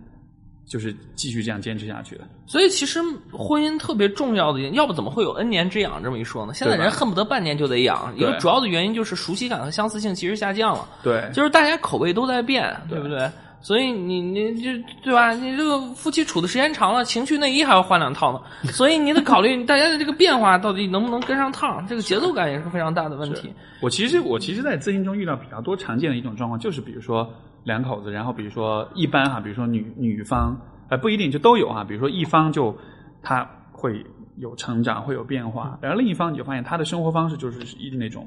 [0.66, 2.22] 就是继续这样坚持下去的。
[2.46, 3.00] 所以其实
[3.32, 6.54] 婚姻特别重要的，要不怎么会有 N 年之痒这么一说呢？
[6.54, 13.30] 现在人恨不得半年就得养，一个主要的原因就是熟悉感和相似性其实下降了，对，就是大家口味都在变，对对不对？
[13.64, 15.32] 所以你你这对吧？
[15.34, 18.40] 你这个夫妻处的时间长了，情趣内衣还要换两套呢，
[18.72, 23.52] 所以你得考虑大家的这个变化到底能不能跟上趟，这个节奏感也是非常大的问题。
[23.80, 27.32] 我其实我其实，在咨询中遇到比较多常见的一种状况，就是比如说
[27.64, 32.76] 两口子，然后比如说一般哈，比如说女女方，呃不一定就都有哈，比如说一方就
[33.22, 34.04] 他会
[34.36, 38.26] 有成长，会有变化，然后另一方你就发现他的生活方式就是一那种。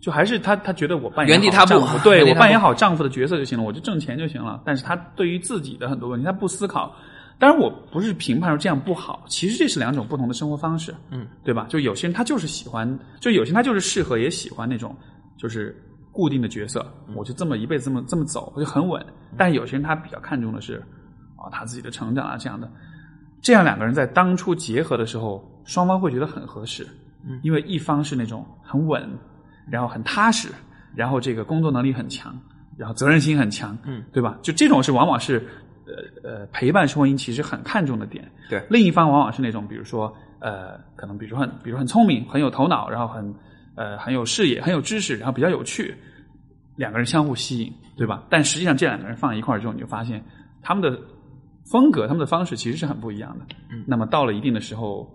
[0.00, 4.58] 就还是他，他觉得我扮演原地踏步好丈夫，对我扮演好丈夫的角色就行了，我就挣钱就行了。
[4.64, 6.96] 但是他对于自己的很多问题，他不思考。
[7.38, 11.66] 当然，我不是评判说这样不好，其实这是两种不同的生活方式，嗯，对吧？
[11.68, 14.96] 就有些人他就是喜欢，就有些人他就是适合，也喜欢那种
[15.36, 15.78] 就是
[16.12, 16.84] 固定的角色，
[17.14, 19.04] 我就这么一辈子这么这么走，我就很稳。
[19.36, 20.82] 但有些人他比较看重的是
[21.36, 22.70] 啊、他自己的成长啊这样的，
[23.40, 26.86] 这样两个人在当初结合的时候，双方会觉得很合适，
[27.26, 27.40] 嗯。
[27.42, 29.08] 因为一方是那种很稳，
[29.70, 30.50] 然后很踏实，
[30.94, 32.38] 然后这个工作能力很强，
[32.76, 34.38] 然后责任心很强，嗯，对吧？
[34.42, 35.46] 就这种是往往是
[35.86, 38.30] 呃呃陪伴式婚姻其实很看重的点。
[38.50, 38.62] 对。
[38.68, 43.34] 另一方往往是那种比如说呃可能比如说很比如很聪明，很有头脑，然后很
[43.76, 45.94] 呃很有视野，很有知识，然后比较有趣，
[46.76, 48.24] 两个人相互吸引，对吧？
[48.28, 50.24] 但实际上这两个人放在一块儿之后，你就发现
[50.62, 51.00] 他们的
[51.70, 53.44] 风格、他们的方式其实是很不一样的。
[53.70, 55.08] 嗯那么到了一定的时候，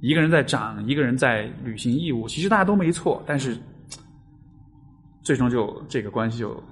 [0.00, 3.56] 一个人在长，一个人在履行义务，其实大家都没错，但是
[5.22, 6.62] 最终就这个关系就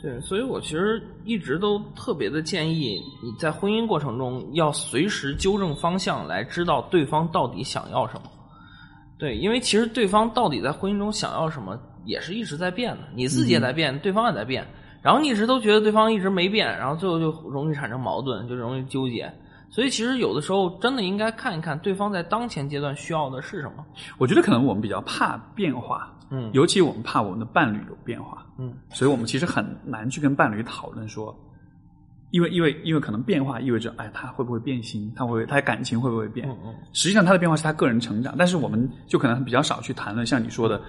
[0.00, 8.30] 对，所以我其实一直都特别的建议你在婚姻过程中要随时纠正方向，来知道对方到底想要什么。
[9.18, 13.00] 对，因为其实对方到底在婚姻中想要什么，也是一直在变的。
[13.14, 14.66] 你自己也在变，对方也在变。
[15.02, 19.32] 然后你一直都觉得对方一直没变，然后最后就容易产生矛盾，就容易纠结。
[19.70, 23.84] 所以其实有的时候真的应该看一看对方在当前阶段需要的是什么。
[24.16, 31.36] 我觉得可能我们比较怕变化，嗯尤其我们怕我们的伴侣有变化，嗯所以我们其实很难去跟伴侣讨论说，
[32.30, 35.12] 因为因为因为可能变化意味着，哎，他会不会变心？
[35.16, 36.48] 他会他感情会不会变？
[36.48, 40.80] 嗯嗯实际上他的变化是他个人成长，但是我们就可能比较少去谈论像你说的，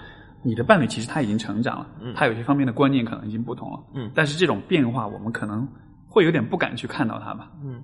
[0.44, 5.68] 你的伴侣其实他已经成长了，他有些方面的观念可能已经不同了，嗯但是这种变化我们可能
[6.08, 7.82] 会有点不敢去看到他吧，嗯，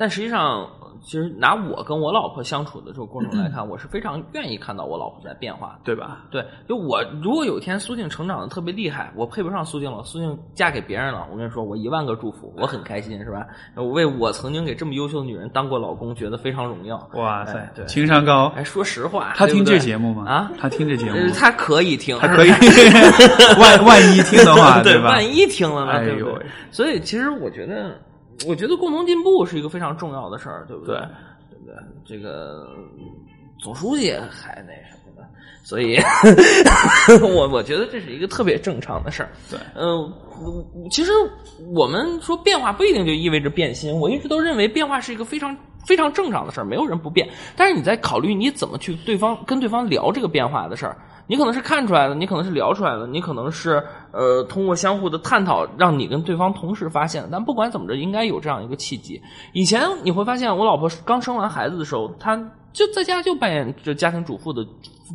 [0.00, 0.66] 但实际上，
[1.02, 5.78] 其实拿我跟我老婆相处的这个过程来看，我是非常愿意看到我老婆在变化。
[5.84, 6.22] 对吧？
[6.30, 13.46] 对，就我如果有一天苏静成长的特别厉害，我配不上苏静了，苏静嫁给别人了，我跟你说，我一万个祝福，我很开心，是吧？
[13.76, 16.96] 我为我曾经给这么优秀的女人当过老公，觉得非常荣耀。
[17.12, 20.24] 哇塞，哎对情商高，哎，说实话，他听这节目吗？
[20.26, 22.50] 啊，他听这节目他可以听，他可以，
[23.60, 25.10] 万万一听的话，对，吧？
[25.10, 26.42] 万一听了呢，哎对不对呦？
[26.70, 28.00] 所以其实我觉得，
[28.46, 30.96] 我觉得共同进步是一个非常重要的事儿，对不对？
[30.96, 31.06] 对
[31.50, 31.74] 对不对？
[32.06, 32.66] 这个
[33.58, 35.28] 总书记还那什么的，
[35.62, 35.98] 所以
[37.22, 39.30] 我我觉得这是一个特别正常的事儿。
[39.50, 40.12] 对，嗯、
[40.90, 41.12] 其实
[41.74, 45.54] 我们说变化不一定就意味着变心，我一直都认为变化是一个非常
[45.86, 47.28] 非常正常的事儿，没有人不变。
[47.56, 50.96] 但是你在考虑你怎么去对方跟对方聊这个变化的事儿，
[51.30, 53.80] 你可能是看出来的，你可能是聊出来的，你可能是
[54.10, 57.28] 呃通过相互的探讨，让你跟对方同时发现的。
[57.30, 59.22] 但不管怎么着，应该有这样一个契机。
[59.52, 62.36] 以前你会发现，我老婆刚生完孩子的时候，她
[62.72, 64.66] 就在家就扮演着家庭主妇的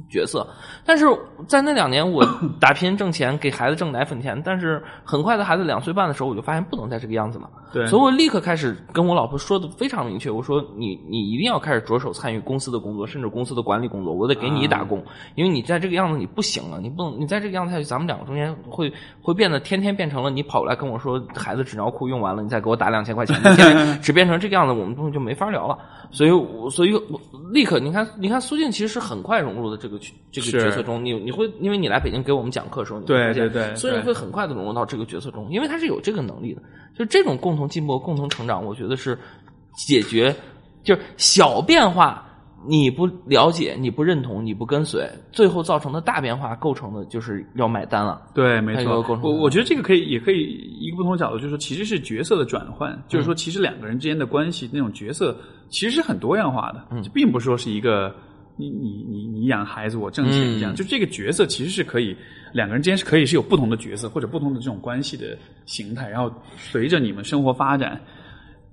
[0.10, 0.46] 角色，
[0.86, 1.06] 但是
[1.48, 2.26] 在那两年我
[2.60, 7.50] 打拼挣钱，给孩子挣奶粉钱，但是很快的孩子两岁半的时候，我就发现不能再这个样子了。
[7.74, 15.04] 对所以我立刻开始跟我老婆说的非常明确，我说你你一定要开始着手参与公司的工作，甚至公司的管理工作，我得给你打工，
[15.36, 18.92] 因为你在这个样子你不行了，你不能你在这个样子下去，咱们两个中间会
[19.22, 25.78] 会变得天天变成了你跑过来跟我说孩子纸尿裤用完了，你再给我打两千块钱，天天 只变成这个样子，我们东西就没法聊了。
[26.12, 27.20] 所以我，所以我
[27.52, 30.00] 立刻，你看，你看苏静其实是很快融入的这个
[30.32, 31.04] 这个角色中。
[31.04, 36.62] 你你会因为你来北京给我们讲课的时候，你会对发现对对苏静对会很快的融入到这个角色中，因为他是有这个能力的。
[36.98, 39.18] 就这种共同进步、共同成长，我觉得是
[39.76, 40.36] 解决
[40.84, 42.25] 就是小变化。
[42.68, 48.22] 你不了解，你不认同，你不跟随，最后造成的大变化构成的就是要买单了。
[48.34, 50.44] 对，没错我我觉得这个可以，也可以
[50.80, 55.38] 一个不同的角度，就是说，其实是角色的转换，就是说，其实两个人之间的关系那种角色，
[55.70, 58.16] 其实是很多样化的，嗯并不是说是一个
[58.58, 62.16] 你你你你养孩子，我挣钱这样，嗯就这个角色其实是可以
[62.54, 68.00] 两个人之间是可以是有不同的角色或者不同的这种关系的形态，然后随着你们生活发展。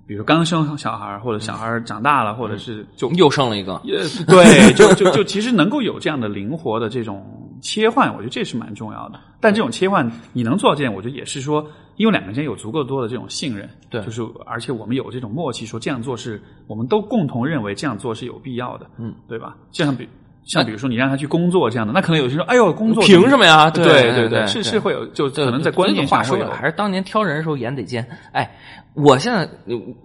[0.05, 3.97] 比如刚生小孩，或者小孩长大了，或者是就又生了一个，也
[4.27, 7.25] 对，就就就其实能够有这样的灵活的这种
[7.61, 9.19] 切换，我觉得这是蛮重要的。
[9.39, 11.65] 但这种切换你能做到这点，我觉得也是说，
[11.95, 19.55] 因为两个人之间有足够多的这种信任，对就是而且我们有这种默契，说这样做是我们都共同认为这样做是有必要的，嗯，对吧？
[19.71, 20.07] 就像比
[20.45, 23.69] 像比如说你让他去工作这样的，那可能有些人说，哎呦，工作凭什么呀？
[23.69, 28.05] 对对对，是是会有，就可能在观念上会有话说了，还是当年挑人的时候眼得尖。
[28.33, 28.53] 哎，
[28.95, 29.49] 我现在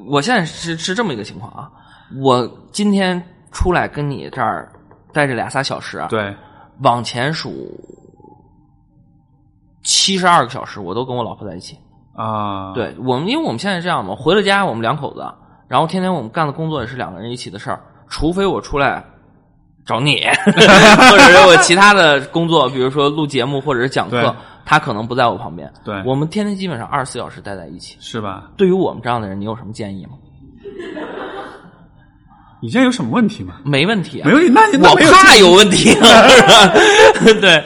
[0.07, 1.71] 我现在是是这么一个情况啊，
[2.23, 4.71] 我今天出来跟你这儿
[5.13, 6.35] 待着俩仨小时啊，对
[6.83, 7.53] 往前数
[9.83, 11.79] 七十二个小时，我都跟我老婆在一起。
[12.15, 15.25] 啊，对我们，因为我们现在这样嘛，回了家我们两口子，
[15.69, 19.05] 然后天天我们干的工作也是两个人一起的事儿，除非我出来
[19.87, 24.35] 找你， 或者是我其他的工作，比如说录节目或者是讲课，
[24.69, 25.73] 他可能不在我旁边。
[25.83, 27.97] 对我们天天基本上二十四小时待在一起。
[28.01, 28.51] 是吧？
[28.55, 30.13] 对于我们这样的人，你有什么建议吗？
[32.61, 33.55] 你这样有什么问题吗？
[33.65, 36.29] 没问题、啊，没问题，那我怕有问题、 啊？
[37.41, 37.65] 对，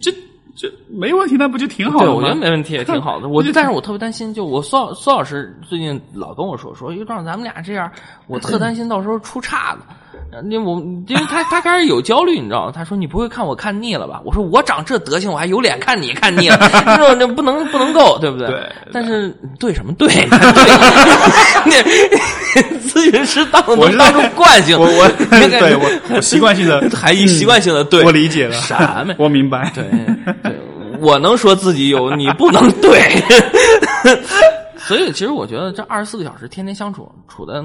[0.00, 0.12] 这
[0.54, 2.12] 这没问题，那不就挺好，的吗？
[2.12, 3.28] 我觉得没问题，也 挺好的。
[3.28, 7.90] 我就但是我特别担心，就我苏老苏老师最近老跟我说说，又让咱们俩这样，
[8.26, 9.80] 我特担心到时候出岔子。
[10.09, 10.09] 因
[10.50, 10.78] 为我
[11.08, 12.72] 因为他他开始有焦虑，你知道吗？
[12.74, 14.20] 他说你不会看我看腻了吧？
[14.24, 16.56] 我说我长这德行，我还有脸看你看腻了？
[16.96, 18.46] 这种这不能不能够，对不对？
[18.48, 20.08] 对但是对什么对？
[21.64, 21.82] 对，
[22.88, 29.70] 咨询师当我是当出惯性，我我那个对我我习惯性的还一习惯性的对，我理解了，什么呀我明白。
[29.74, 29.84] 对，
[30.42, 30.60] 对，
[31.00, 33.00] 我能说自己有，你不能对。
[34.78, 37.64] 所以，其实我觉得这二十四个小时天天相处，处的，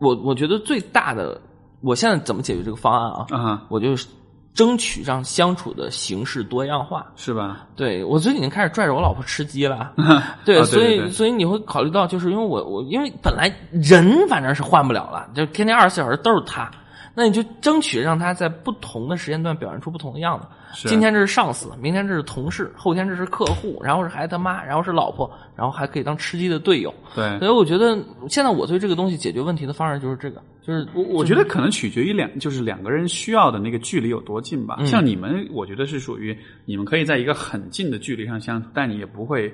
[0.00, 1.40] 我我觉得最大的，
[1.80, 3.26] 我现在怎么解决这个方案啊？
[3.30, 4.06] 啊，我就是
[4.52, 7.06] 争取让相处的形式多样化。
[7.16, 7.66] 是吧？
[7.76, 9.92] 对我最近已经开始拽着我老婆吃鸡了，
[10.44, 16.70] 对，所以所以你会考虑到，就是因为我我因为本来人反正是换不了了，就天天二十四小时都是他，
[17.14, 20.46] 那你就争取让他在不同的时间段表现出不同的样子。
[20.72, 20.88] 是。
[20.88, 26.92] 今天这是上司，明天这是同事，后天这是客户，然后是孩子他妈，然后是老婆，然后还可以当吃鸡的队友。
[27.14, 27.38] 对。
[27.38, 27.98] 所以我觉得
[28.28, 34.76] 现在我对这个东西解决问题的方式就是这个，就是我我觉得可能取决于两，就是两个人需要的那个距离有多近吧。
[34.78, 34.86] 嗯。
[34.86, 39.52] 像你们，我觉得是属于你们可以在一个很近的距离上相处，但你也不会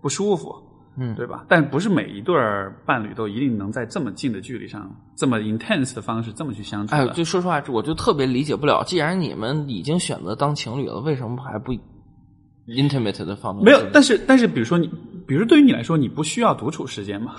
[0.00, 0.54] 不舒服，
[0.98, 1.44] 嗯对吧？
[1.48, 7.12] 但不是每一对儿伴侣都一定能在这么近的距离上，这么 intense 的方式这么去相处哎，的。
[7.12, 11.72] 就说实话，我就特别理解不了，既然你们已经选择当情侣了，为什么还不
[12.66, 13.64] intimate 的方面？
[13.64, 14.90] 没有，但是但是，比如说你，
[15.26, 17.36] 比如对于你来说，你不需要独处时间吗？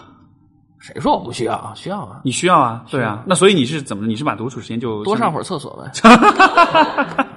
[0.80, 1.74] 谁说我不需要啊？
[1.76, 3.24] 需要啊，你需要啊，对啊。
[3.28, 4.08] 那所以你是怎么？
[4.08, 5.92] 你是把独处时间就多上会儿厕所呗。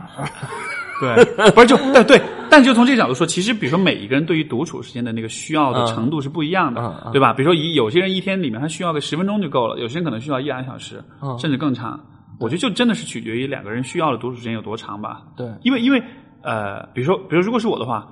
[1.02, 7.32] 对， 不是就对对，但就从这个角度说，其实比如说每一个人对于独处时间的那个需要的嗯程度是不一样的，对吧？
[7.32, 11.98] 比如说一有些人一天里面他需要个十分钟就够了，有些人可能需要一两个小时，嗯甚至更长。
[12.38, 15.22] 我觉得就真的是取决于两个人需要的独处时间有多长吧。
[15.36, 16.02] 对，因为因为
[16.42, 18.08] 呃，比如说比如如果是我的话，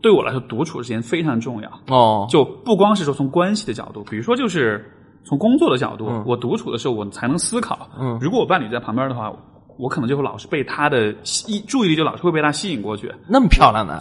[0.00, 1.70] 对我来说独处时间非常重要。
[1.88, 4.84] 哦，就不光是说从关系的角度，比如说就是
[5.24, 7.88] 从工作的角度，嗯我独处的时候我才能思考。
[7.98, 9.30] 嗯如果我伴侣在旁边的话，
[9.80, 13.98] 我可能就会老是被他的吸注意力就老是会被他吸引过去，那么漂亮的。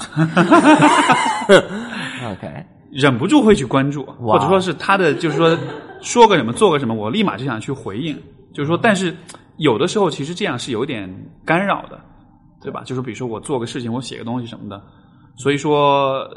[2.32, 5.58] OK，忍不住会去关注，或者说是他的就是说
[6.02, 8.14] 说个什么做个什么，我立马就想去回应。
[8.54, 9.16] 就是说，但是
[9.58, 11.10] 有的时候其实这样是有点
[11.46, 12.00] 干扰的，
[12.62, 12.84] 对吧？
[12.84, 14.82] 就是比如说我做个事情，我写个东西什么的，
[15.38, 16.30] 所以说。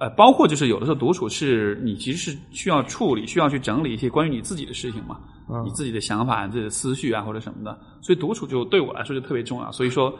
[0.00, 5.20] 呃，包括就是有的时候独处是你其实是需要处理、需要去整理一些关于你自己的事情嘛，
[5.50, 9.70] 嗯你自己的想法、自己的思绪啊或者什么的，所以独处就对我来说就特别重要。
[9.70, 10.12] 所以说，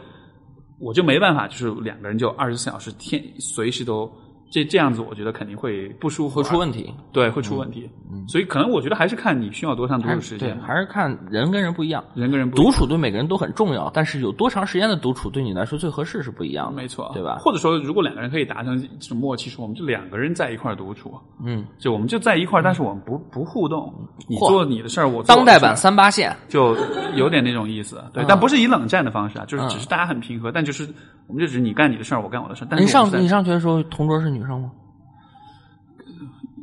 [0.79, 4.07] 我就没办法，就是两个人就二十四小时天随时都
[4.51, 6.93] 这这样子我觉得肯定会不舒服，会出问题。
[7.13, 7.89] 对，会出问题。
[8.27, 12.03] 所以可能我觉得还是看你需要多长独处时间，，还是看人跟人不一样。
[12.13, 12.65] 人跟人不一样。
[12.65, 17.37] 独处对每个人都很重要，但是有多长时间的独处对你来说最合适是不一样的，没错，对吧？
[17.39, 23.93] 或者说，如果两个人可以达成这种默契，说我们就两个人在一块儿独处，嗯，就我们就在一块儿，但是我们不不互动，
[24.27, 26.75] 你做你的事儿，我做当代版三八线，就
[27.15, 28.25] 有点那种意思，对，嗯。
[28.27, 29.69] 但不是以冷战的方式啊，就是嗯。
[29.69, 30.83] 只是大家很平和，但就是
[31.27, 32.67] 我们就只是你干你的事儿，我干我的事儿。
[32.69, 34.71] 但是你上你上学的时候，同桌是女生吗？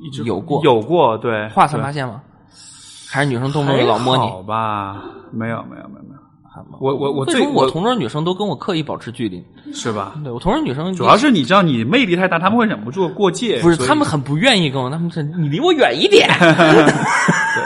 [0.00, 2.20] 一直有过有过，对，话，才发现吗？
[3.10, 4.42] 还是女生动不动就老摸你好？
[4.42, 5.02] 吧？
[5.32, 9.44] 没有没有没有没有，我我我最我我同桌女生都跟我刻意保持距离？
[9.72, 10.14] 是吧？
[10.22, 16.28] 对我同桌女生主要是你知道你魅力太大，他们会忍不住过界，不是他们很不愿意跟我，他们是你离我远一点。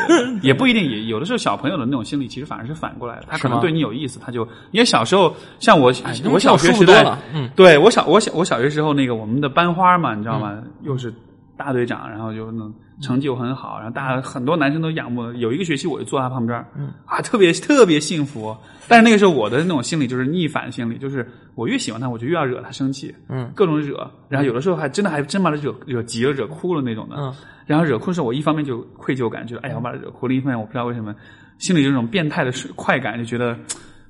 [0.08, 10.58] 对，也不一定，也有的时候小朋友的那种心理其实反而是反过来的，他可能对你有意思，他就因为小时候像我哎我小学时代，嗯，对我小我小我小学时候那个我们的班花嘛，你知道吗？
[10.82, 11.12] 又是
[11.56, 12.64] 大队长，然后就那
[13.02, 15.30] 成绩又很好，然后大家很多男生都仰慕。
[15.32, 18.56] 有一个学期我就坐他旁边，嗯啊，特别特别幸福。
[18.88, 27.34] 但是那个时候我的那种心理就是逆反心理，就是我越喜欢他，我就越要惹他生气，嗯，各种惹，然后有的时候还真的还真把他惹惹急了、惹哭了那种的，嗯，
[27.66, 31.14] 然后惹哭的时候，我一方面就愧疚感，觉得哎呀我把他惹哭了；，另一方面我不知道为什么
[31.58, 33.56] 心里有这种变态的快感，就觉得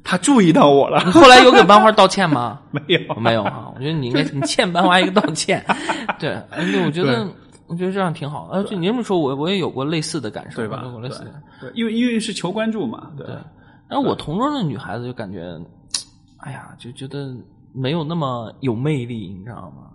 [0.05, 2.60] 他注意到我了，你后来有给班花道歉吗？
[2.73, 5.64] 没有没有啊，我觉得你应该你欠班花一个道歉。
[6.19, 7.32] 对，而且我觉得对
[7.73, 8.49] 我觉得这样挺好。
[8.53, 11.43] 呃，就你这么说，我我也有过类似的感受，对吧有过类似的。
[11.61, 13.35] 对，因为因为是求关注嘛，对对，
[13.89, 15.59] 然后我同桌的女孩子就感觉，
[16.36, 17.35] 哎呀，就觉得
[17.73, 19.89] 没有那么有魅力，你知道吗？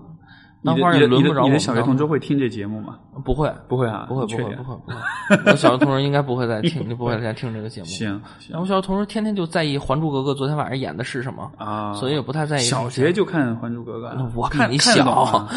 [0.61, 2.97] 你班花的你的你也轮不着我你的小学同桌会听这节目吗？
[3.23, 5.51] 不会，不会啊，不会，不会，不会，不会。
[5.51, 7.87] 我小学同学应该不会再听， 就不会再听这个节目。
[7.87, 12.61] 行然行后我小学同学天天就在意《还珠格格》昨天晚上演的是什么，啊，所以也不太在意。
[12.61, 15.47] 小学就看《还珠格格》啊，我看你小啊，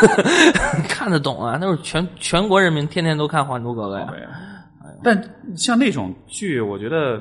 [0.88, 4.08] 看得懂啊，那是全全国人民天天都看《还珠格格》呀。
[4.10, 4.20] 对
[5.02, 5.22] 但
[5.54, 7.20] 像那种剧，我觉得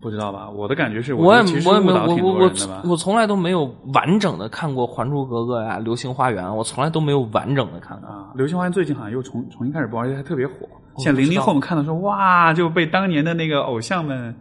[0.00, 0.48] 不知道吧？
[0.48, 2.82] 我的感觉是，我其实误导挺我我我多人的吧。
[2.84, 3.64] 我从来都没有
[3.94, 8.08] 完整的看过《还珠格格》呀，《流星花园》，我从来都没有完整的看过。
[8.08, 10.52] 啊，《流星花园》最近好像又重重新开始播，而且还特别火。
[10.98, 14.34] 像零零后们看的时候，哇，就被当年的那个偶像们，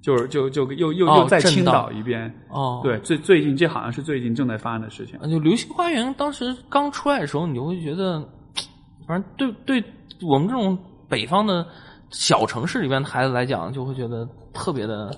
[0.00, 2.32] 就是就就又又哦又再倾震到倒一遍。
[2.48, 5.18] 哦，对，最最近这好像是最近正在发生的事情。
[5.18, 8.20] 啊，就《流星花园》当时刚出来的时候，你就会觉得，
[9.06, 9.84] 反正对对
[10.22, 10.76] 我们这种
[11.08, 11.66] 北方的
[12.10, 15.10] 小城市里边的孩子来讲，就会觉得特别的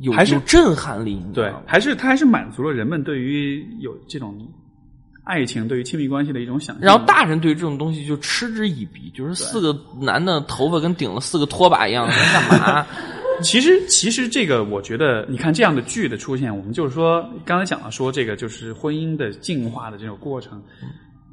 [0.00, 1.22] 有还是有震撼力。
[1.32, 4.36] 对，还是它还是满足了人们对于有这种
[5.24, 6.84] 爱情、对于亲密关系的一种想象。
[6.84, 12.86] 然后大人对于这种东西就嗤之以鼻，就是四个男的头发跟顶了四个拖把一样，能干嘛？
[13.42, 20.62] 其实，其实这个，我觉得，你看这样的剧的出现，我们就是说，刚才讲了说，这个就是婚姻的进化的这种过程，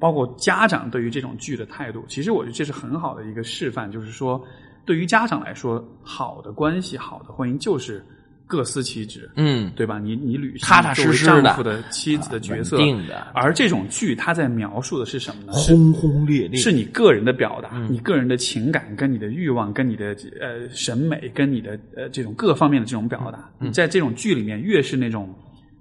[0.01, 4.43] 包括家长对于这种剧的态度，其实我觉得这是很好的一个示范，就是说，
[4.85, 8.05] 对于家长来说，好的关系、好的婚姻就是
[8.45, 9.99] 各司其职，嗯，对吧？
[9.99, 15.53] 你你履行踏踏实实的丈夫的妻子的角色，稳定的而这种剧，它在描述的是什么呢？
[15.53, 23.49] 轰轰烈烈是你个人的表达，嗯你个人的情感，跟你的欲望，跟你的呃审美，跟你的呃这种各方面的这种表达。
[23.60, 25.34] 嗯你在这种剧里面，越是那种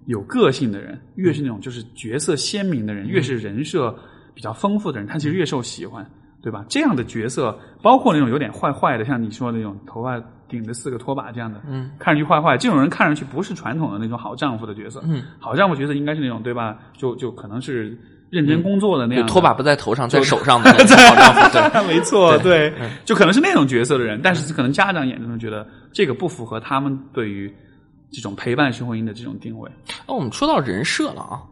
[0.07, 3.95] 有个性的人，越是那种就是角色鲜明的人，越是人设
[4.35, 6.09] 比较丰富的人，他其实越受喜欢，
[6.43, 6.65] 对吧？
[6.69, 16.77] 这样的角色，包括那种有点坏坏的，像你说的那种头发顶着四个拖把这样的，嗯，看上去坏坏，这种人看上去不是传统的那种好丈夫的角色，嗯，好丈夫角色应该是那种对吧？
[16.97, 17.97] 就就可能是
[18.29, 21.87] 认真工作的那样拖把不在头上，在手上的 那种好丈夫。
[21.87, 27.55] 对， 没错，对对，就可能是那种角色的人，但是可能家长眼中觉得这个不符合他们对于
[28.11, 29.71] 这种陪伴式婚姻的这种定位。
[30.09, 31.41] 那我们说到人设了啊，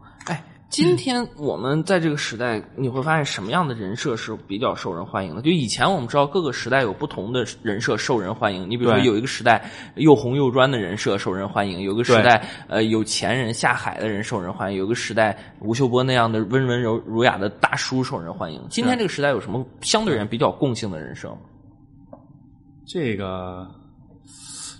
[0.71, 5.41] 今天我们在这个时代，你会发现什么样的人设是比较受人欢迎的？
[5.41, 18.65] 就以前我们知道各个时代有不同的人设受人欢迎，你比如说有一个时代又红又专的人设受人欢迎，有个时代呃有钱人下海的人受人欢迎，有个时代吴秀波那样的温文柔儒雅的大叔受人欢迎。
[18.69, 21.37] 今天这个时代有什么相对而言比较共性的人设吗？
[22.85, 23.69] 这个，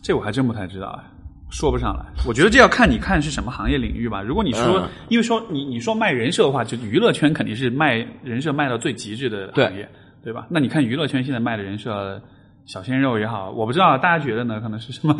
[0.01, 1.03] 这我还真不太知道哎，
[1.51, 2.03] 说不上来。
[2.27, 4.21] 我觉得这要看你看是什么行业领域吧。
[4.23, 9.87] 如果你说，嗯因为说你你说卖人设的话，就娱乐圈肯定是卖人设卖到最极致的行业，
[10.23, 10.47] 对吧？
[10.49, 12.19] 那你看娱乐圈现在卖的人设。
[12.67, 14.61] 小鲜肉也好，我不知道大家觉得呢？
[14.61, 15.15] 可能是什么？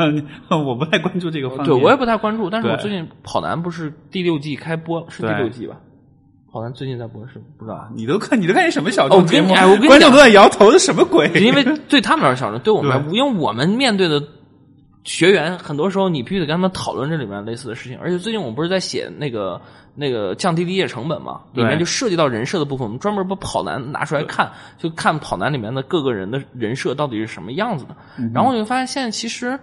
[0.55, 1.65] 我不太关注这个方面。
[1.65, 5.75] 对我也不太关注，但是我最近跑男不是第六季开播，是第六季吧？
[6.53, 7.89] 跑男最近在播是不知道啊。
[7.95, 9.49] 你都看，你都看见什么小哦众节目？
[9.53, 11.27] 我跟你哎我跟你讲观众都在摇头，这什么鬼？
[11.41, 14.21] 因为对他们来说小众，对我们因为我们面对的
[15.03, 17.97] 学员，很多时候你必须得跟他们讨论这里面类似的事情。
[17.99, 19.59] 而且最近我们不是在写那个
[19.95, 27.95] 那个降低理解成本嘛，里面就涉及到人设的部分，我们专门把跑男拿出来看，就看跑男里面的各个人的人设到底是什么样子的。
[28.33, 29.59] 然后你会发现，现在其实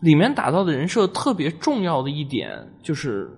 [0.00, 2.50] 里面打造的人设特别重要的一点
[2.82, 3.30] 就是。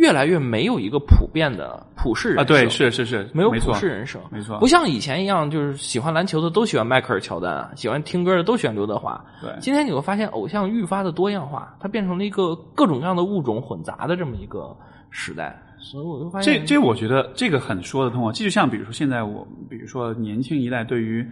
[0.00, 9.22] 越来越没有一个普遍的普世人设啊，对，是是是，没有普世人生，没错不像以前一样，就是喜欢篮球的都喜欢迈克尔乔丹，喜欢听歌的都喜欢刘德华。
[9.42, 14.74] 对今天你会发现，偶像愈发的多样化，它变成了一个各种各样的物种混杂的这么一个
[15.10, 15.62] 时代。
[15.78, 18.32] 所以我就发现，这这我觉得这个很说得通啊。
[18.32, 21.26] 这就像比如说现在我，比如说年轻一代对于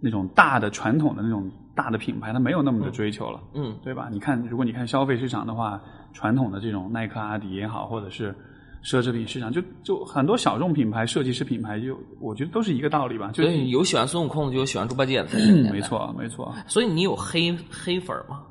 [0.00, 4.08] 那种大的传统的那种大的品牌，他没有那么的追求了，嗯，对吧？
[4.10, 5.78] 你看，如果你看消费市场的话，
[6.14, 8.34] 传统的这种耐克、阿迪也好，或者是
[8.82, 13.30] 奢侈品市场，就就很多小众品牌、设计师品牌就，我觉得都是一个道理吧。
[13.32, 15.28] 就所以有喜欢孙悟空的，就有喜欢猪八戒的。
[15.36, 15.80] 嗯没。
[15.82, 16.54] 错，没错。
[16.66, 18.42] 所以你有黑黑粉吗？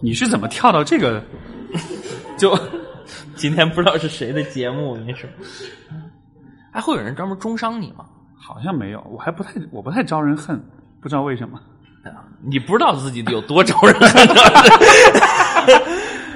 [0.00, 1.22] 你是怎么跳到这个？
[2.38, 2.58] 就
[3.34, 5.28] 今天不知道是谁的节目，你说，
[6.72, 8.06] 还会有人专门中伤你吗？
[8.34, 10.60] 好像没有，我还不太，我不太招人恨，
[11.00, 11.60] 不知道为什么。
[12.48, 14.28] 你不知道自己有多招人恨。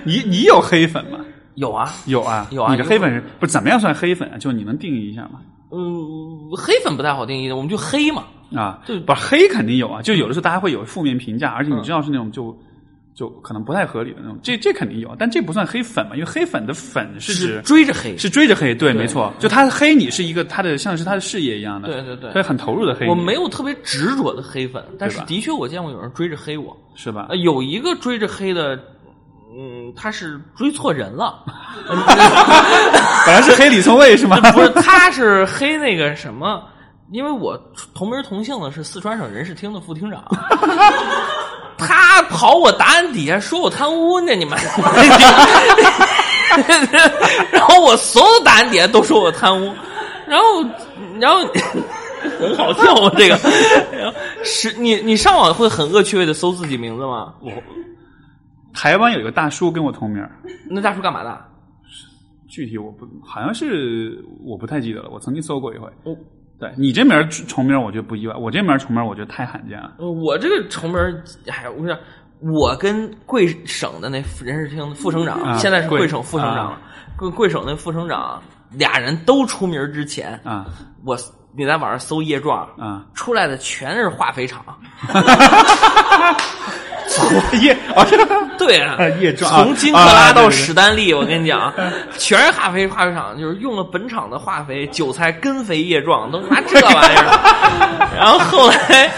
[0.04, 1.18] 你你有黑粉吗？
[1.54, 4.38] 有啊，有啊，有啊你的黑粉是不是怎么样算黑粉啊？
[4.38, 5.40] 就你能定义一下吗？
[5.72, 8.24] 嗯，黑粉不太好定义的，我们就黑嘛。
[8.54, 12.56] 啊，就不黑肯定有啊，就有的时候大家会有负面评价，而且你知道是那种就
[13.20, 26.74] 就可能不太合理的那种，这这肯定有，但这不算黑粉嘛，因为黑粉的粉是是指追着黑，是追着黑，对，对没错，就他黑你是一个他的像是他的事业一样的，对对对他很投入的黑，我没有特别执着的黑粉，但是的确我见过有人追着黑我。
[26.94, 27.36] 是吧呃，？
[27.36, 28.74] 有一个追着黑的，
[29.54, 31.44] 嗯，他是追错人了，
[33.26, 34.40] 本来是黑李聪卫是吗？
[34.52, 36.62] 不是，他是黑那个什么，
[37.12, 37.54] 因为我
[37.94, 40.24] 同名同姓的是四川省人事厅的副厅长。
[41.86, 44.58] 他跑我答案底下说我贪污呢，你们，
[47.52, 49.72] 然后我所有答案底下都说我贪污，
[50.26, 50.64] 然后，
[51.20, 51.38] 然后
[52.38, 53.38] 很好笑啊，这个，
[54.44, 57.34] 是你你上网会很恶趣味的搜自己名字吗？
[57.40, 57.50] 我
[58.72, 60.22] 台湾有一个大叔跟我同名，
[60.68, 61.46] 那大叔干嘛的？
[62.48, 65.86] 具体我不好像是我不太记得了，我曾经搜过一回。
[66.02, 66.16] 哦
[66.60, 69.92] 对你这名重名我觉得不意外，我这名重名我觉得太罕见了。
[69.98, 70.98] 呃我这个重名，
[71.46, 71.98] 哎，我跟你讲，
[72.40, 76.78] 我跟贵省的那人事厅副省长，啊现在是贵贵省副省长了，
[77.16, 78.42] 贵贵省那副省长
[78.72, 80.66] 俩人都出名之前，啊
[81.04, 81.16] 我
[81.56, 83.04] 你在网上搜叶壮，啊！
[83.12, 84.64] 出来的全是化肥厂。
[87.60, 88.06] 叶啊，
[88.58, 91.72] 对啊啊叶壮啊从金克拉到史丹利，我跟你讲，
[92.18, 98.08] 全是化肥化肥厂，就是用了本厂的化肥，韭菜根肥叶壮，都拿这玩意儿。
[98.16, 99.12] 然后后来，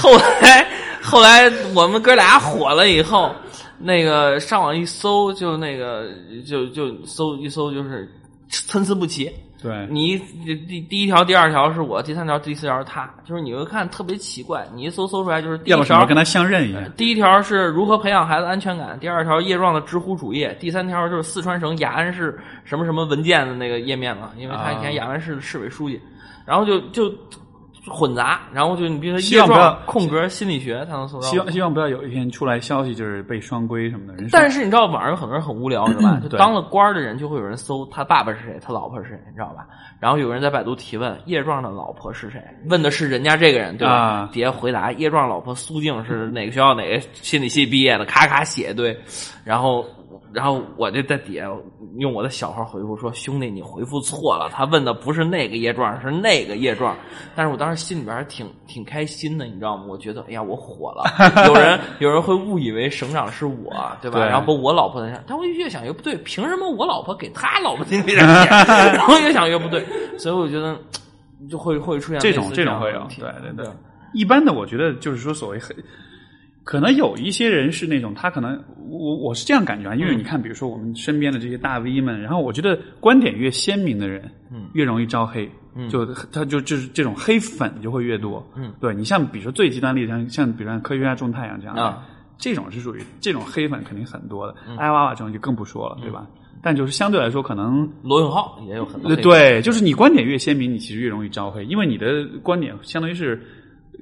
[0.00, 0.66] 后来，
[1.02, 3.34] 后来我们哥俩火了以后，
[3.78, 6.08] 那个上网一搜，就那个
[6.46, 8.10] 就就搜一搜，就是
[8.48, 9.30] 参差不齐。
[9.62, 10.18] 对，你
[10.66, 16.82] 第第一条、第二条是我，第三条、第四条是他，就是你会看特别奇怪，你一搜搜出来就是第一条跟他相认一样。
[16.96, 24.92] 第一条是如何培养孩子安全感，第二条叶壮的知乎主页，第三条就是四川省雅安市什么什么文件的那个页面了，因为他以前啊。
[24.92, 26.00] 雅安市的市委书记，
[26.44, 27.12] 然后就就
[27.88, 31.26] 混杂，然后就你比如说希望不要叶壮空格心理学才能搜到。
[31.26, 34.14] 希望希望不要有一天出来消息就是被双规什么的。
[34.14, 36.20] 人但是你知道网上有很多人很无聊，是吧？
[36.22, 39.66] 就当了官儿的人就会有人搜他爸爸是谁，他老婆是谁，你知道吧？
[39.98, 43.92] 然后有人在百度提问叶壮的老婆是谁，问的是人家这个人，对吧？
[43.94, 48.96] 啊底下回答叶壮老婆苏静是哪个学校哪个心理系毕业的，咔咔写一堆，
[49.44, 49.84] 然后。
[50.32, 51.46] 然后我就在底下
[51.98, 56.96] 用我的小号回复说：“兄弟，你回复错了，他问的不是那个叶壮，是那个叶壮。”
[57.36, 59.84] 但是我当时心里边还挺挺开心的，你知道吗？
[59.88, 61.04] 我觉得，哎呀，我火了。
[61.46, 64.18] 有人有人会误以为省长是我，对吧？
[64.18, 68.46] 对然后把我老婆的，但我越想越不对，凭什么我老婆给他老婆经理人钱？
[68.94, 69.84] 然后越想越不对，
[70.18, 70.76] 所以我觉得
[71.50, 73.66] 就会会出现这种这种会有对对对。
[74.14, 75.74] 一般的，我觉得就是说，所谓黑，
[76.64, 84.68] 可能有一些人是那种，他可能我我是这样感觉啊，因为你看，比如说我们身边的这些大 V 们，然后我觉得观点越鲜明的人，嗯。
[84.74, 85.88] 越容易招黑，嗯。
[85.88, 92.06] 就他就就是这种黑粉就会越多，嗯，对你像比如说最极端例子，像像比如说科学家种太阳这样的，啊。
[92.38, 94.76] 这种是属于这种黑粉肯定很多的，嗯。
[94.76, 96.26] 艾娃娃这种就更不说了，对吧？
[96.64, 103.42] 但就是相对来说，可能罗永浩也有很多对，就是你观点越鲜明，你其实越容易招黑，因为你的观点相当于是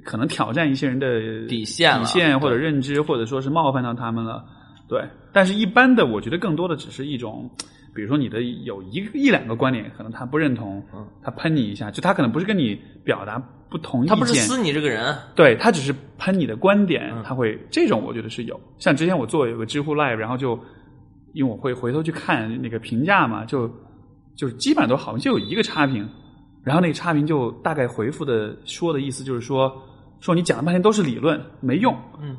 [0.03, 4.43] 可能挑战一些人的底线底线或者认知，或者说是冒犯到他们了。
[4.87, 5.01] 对，
[5.31, 7.49] 但是一般的，我觉得更多的只是一种
[7.95, 18.59] 比如说你的有一个一两个观点，可能他不认同，嗯他喷你一下，就他可能不是跟你表达不同意见，他不是撕你这个人，对他只是喷你的观点，嗯他会这种我觉得是有。
[18.79, 20.59] 像之前我做有个知乎 Live，然后就
[21.33, 23.69] 因为我会回头去看那个评价嘛，就
[24.35, 26.05] 就是基本上都好，就有一个差评，
[26.63, 29.71] 然后那个差评就大概回复的说的意思就是说
[30.21, 32.37] 说你讲了半天都是理论没用，嗯，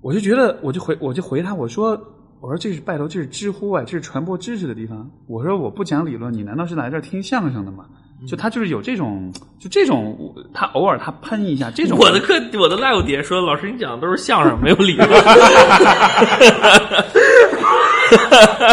[0.00, 1.96] 我就觉得我就回我就回他我说。
[2.40, 5.10] 我说这是拜托，这是知乎啊，这是传播知识的地方。
[5.28, 7.86] 我说我不讲理论，你难道是来这儿听相声的吗？
[8.28, 10.14] 就他就是有这种，就这种，
[10.52, 11.96] 他偶尔他喷一下这种。
[11.98, 15.08] 我的课，我的 live 底下说，老师你讲的都是相声，没有理论。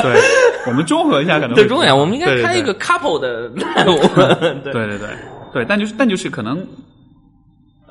[0.01, 0.21] 对，
[0.67, 4.63] 我们综合一下可能对，重点我们应该开一个 couple 的 live。
[4.63, 5.07] 对对对
[5.53, 6.61] 对，但就是但就是可能，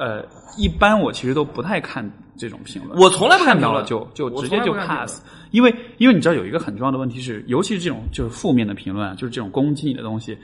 [0.00, 0.24] 呃，
[0.56, 10.38] 一般我其实都不太看这种评论，我从来不看看到了评论就就直接就 pass，因为因为你知道有一个很重要的问题是，尤其是这种就是负面的评论啊，就是这种攻击你的东西，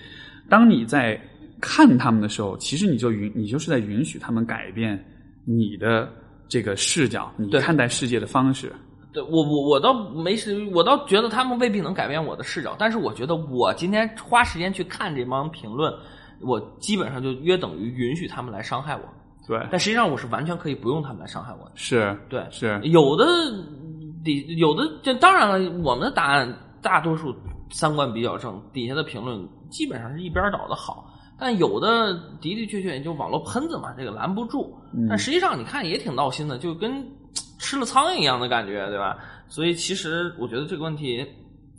[0.46, 1.18] 当你在
[1.58, 5.02] 看他们的时候，其实你就允你就是在允许他们改变
[5.46, 6.06] 你的
[6.50, 8.70] 这个视角，你看待世界的方式。
[9.10, 15.90] 对我我我倒没事，我倒觉得他们未必能改变我的视角，但是我觉得我今天花时间去看这帮评论，
[16.42, 19.02] 我基本上就约等于允许他们来伤害我。
[19.46, 21.72] 对，但实际上我是完全可以不用他们来伤害我的。
[21.74, 23.24] 是，对，是，有的
[24.24, 26.52] 底有的，这当然了，我们的答案
[26.82, 27.34] 大多数
[27.70, 31.12] 三观比较正，底下的评论基本上是一边倒的好。
[31.38, 34.74] 但有的的的确确就网络喷子嘛，这个拦不住。
[34.94, 36.90] 嗯但实际上你看也挺闹心的，就跟
[37.58, 39.18] 吃了苍蝇一样的感觉，对吧？
[39.46, 41.24] 所以其实我觉得这个问题，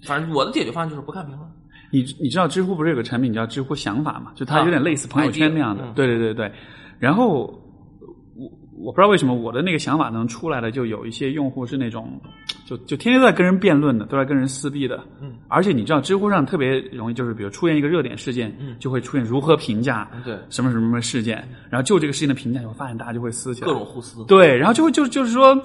[0.05, 1.49] 反正我的解决方案就是不看评论。
[1.91, 4.31] 你你知道知乎不是有个产品叫知乎想法嘛？
[4.35, 5.83] 就它啊有点类似朋友圈那样的。
[5.95, 6.51] 对对对对。
[6.99, 7.45] 然后
[8.35, 12.19] 我我不知道为什么我的那个想法能出来的，就有一些用户是那种
[12.65, 15.03] 就就天天都在跟人辩论的，都在跟人撕逼的。
[15.21, 15.35] 嗯。
[15.47, 23.67] 而且你知道知乎上特别容易就是比如出现一个热点事件，嗯就会出现如何评价对，什么什么什么事件，然后就这个事件的评价，你会发现大家就会撕起来。
[23.67, 24.23] 各种互撕。
[24.25, 25.49] 对，然后就会就就是说。
[25.49, 25.63] 呃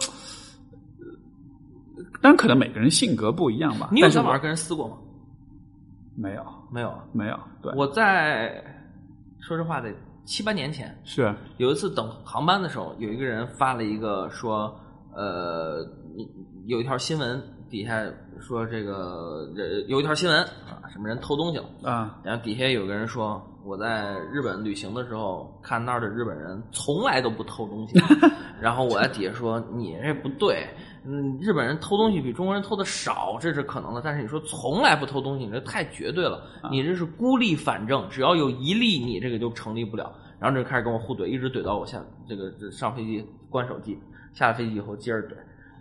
[2.22, 3.88] 当然，可能每个人性格不一样吧。
[3.90, 4.96] 你有在网上跟人撕过吗？
[6.14, 7.04] 没有没有啊。
[7.12, 7.36] 没有？
[7.60, 8.62] 对，我在
[9.40, 9.92] 说实话得
[10.24, 11.34] 七八年前，是。
[11.56, 14.74] 有一次等航班的时候，有一个人发了一个说，
[15.14, 15.86] 呃，
[16.66, 18.04] 有一条新闻底下
[18.40, 28.00] 说这个呃有一条新闻啊，什么人偷东西了，啊，然后底下有个人说我在日本旅行的时候看那儿的日本人从来都不偷东西，
[28.60, 30.66] 然后我在底下说你这不对。
[31.04, 34.00] 嗯，日本人偷东西比中国人偷的少，这是可能的。
[34.04, 36.44] 但是你说从来不偷东西，你这太绝对了。
[36.70, 40.12] 你这是孤立反正，只要有一例，你这个就成立不了。
[40.38, 43.98] 然后就开始跟我互怼，一直怼到我下这个这上飞机关手机，
[44.32, 45.34] 下了飞机以后接着怼。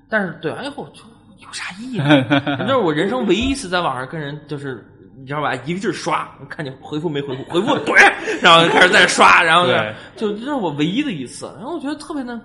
[0.09, 1.01] 但是怼完以后就
[1.37, 2.23] 有啥意义呢？
[2.59, 4.83] 这是我人生唯一一次在网上跟人就是
[5.17, 7.93] 你知道吧，一个劲儿刷，看见回复没回复，回复怼，
[8.41, 9.67] 然后就开始在刷，然后
[10.15, 11.45] 就就这是我唯一的一次。
[11.57, 12.39] 然后我觉得特别的。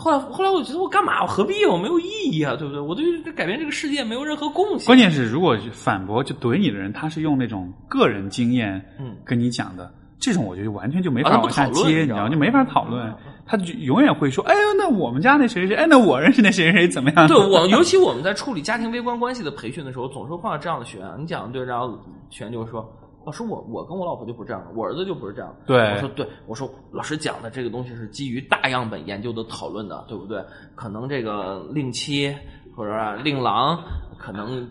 [0.00, 1.22] 后来，后来我觉得我干嘛？
[1.22, 1.66] 我何必？
[1.66, 2.80] 我没有意义啊，对不对？
[2.80, 4.86] 我对这改变这个世界没有任何贡献。
[4.86, 12.28] 关键是，如果反驳就怼你的人，他是用那种个人经验嗯跟你讲的，这种我觉得完全就没法往下接，你知道吗？
[12.28, 13.12] 就没法讨论，
[13.44, 21.08] 他就永远会说：“哎呀，那我们家那谁谁谁，哎，那我认识那谁谁谁怎么样？”对我， 尤其我们在处理家庭微观关系的培训的时候，总是会碰到这样的学员。
[21.18, 21.98] 你讲的对，然后
[22.30, 22.88] 学员就会说
[23.28, 30.42] ：“老师，我我跟我老婆就不是这样的，我儿子就不是这样的。”对我说对，我说老师讲的这个东西是基于大样本研究的讨论的，对不对？
[30.74, 32.34] 可能这个令妻
[32.74, 33.78] 或者说令郎
[34.16, 34.66] 可能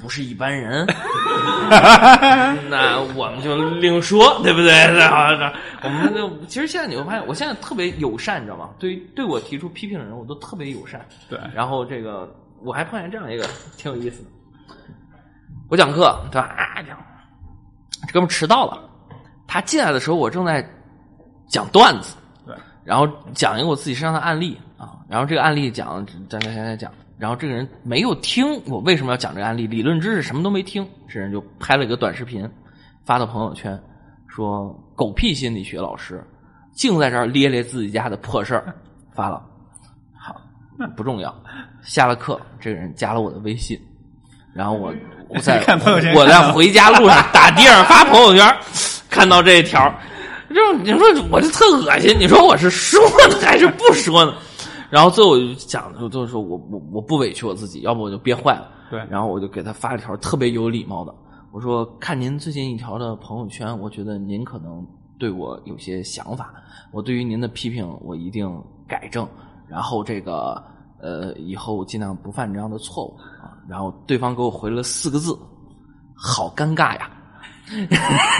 [0.00, 0.86] 不是一般人，
[2.70, 4.86] 那我们就另说，对不对？
[4.96, 5.52] 那那
[5.82, 8.70] 我们就其实现在你会发现，我现在特别友善，你知道吗？
[8.78, 11.04] 对于对我提出批评的人，我都特别友善。
[11.28, 13.44] 对然后这个我还碰见这样一个
[13.76, 14.30] 挺有意思的，
[15.68, 16.46] 我讲课对吧？
[16.56, 16.96] 啊，讲
[18.06, 18.78] 这哥们迟到了，
[19.46, 20.66] 他进来的时候我正在
[21.48, 22.16] 讲段子，
[22.46, 22.54] 对，
[22.84, 32.48] 然后讲一个我自己身上的案例啊，然后这个案例讲讲讲讲讲讲，然后这个人没有听我为什么要讲这个案例，理论知识什么都没听，这人就拍了一个短视频
[33.04, 33.78] 发到朋友圈，
[34.28, 36.24] 说狗屁心理学老师
[36.72, 38.74] 净在这儿咧咧自己家的破事儿，
[39.12, 39.44] 发了，
[40.16, 40.40] 好
[40.96, 41.34] 不重要。
[41.82, 43.78] 下了课，这个人加了我的微信，
[44.54, 44.94] 然后我
[45.30, 48.56] 我在 看朋友圈我在回家路上 打的上发朋友圈，
[49.08, 49.92] 看到这一条，
[50.54, 54.34] 就你说我就特恶心，你说我是说呢还是不说呢？
[54.90, 58.68] 然后最后我就讲，就就是说我我我不委屈我自己，要不我就憋坏了。
[58.90, 61.14] 对然后我就给他发了一条特别有礼貌的，
[61.52, 64.84] 我说看您最近一条的朋友圈，我觉得您可能
[65.16, 66.52] 对我有些想法，
[66.90, 68.52] 我对于您的批评我一定
[68.88, 69.24] 改正，
[69.68, 70.60] 然后这个
[71.00, 73.39] 呃以后尽量不犯这样的错误啊。
[73.68, 75.38] 然后对方给我回了四个字
[76.14, 77.10] ：“好尴尬呀。”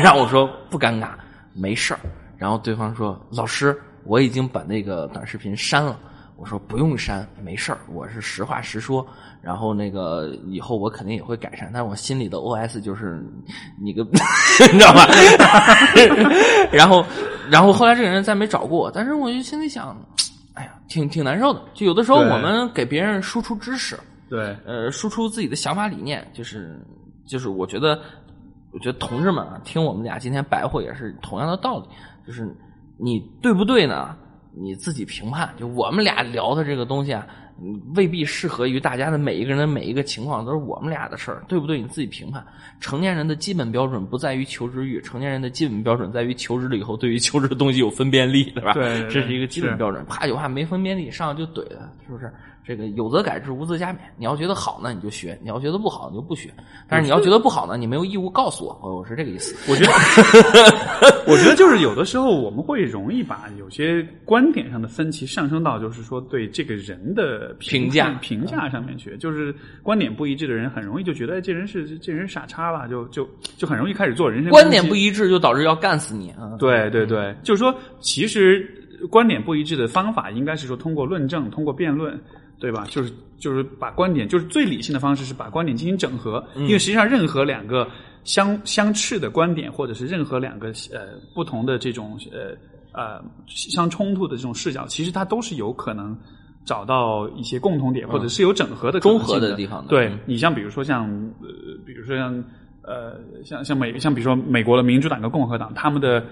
[0.03, 1.11] 然后我说不尴尬，
[1.55, 2.01] 没事儿。
[2.37, 5.99] 然后对方说：“老师，我已经把那个短视频删了。”
[6.37, 9.07] 我说不用删，没事儿，我是实话实说。
[9.43, 13.23] 然后那个以后我肯定也会改善，但是我心里的 OS 就是
[13.79, 14.03] 你个，
[14.73, 15.07] 你知道吧？
[16.73, 17.05] 然后，
[17.51, 19.95] 然后后来这个人再没找过我，但是我就心里想，
[20.55, 21.61] 哎呀，挺挺难受的。
[21.75, 26.81] 就有的时候我们给别人输出知识，对，呃，输出自己的想法理念，就是
[27.27, 28.01] 就是我觉得，
[28.73, 31.89] 我觉得同志们啊，听我们俩今天白话也是同样的道理，
[32.24, 32.48] 就是
[32.97, 34.16] 你对不对呢？
[34.52, 35.52] 你自己评判。
[35.57, 37.24] 就我们俩聊的这个东西啊，
[37.62, 41.81] 嗯未必适合于大家的每一个人的每一个情况，都是我们俩的事儿，对不对？
[41.81, 42.44] 你自己评判。
[42.81, 48.73] 成年人的基本标准不在于求知欲，成年人的基本标准在于求知了以后，对于求知的东西有分辨力，对吧？
[48.74, 50.05] 对对对这是一个基本标准。
[50.07, 52.32] 怕就怕没分辨力，上来就怼了，是不是？
[52.71, 53.97] 这个有则改之，无则加勉。
[54.17, 56.49] 你要觉得好呢，你就学；你要觉得不好，你就不学。
[56.89, 58.81] 但是你要觉得不好呢，你没有义务告诉我。
[58.81, 59.57] 哦，我是这个意思。
[59.69, 59.91] 我觉得，
[61.27, 69.53] 我觉得就是有的时候我们会容易把有些观点上的分歧上升到就是说对这个人的评价评价上面去，就是
[69.83, 76.55] 观点不一致的人很容易就觉得哎这人是这人傻叉吧，就就就很容易开始做人身观点不一致就导致要干死你啊！
[76.61, 78.65] 对对对，就是说，其实
[79.09, 82.21] 观点不一致的方法应该是说通过论证、通过辩论，
[82.61, 82.87] 对吧？
[82.89, 87.89] 就是就是把观点，就是最理性的方式是把观点进行整合，因为实际上任何两个
[88.23, 92.55] 相相斥的观点，或者是任何两个呃不同的这种呃
[92.93, 96.16] 呃相冲突的这种视角，其实它都是有可能。
[96.66, 101.09] 找到一些共同点，或者是有整合的可能中和性的地方的对嗯你像比如说像
[101.41, 101.49] 呃，
[101.87, 102.45] 比如说像
[102.82, 106.23] 呃，像像美像比如说美国的民主党跟共和党，他们的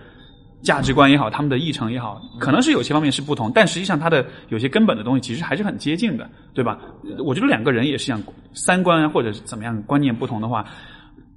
[0.62, 6.78] 价值观也好，他们的议程也好，可能是有些方面是不同，但实际上它的有些根本的东西其实还是很接近的，对吧？
[7.24, 8.20] 我觉得两个人也是一样，
[8.54, 10.64] 三观啊或者是怎么样观念不同的话，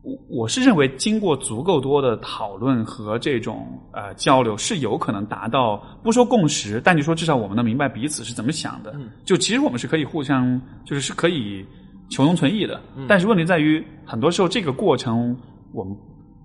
[0.02, 8.92] 我我是认为经过足够多的讨论和这种呃交流，是有可能达到不说共识，但就说至少我们能明白彼此是怎么想的。
[9.24, 11.64] 就其实我们是可以互相就是是可以
[12.10, 15.38] 求同存异的，但是问题在于很多时候这个过程
[15.74, 15.96] 我们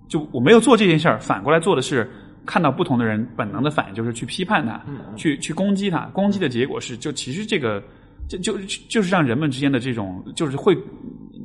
[0.07, 2.07] 就我没有做这件事儿，反过来做的是。
[2.47, 4.83] 看到不同的人本能的反应就是去批判他，
[5.15, 7.83] 去去攻击他，攻击的结果是就其实这个
[8.27, 8.57] 就就
[8.89, 10.75] 就是让人们之间的这种就是会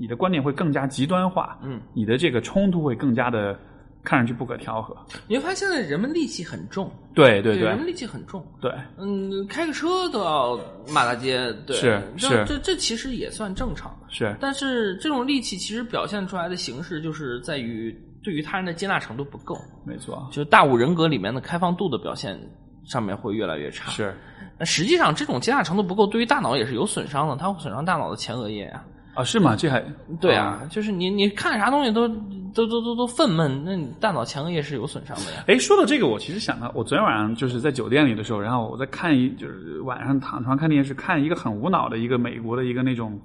[0.01, 3.59] 你的观点会更加极端化，嗯，你的这个冲突会更加的
[4.05, 4.97] 看上去不可调和。
[5.29, 8.45] 你会发现现在人们戾气很重，对对对人们戾气很重。
[8.61, 10.59] 对，嗯，开个车都要
[10.93, 12.45] 骂大街，对，是这是。
[12.47, 13.97] 这这其实也算正常。
[14.09, 14.35] 是。
[14.41, 22.39] 但是这种戾气其实表现出来的形式，就是在于对于他人的接纳程度不够，没错，就是大五人格里面的开放度的表现
[22.85, 24.15] 上面会越来越差。，是
[24.59, 28.85] 那实际上这种接纳程度不够，对于大脑也是有损伤的，它会损伤大脑的前额叶呀、
[29.15, 29.57] 啊，是吗？
[29.57, 29.83] 这还
[30.21, 32.07] 对啊，就是你你看啥东西都
[32.55, 35.45] 都都都都愤懑，那你大脑前额叶是有损伤的呀。
[35.49, 43.19] 哎，说到这个，我其实想到，我昨天晚上就是在酒店里的时候，然后我在看一，就是晚上躺床看电视，看一个很无脑的一个美国的一个那种，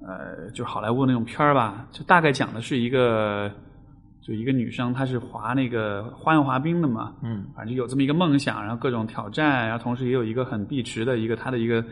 [0.00, 3.50] 呃，就是好莱坞那种片儿吧，就大概讲的是一个，
[4.30, 11.84] 就一个女生，她是滑那个花样滑冰的嘛，嗯，反正有这么一个梦想，然后各种挑战，然后同时也有一个很碧池的一个她的一个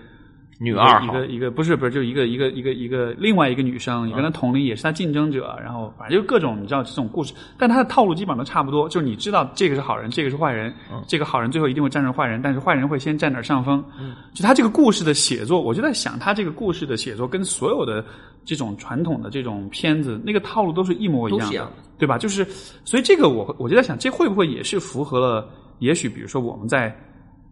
[0.61, 10.75] 女二号一个一个不是不是就一个一个一个一个另外一个女生，也跟她同龄，也是她竞争者，然后反正就各种你知道这种故事，但她的套路基本上都差不多，就是你知道这个是好人，这个是坏人，
[11.07, 13.85] 这个好人最后一定会战胜坏人，但是坏人会先占点上风。
[14.35, 18.05] 就他这个故事的写作，我就在想，他这个故事的写作跟所有的
[18.45, 22.19] 这种传统的这种片子那个套路都是一模一样对吧？
[22.19, 22.45] 就是
[22.85, 25.49] 所以这个我我就在想，这会不会也是符合了？
[25.79, 26.93] 也许比如说我们在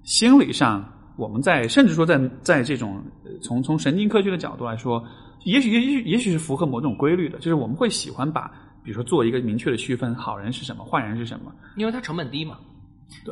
[0.02, 0.84] 心理上，
[1.16, 5.02] 我们在甚至说在在这种呃从从神经科学的角度来说，
[5.44, 8.50] 也许也许也许是符合某种规律的，就是我们会喜欢把
[8.82, 11.52] 比如说做一个明确的区分，好人是什么，坏人是什么。
[11.76, 12.58] 因为它成本低嘛。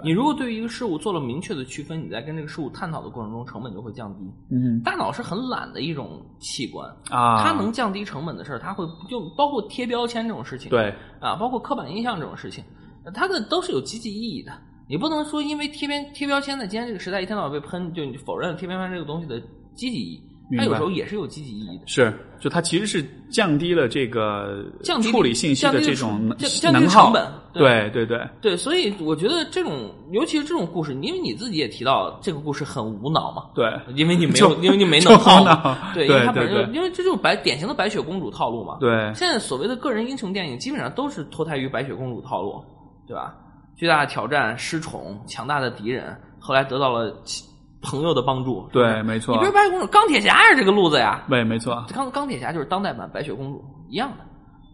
[0.04, 4.20] 你如果对于一个事物做了明确的区分，你在跟这个事物探讨的过程中，成本就会降低。
[4.50, 12.62] 嗯大脑是很懒的一种器官，啊，它能降低成本的事儿，它会就包括贴标签这种事情，对啊，包括刻板印象这种事情，
[13.04, 14.52] 呃它的都是有积极意义的。
[14.86, 19.40] 你不能说因为贴边贴标签在今天这个时代一天到晚被喷，就你否认了贴标签这个东西的
[19.74, 20.12] 积极意
[20.50, 21.84] 义，它有时候也是有积极意义的。
[21.86, 38.76] 是，就它其实是降低了这个降低处理信息的这种降降低能耗成本对对对，对，所以我觉得这种，尤其是这种故事，因为你自己也提到这个故事很无脑嘛，对，因为你 没有，因为你没就能耗无脑嘛，对，因为它本身就，对对因为这就是白典型的白雪公主套路嘛。
[38.80, 42.62] 对现在所谓的个人英雄电影，基本上都是脱胎于白雪公主套路，
[43.06, 43.34] 对吧？
[43.76, 47.14] 巨大的挑战、失宠、强大的敌人，后来得到了
[47.82, 48.68] 朋友的帮助。
[48.72, 51.84] 对，没错你不是白雪公主，钢铁侠也是这个路子呀，对，没错。
[51.92, 54.24] 钢钢铁侠就是当代版白雪公主一样的。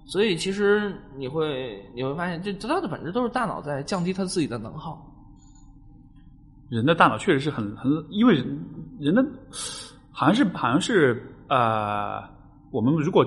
[0.07, 5.07] 所以其实你会你会发现，这它的本质都是大脑在降低它自己的能耗。
[6.69, 8.65] 人的大脑确实是很很，因为人
[8.99, 9.25] 人的
[10.11, 12.23] 好像是好像是呃，
[12.71, 13.25] 我们如果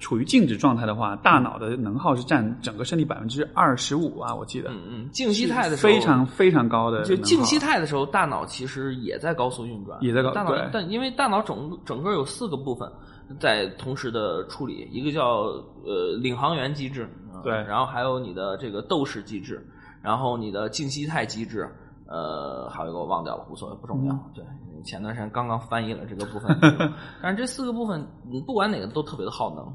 [0.00, 4.70] 处于静止状态的话，大脑的能耗是占整个身体百分之二十五啊，我记得。
[4.70, 12.90] 嗯嗯，静息态的时候非常非常高的，就静息态的时候，大脑其实也在高速运转，也在高大脑对，但因为大脑整整个有四个部分
[13.38, 15.42] 在同时的处理，一个叫
[15.84, 19.64] 呃领航员机制，呃对然后还有你的这个斗士机制，
[20.02, 21.68] 然后你的静息态机制，
[22.08, 24.14] 呃，还有一个我忘掉了，无所谓，不重要。
[24.14, 24.44] 嗯对，
[24.82, 26.58] 前段时间刚刚翻译了这个部分，
[27.22, 29.70] 但是这四个部分，你不管哪个都特别的耗能。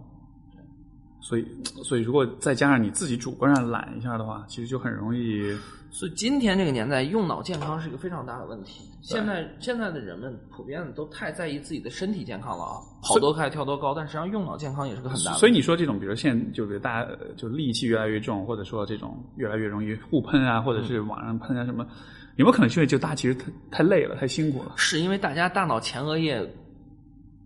[1.25, 1.45] 所以
[1.83, 5.57] 所以如果再加上你自己主观上懒一下的话，其实就很容易。
[5.89, 8.83] 所以今天这个年代，用脑健康是一个非常大的问题。
[9.01, 15.37] 现在现在的人们普遍都太在意自己的身体健康了啊，跑多快、跳多高，但实际上用脑健康也是个很大的。
[15.37, 21.87] 所以你说这种，比如现就是大家呃就戾气越来越重，或者说这种越来越容易互喷啊，或者是网上喷啊什么，
[22.35, 26.45] 有没有可能是因为就大家其实太太累了，太辛苦了是因为大家大脑前额叶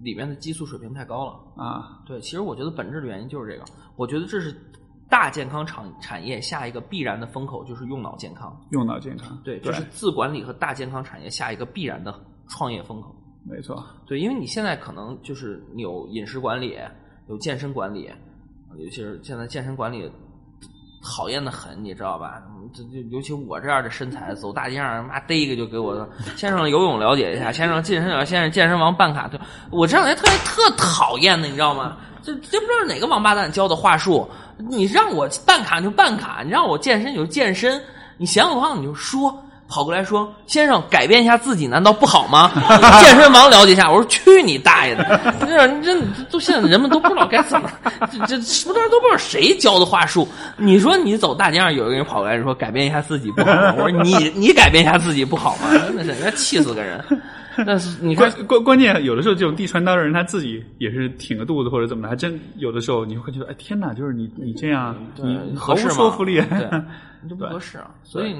[0.01, 1.63] 里面的激素水平太高了。
[1.63, 2.01] 啊？
[2.05, 3.65] 对，其实我觉得本质的原因就是这个。
[3.95, 4.55] 我觉得这是
[5.09, 8.55] 大健康产产业下一个必然的风口，就是用脑健康。
[8.71, 12.13] 用脑健康，对，这是自管理和大健康产业下一个必然的
[12.47, 13.15] 创业风口。
[13.43, 13.84] 没错。
[14.05, 16.77] 对，因为你现在可能就是你有饮食管理，
[17.27, 18.09] 有健身管理，
[18.77, 20.09] 尤其是现在健身管理
[21.03, 22.41] 讨厌的很，你知道吧？
[22.49, 29.39] 嗯这这尤其我这样的身材，走大街上妈逮一个就给我先生游泳了解一下， 先生健身了，先生健身房办卡，对
[29.71, 31.97] 我这两天特别特讨厌的，你知道吗？
[32.21, 37.81] 这这不知道哪个王八蛋教的话术，你让我办卡就办卡，你让我健身就健身，
[38.17, 39.43] 你嫌我胖你就说。
[39.69, 42.51] 跑过来说：“先生，改变一下自己难道不好吗？
[43.05, 45.19] 健身房了解一下。”我说：“去你大爷的！
[45.41, 47.69] 这这这都现在人们都不知道该怎么，
[48.27, 50.27] 这这不知道都不知道谁教的话术。
[50.57, 53.75] 你说你走大街上有一个人跑过来说改变一下自己不好吗？
[53.77, 55.69] 我说你你改变一下自己不好吗？
[55.85, 57.03] 真的是，人家气死个人。
[57.67, 66.35] 但是你看关，关关键有的时候这种递传单的人他自己也是挺个肚子或者怎么的，还真有的时候你会觉得，哎天哪，就是你你这样，你毫无合适吗说服力。
[66.41, 66.81] 对，
[67.21, 67.91] 你就不合适啊。
[68.03, 68.33] 所以，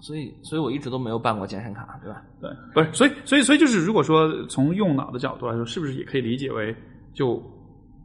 [0.00, 2.22] 所以，所以我一直都没有办过健身卡，对吧？
[2.40, 6.74] 对，不是，所以，所以，所以就是，如果说从用脑的角度来说，是不是也可以理解为，
[7.12, 7.42] 就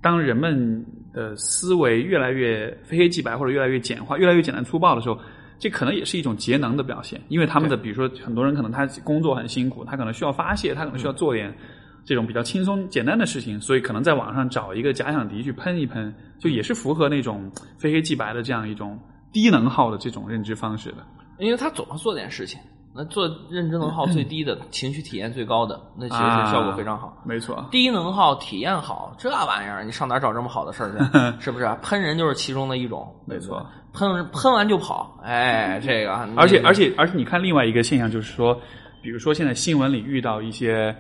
[0.01, 0.83] 当人们
[1.13, 5.19] 的思维越来越非黑即白，或者越来越简化、越来越简单粗暴的时候，
[5.59, 11.55] 这可能也是一种节能的表现，因为他们的，比如说很多人可能他工作很辛苦，他可能需要发泄，他可能需要做点
[12.03, 18.99] 这种比较轻松简单的事情，所以可能在网上找一个假想敌去喷一喷，就也是符合那种非黑即白的这样一种
[19.31, 20.97] 低能耗的这种认知方式的。
[21.37, 22.59] 因为他总要做点事情，
[22.95, 27.21] 那做认知能耗最低的、情绪体验最高的，那其实是效果非常好。
[27.25, 30.97] 没错，低能耗体验好，这玩意儿你上哪儿找这么好的事儿去？
[31.43, 31.67] 是不是？
[31.81, 33.65] 喷人就是其中的一种，没错。
[33.93, 36.11] 喷喷完就跑，哎，这个。
[36.35, 38.59] 而且而且而且，你看另外一个现象就是说，
[39.01, 40.95] 比如说现在新闻里遇到一些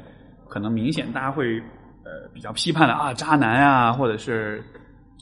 [0.47, 1.59] 可能明显大家会
[2.03, 4.63] 呃比较批判的啊渣男啊，或者是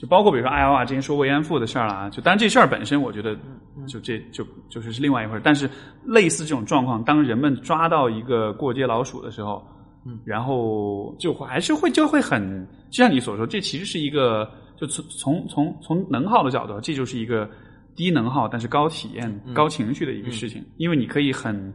[0.01, 3.37] 就包括比如说 IOR 之前说慰安妇的事儿啦，就当然这事儿本身我觉得
[3.87, 5.69] 就这就就是是另外一回事，但是
[6.03, 9.63] 类似这种状况，当人们抓到一个过街老鼠的时候，
[10.07, 17.47] 嗯，然后就还是会就会很，就像你所说，这其实是一个就从从从从能耗的角度，这就是一个
[17.95, 21.71] 低能耗但是高体验、嗯高情绪的一个事情，因为你可以很。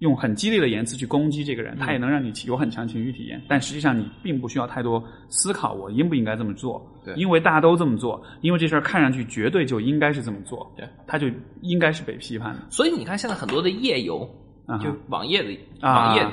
[0.00, 6.86] 用很激烈的言辞去攻击这个人，他也能让你有很强情绪体验，但实际上你并不需要太多思考，我应不应该这么做？
[7.04, 11.28] 对因为大家都这么做，因为这事儿看上去绝对就应该是这么做，对，他就
[11.62, 12.60] 应该是被批判的。
[12.68, 14.28] 所以你看，现在很多的页游，
[14.66, 16.26] 啊就网页的啊网页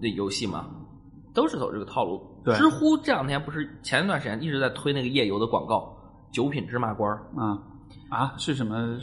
[0.00, 0.70] 的游戏嘛，
[1.34, 2.22] 都是走这个套路。
[2.44, 5.94] 对知乎这两天不是前一段时间一直在推那个页游的广告，
[6.32, 7.58] 九品芝麻官儿啊
[8.08, 8.98] 啊，是什么？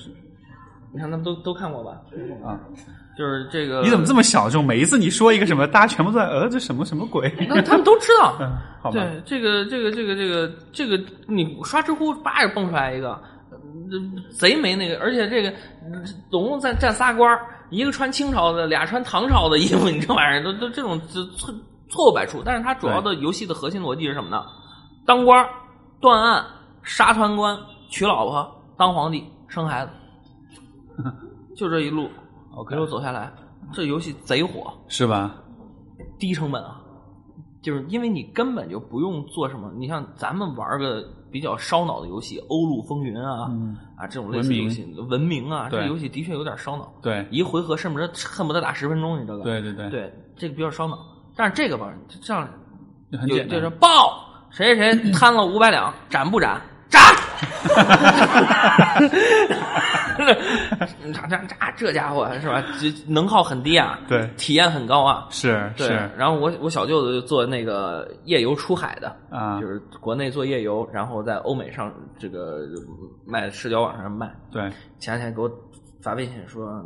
[0.92, 1.92] 是你看他们都都看过吧？
[2.44, 2.60] 啊，
[3.18, 4.66] 就是这个，你怎么这么小众？
[4.66, 7.32] 每一次你说一个什么，大家全部都在呃，这什么什么鬼？
[7.48, 8.36] 那他们都知道。
[8.42, 10.98] 嗯，好吧，对，这个这个这个这个这个，
[11.28, 13.12] 你刷知乎叭就蹦出来一个，
[13.52, 13.60] 呃
[14.32, 21.54] 贼没那个，而且这个呃总共在站仨官儿一个穿清朝的，俩穿唐朝的衣服， 你这玩意儿都都这种这错
[21.90, 22.42] 错误百出。
[22.44, 24.44] 但是它主要的游戏的核心逻辑是什么呢？
[25.06, 25.50] 当官儿、
[26.00, 26.46] 断案、
[26.84, 27.58] 杀贪官、
[27.90, 29.92] 娶老婆、当皇帝、生孩子，
[31.56, 32.10] 就这一路
[32.56, 33.32] OK 一路走下来，
[33.74, 34.74] 这游戏贼火。
[34.88, 35.36] 是吧？
[36.18, 36.82] 低成本啊，
[37.62, 39.72] 就是因为你根本就不用做什么。
[39.78, 49.44] 你像咱们玩个比较烧脑的游戏，《欧陆风云》啊、嗯啊这种类似的游戏，文明啊，这游戏的确有点烧脑，对一回合甚至恨不得打十分钟，你知道吧？
[49.44, 50.98] 对对对，对，这个比较烧脑。
[51.36, 52.48] 但是这个吧，这样
[53.12, 53.58] 很简单。
[53.58, 54.20] 有就是报
[54.50, 56.60] 谁谁谁贪了五百两，斩不斩？
[56.90, 57.02] 斩！
[60.18, 60.34] 这
[61.14, 62.64] 这这这家伙是吧？
[62.80, 65.28] 这能耗很低啊，对体验很高啊。
[65.30, 72.68] 对，是是然后我我小舅子就做那个夜游出海的，啊就是国内做夜游，然后在欧美上这个
[73.26, 74.30] 卖社交网上卖。
[74.52, 75.50] 对，前两天给我
[76.02, 76.84] 发微信说，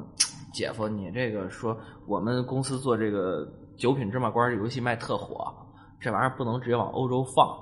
[0.53, 1.75] 姐夫，你这个说
[2.05, 3.47] 我们公司做这个
[3.77, 5.51] 九品芝麻官这游戏卖特火，
[5.99, 7.57] 这玩意儿不能直接往欧洲放，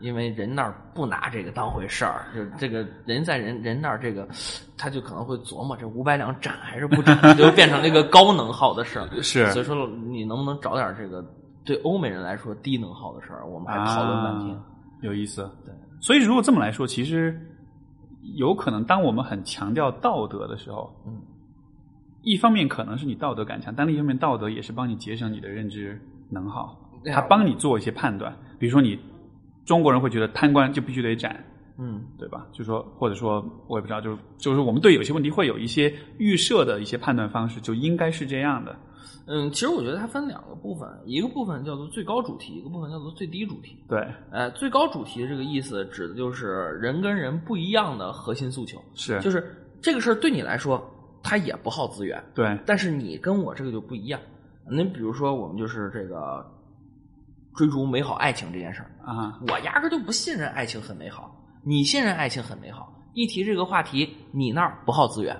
[0.00, 4.28] 因为人那儿不拿这个当回事儿，就这个人在人人那儿这个，
[4.76, 9.08] 他就可能会琢磨这五百两斩还是不斩，就变成了一个高能耗的事儿。
[9.22, 11.24] 是所以说你能不能找点这个
[11.64, 13.46] 对欧美人来说低能耗的事儿？
[13.46, 14.54] 我们还讨论半天。
[14.54, 14.62] 啊
[15.00, 15.48] 有意思。
[15.64, 17.40] 对，所以如果这么来说，其实
[18.34, 21.22] 有可能，当我们很强调道德的时候，嗯，
[22.22, 26.00] 一方面可能是你道德感强，但另一方面道德也是帮你节省你的认知
[26.30, 26.76] 能耗，
[27.14, 28.36] 它帮你做一些判断。
[28.58, 28.98] 比如说你
[29.68, 31.44] 中国人会觉得贪官就必须得斩，
[31.76, 32.46] 嗯，对吧？
[32.52, 38.74] 就说或者说我也不知道，就是就是我们对有些问题会有一些预设的一些判断方式，就应该是这样的。
[39.26, 43.76] 嗯，其实我觉得它分两个部分，一个部分叫做最高主题，一个部分叫做最低主题。
[43.86, 46.46] 对，呃，最高主题的这个意思指的就是
[46.80, 50.82] 人跟人不一样的核心诉求，是，就是这个事儿对你来说
[51.22, 54.18] 它也不耗资源，对，但是你跟我这个就不一样。
[54.70, 56.44] 您比如说，我们就是这个
[57.58, 62.92] 追逐美好爱情这件事儿，啊，我压根儿就不信任爱情很美好，你信任爱情很美好。
[63.14, 65.36] 一提这个话题，你那儿不耗资源，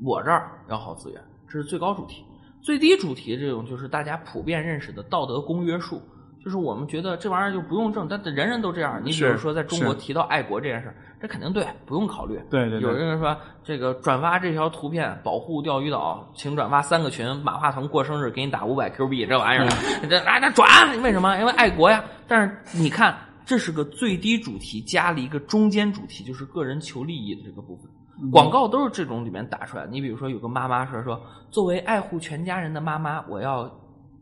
[0.00, 2.24] 我这儿要耗资源，这是最高主题。
[2.62, 6.00] 最低主题这种就是大家普遍认识的道德公约数，
[6.46, 9.02] 就是我们觉得这玩意儿就不用证，但人人都这样。
[9.02, 12.40] 你比如说，在中国提到爱国这件事儿，这肯定对，不用考虑。
[12.48, 19.66] 对对对有人说这个转发这条图片保护钓鱼岛，请转发三个群，马化腾过生日给你打五百 Q 币，这玩意儿，
[20.08, 20.68] 这啊那转，
[21.02, 21.36] 为什么？
[21.40, 22.04] 因为爱国呀。
[22.28, 28.30] 但是你看，这是个最低主题，加了一个中间主题，就是个人求利益的这个部分。
[28.30, 29.90] 广告都是这种里面打出来的。
[29.90, 31.20] 你比如说，有个妈妈说说，
[31.50, 33.68] 作为爱护全家人的妈妈，我要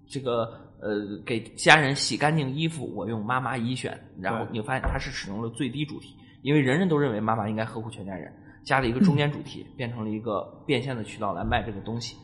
[0.08, 0.50] 这个
[0.84, 3.98] 呃给家人洗干净衣服，我用妈妈一选。
[4.20, 8.30] 然后对你发现它是使用了最低主题，因为人人都认为妈妈应该呵护全家人，
[8.62, 12.14] 加了一个中间主题，变成了一个变现的渠道来卖这个东西。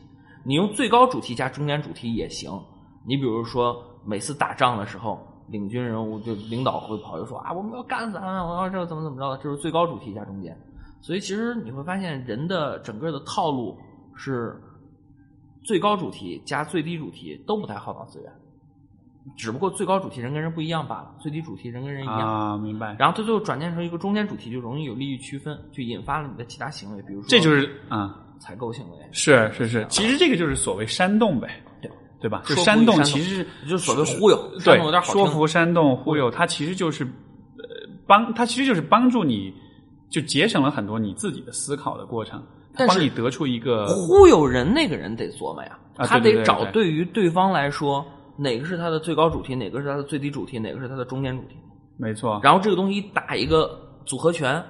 [0.45, 2.51] 你用最高主题加中间主题也行。
[3.03, 10.55] 你比如说，每次打仗的时候，领军人物就领导会跑就说啊，我们要干死他们，我要这怎么怎么着的，这是最高主题加中间。
[11.01, 13.75] 所以其实你会发现，人的整个的套路
[14.15, 14.61] 是
[15.63, 18.31] 最高主题加最低主题都不太耗脑资源，
[19.37, 22.19] 只不过最高主题人跟人不一样罢了，最低主题人跟人一样。
[22.19, 22.95] 啊，明白。
[22.97, 32.41] 然后它最后转变成一个中间主题，就容易有利益区分，就引发了你的其他行为，比如说这就是啊，采购行为，是是是，其实这个就是所谓煽动呗，对对吧？
[32.45, 39.53] 就煽动其实是就是所谓忽悠对有点好说服、煽动、忽悠，它其实就是呃帮，它其实就是帮助你，
[40.09, 42.43] 就节省了很多你自己的思考的过程，
[42.73, 48.03] 它但是帮你得出一个忽悠人那个人得琢磨呀，啊他得找对于对方来说
[48.41, 51.55] 哪个是它的最高主题，哪个是它的最低主题，哪个是它的中间主题。
[51.97, 54.63] 没错，然后这个东西打一个组合拳，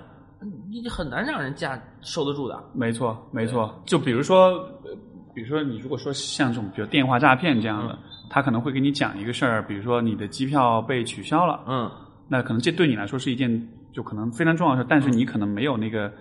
[0.70, 2.62] 你很难让人家受得住的。
[2.74, 3.82] 没错，没错。
[3.86, 4.50] 就比如说，
[4.84, 4.96] 呃
[5.34, 7.98] 比如说你如果说像这种，比如电话诈骗这样的，
[8.30, 11.90] 他可能会给你讲一个事儿，比如说你的机票被取消了，嗯，
[12.28, 16.12] 那可能这对你来说是一件就可能非常重要的事，但是你可能没有那个，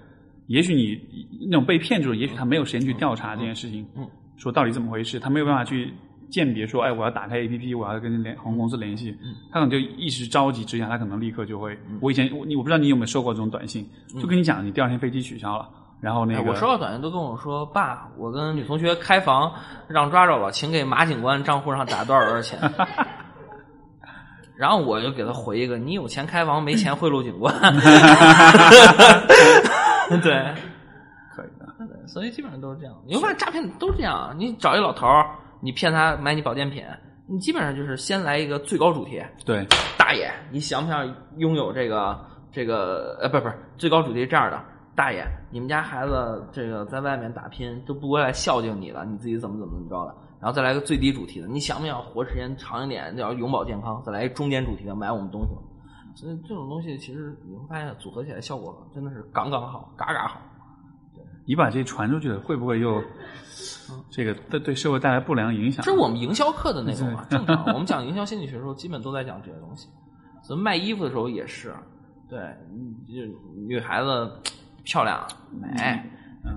[0.46, 0.96] 也许你
[1.46, 4.06] 那种被骗这种，也许他没有时间去调查这件事情，嗯，
[4.36, 5.92] 说到底怎么回事，他没有办法去
[6.30, 13.88] 鉴别说，哎，我要打开 A P P，我要跟联航空公司联系，嗯，他可能就一时着急之下，他可能立刻就会，我以前我你我不知道你有没有收过这种短信，
[14.20, 15.68] 就跟你讲你第二天飞机取消了，
[16.00, 19.52] 然后那个、哎我收到短信都跟我说，爸，我跟女同学开房
[19.88, 22.58] 让抓着了，请给马警官账户上打多少多少钱。
[24.56, 27.54] 然后我就给他回一个：你有钱开房，没钱贿赂警官。
[30.20, 30.54] 对，
[31.34, 32.94] 可以的，所以基本上都是这样。
[33.06, 35.30] 你会发现诈骗都是这样，你找一老头儿，
[35.60, 36.84] 你骗他买你保健品，
[37.26, 39.66] 你基本上就是先来一个最高主题，对，
[39.98, 41.06] 大爷，你想不想
[41.36, 42.18] 拥有这个
[42.50, 44.60] 这个呃，不是不是最高主题是这样的，
[44.96, 55.48] 大爷，你们家孩子这个在外面打拼都不过来孝敬你了，你自己怎么怎么怎么着的，然后再来个最低主题的，你想不想活时间长一点，要永保健康，再来一中间主题的买我们东西。
[56.16, 60.40] 所以这种东西其实你会发现组合起来效果真的是杠杠好，嘎嘎好。
[61.50, 63.02] 你把这传出去了，会不会又
[64.08, 65.84] 这个对对社会带来不良影响？
[65.84, 67.64] 这是我们营销课的内容啊，正常。
[67.74, 69.88] 我们讲营销心理学的时候，基本都在讲这些东西。
[70.44, 71.74] 所以卖衣服的时候也是，
[72.28, 72.38] 对，
[72.70, 73.14] 嗯就
[73.66, 74.30] 女孩子
[74.84, 76.00] 漂亮美，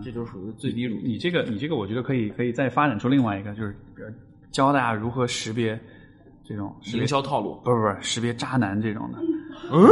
[0.04, 1.00] 这就属于最低乳。
[1.04, 4.08] 你这个你这个，我觉得可以可以再发展出另外一个，就是比如
[4.52, 5.80] 教大家如何识别
[6.44, 9.18] 这种别营销套路，不是不是识别渣男这种的，
[9.72, 9.88] 嗯，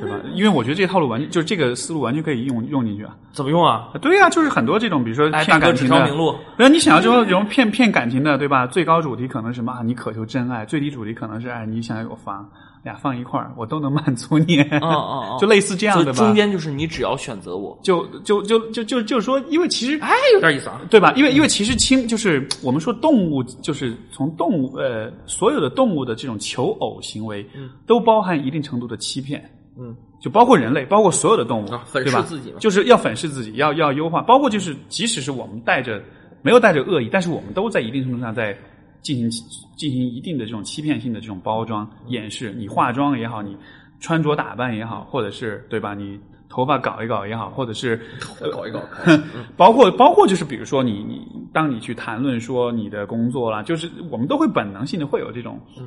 [0.00, 0.16] 对吧？
[0.34, 3.14] 因为我觉得这个套路完就是这个思路完全可以用用进去啊。
[3.32, 3.88] 怎么用啊？
[4.00, 8.66] 对呀、就是很多这种，比如说哎，骗感情的指条明，路，比如你想要这种这种骗骗感情的，对吧？
[8.66, 9.72] 最高主题可能是什么？
[9.72, 12.48] 啊，你渴求真爱；最低主题可能是哎，你想要有房，
[12.82, 14.60] 俩放一块儿，我都能满足你。
[14.60, 16.18] 哦哦哦， 就类似这样的吧。
[16.18, 20.80] 中间就是你只要选择我，就就就就就就是说，因为其实哎，有点意思啊。
[20.90, 21.12] 对吧？
[21.16, 29.42] 因为因为其实亲就是我们说动物，就是从动物呃所有的动物的这种求偶行为，嗯都包含一定程度的欺骗。
[29.78, 34.20] 嗯，就包括人类，包括所有的动物，啊粉对吧饰自己嘛就是要粉饰自己，要要优化。
[34.20, 36.02] 包括就是，即使是我们带着
[36.42, 38.54] 没有带着恶意，但是我们都在一定程度上在
[39.02, 39.30] 进行
[39.76, 42.52] 进行一定的这种欺骗性的这种包装掩饰。
[42.52, 43.56] 你化妆也好，你
[44.00, 45.94] 穿着打扮也好，或者是对吧？
[45.94, 46.18] 你
[46.48, 48.00] 头发搞一搞也好，或者是
[48.52, 48.80] 搞一搞，
[49.56, 55.86] 包括包括就是比如说你你当你去谈论说你的工作啦，就是我们都会本能性的会有这种，嗯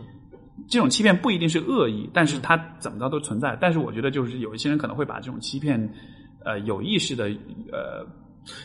[0.68, 3.56] 这种欺骗不一定是恶意，但是它怎么着都存在。
[3.62, 5.78] 但是我觉得就是有一些人可能会把这种欺骗，
[6.44, 7.26] 呃，有意识的
[7.72, 8.04] 呃，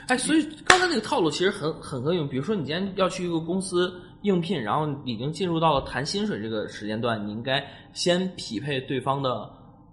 [0.08, 2.28] 哎，所以刚才那个套路其实很很合用。
[2.28, 3.92] 比如说，你今天要去一个公司
[4.22, 9.50] 应聘，然后已经进入到了谈薪水这个时间段，你应该先匹配对方的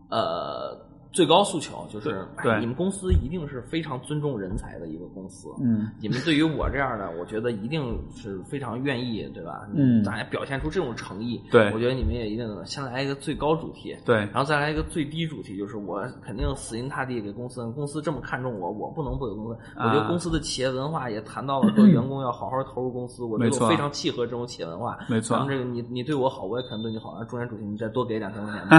[0.09, 0.77] 呃
[1.18, 5.49] 最高诉求，就是对哎你们公司一定是非常尊重人才的一个公司。
[5.60, 9.68] 嗯，你们对于我这样的，我觉得一定是非常愿意，对吧？
[9.73, 11.41] 嗯大家表现出这种诚意。
[11.49, 19.60] 对我觉得你们也一定先来一个最高主题，对然后再来一个最低主题，就是我肯定死心塌地给公司，公司这么看重我，我不能不给公司。
[19.76, 24.99] 我觉得啊公司的企业文化也谈到了 说员工要好好投入公司，我觉得非常契合这种企业文化。
[25.10, 27.15] 没错咱们这个你你对我好，我也肯定对你好。
[27.15, 28.77] 然后中间主题你再多给两千块钱吧。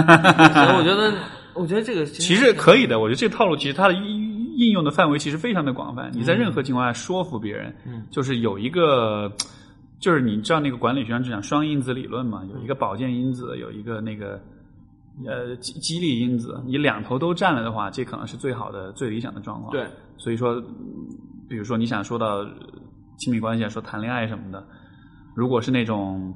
[0.65, 1.11] 所以我觉得，
[1.53, 2.99] 我觉得这个其实可以的。
[2.99, 6.11] 我觉得这个套路其实它的应应用的范围其实非常的广泛。
[6.13, 9.31] 你在任何情况下说服别人，嗯就是有一个，
[9.99, 14.41] 就是你知道那个管理学上就讲双因子理论嘛，有一个保健因子，有一个那个
[15.25, 19.71] 呃激激励因子，你两头都占了的话，这可能是最好的、最理想的状况。
[19.71, 20.65] 对，所以说，嗯
[21.49, 22.49] 比如说你想说到呃
[23.17, 24.63] 亲密关系啊，说谈恋爱什么的，
[25.35, 26.33] 如果是那种，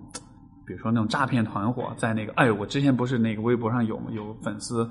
[0.66, 4.90] 比如说那种诈骗团伙，在那个，哎，我之前不是那个微博上有有粉丝，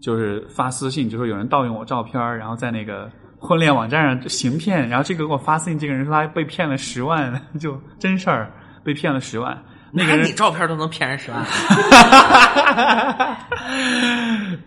[0.00, 8.52] 就是发私信，就说有人盗用我照片，然后在那个婚恋网站上行骗，然后这个给我发私信，这个人说他被骗了十万， 就真事儿，
[8.84, 9.62] 被骗了十万。
[9.96, 11.40] 那个人拿你照片都能骗人十万，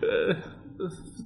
[0.00, 0.34] 呃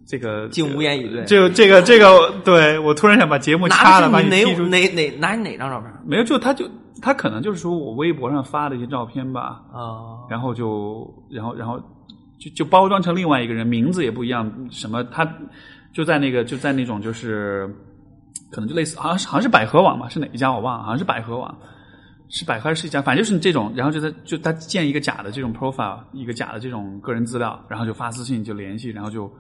[0.05, 1.25] 这个 竟无言以对。
[1.25, 5.89] 就这个这个，对我突然想把节目掐了，把你哪哪哪拿你哪张照片？
[6.05, 6.69] 没有，就他就
[7.03, 11.79] 他可能就是说我微博上发的一些照片吧，啊，然后就然后然后
[12.39, 15.31] 就就包装成另外一个人，名字也不一样，什么他
[15.93, 17.69] 就在那个就在那种就是
[18.51, 21.55] 可能就类似，好像是好像是百合网吧，是哪一家我忘了，好像是百合网。
[22.35, 29.31] 是百合还是一家，反正就是这种，然后就他就他建一个假的这种 profile，一个假的这种个人资料，然后就发私信就联系，然后就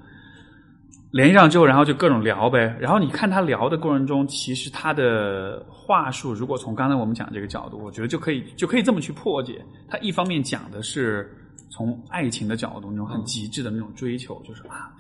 [1.13, 2.75] 联系上之后，然后就各种聊呗。
[2.81, 9.63] 然后你看他聊的过程中，其实他的话术，如果从刚才我们讲这个角度，我觉得就可以就可以这么去破解。
[9.89, 11.31] 他一方面讲的是
[11.71, 14.91] 从爱情的角度，那种很极致的那种追求，就是啊，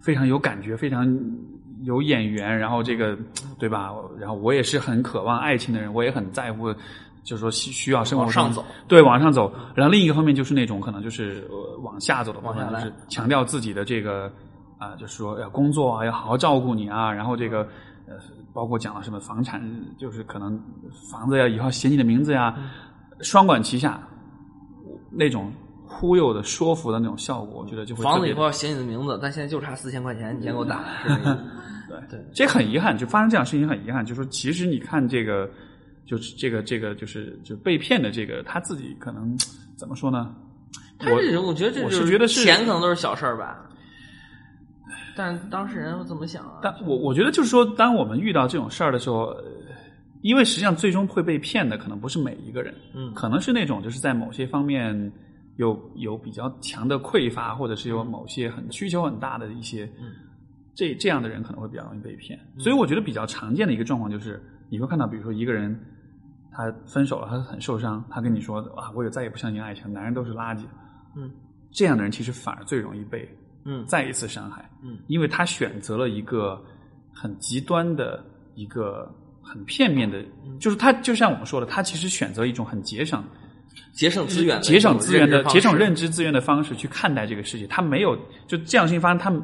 [0.00, 1.06] 非常有感觉，非常
[1.84, 3.16] 有眼缘，然后这个
[3.58, 3.92] 对吧？
[4.18, 6.74] 然后我也是很渴望爱情的人，我也很在乎。
[7.24, 9.54] 就是说需需要生活往上走，对，往上走。
[9.76, 14.28] 然后另一个方面就是那种可能就是呃往下走的部分，往下来就是强调自己的这个
[14.82, 17.60] 啊、就是说要工作啊，要好好照顾你啊，然后这个
[18.06, 18.14] 呃，
[18.52, 19.62] 包括讲了什么房产，
[19.98, 20.60] 就是可能
[21.10, 22.56] 房子要以后写你的名字呀，
[23.20, 24.00] 双管齐下，
[25.10, 25.52] 那种
[25.86, 30.84] 忽悠的、说服的那种效果，我觉得就会房子以后要写你的名字，但现在就差四千块钱，你先给我打。
[31.88, 34.04] 对对，这很遗憾，就发生这样事情很遗憾。
[34.04, 35.48] 就说其实你看这个，
[36.06, 39.36] 就是这个这个就是就被骗的这个他自己可能
[39.76, 40.34] 怎么说呢？
[40.98, 43.68] 他这种，我觉得这我就是觉得是钱可能都是小事儿吧，
[45.16, 46.60] 但当事人会怎么想啊？
[46.62, 49.44] 但我我觉得就是说，当我们遇到这种事儿的时候，呃
[50.22, 55.12] 因为实际上最终会被骗的可能不是每一个人，嗯可能是那种就是在某些方面
[55.56, 60.12] 有有比较强的匮乏，或者是有某些很需求很大的一些，嗯
[60.74, 62.38] 这这样的人可能会比较容易被骗。
[62.58, 64.40] 所以我觉得比较常见的一个状况就是，
[64.70, 65.76] 你会看到，比如说一个人
[66.52, 70.62] 他分手了，他很受伤，他跟你说啊，我也再也不相信爱情，男人都是垃圾。
[71.16, 71.28] 嗯
[71.72, 73.28] 这样的人其实反而最容易被
[73.64, 73.84] 嗯。
[73.86, 74.68] 再一次伤害。
[74.82, 74.98] 嗯。
[75.06, 76.62] 因为他选择了一个
[77.12, 78.24] 很极端的
[78.54, 79.10] 一个
[79.40, 80.24] 很片面的，
[80.60, 83.22] 就是他就像我们说的，他其实选择一种很节省，
[83.92, 88.16] 节省资源节省资源的节省认认知资源的方式去看待这个世界，他没有
[88.46, 89.42] 就这样性发生，他们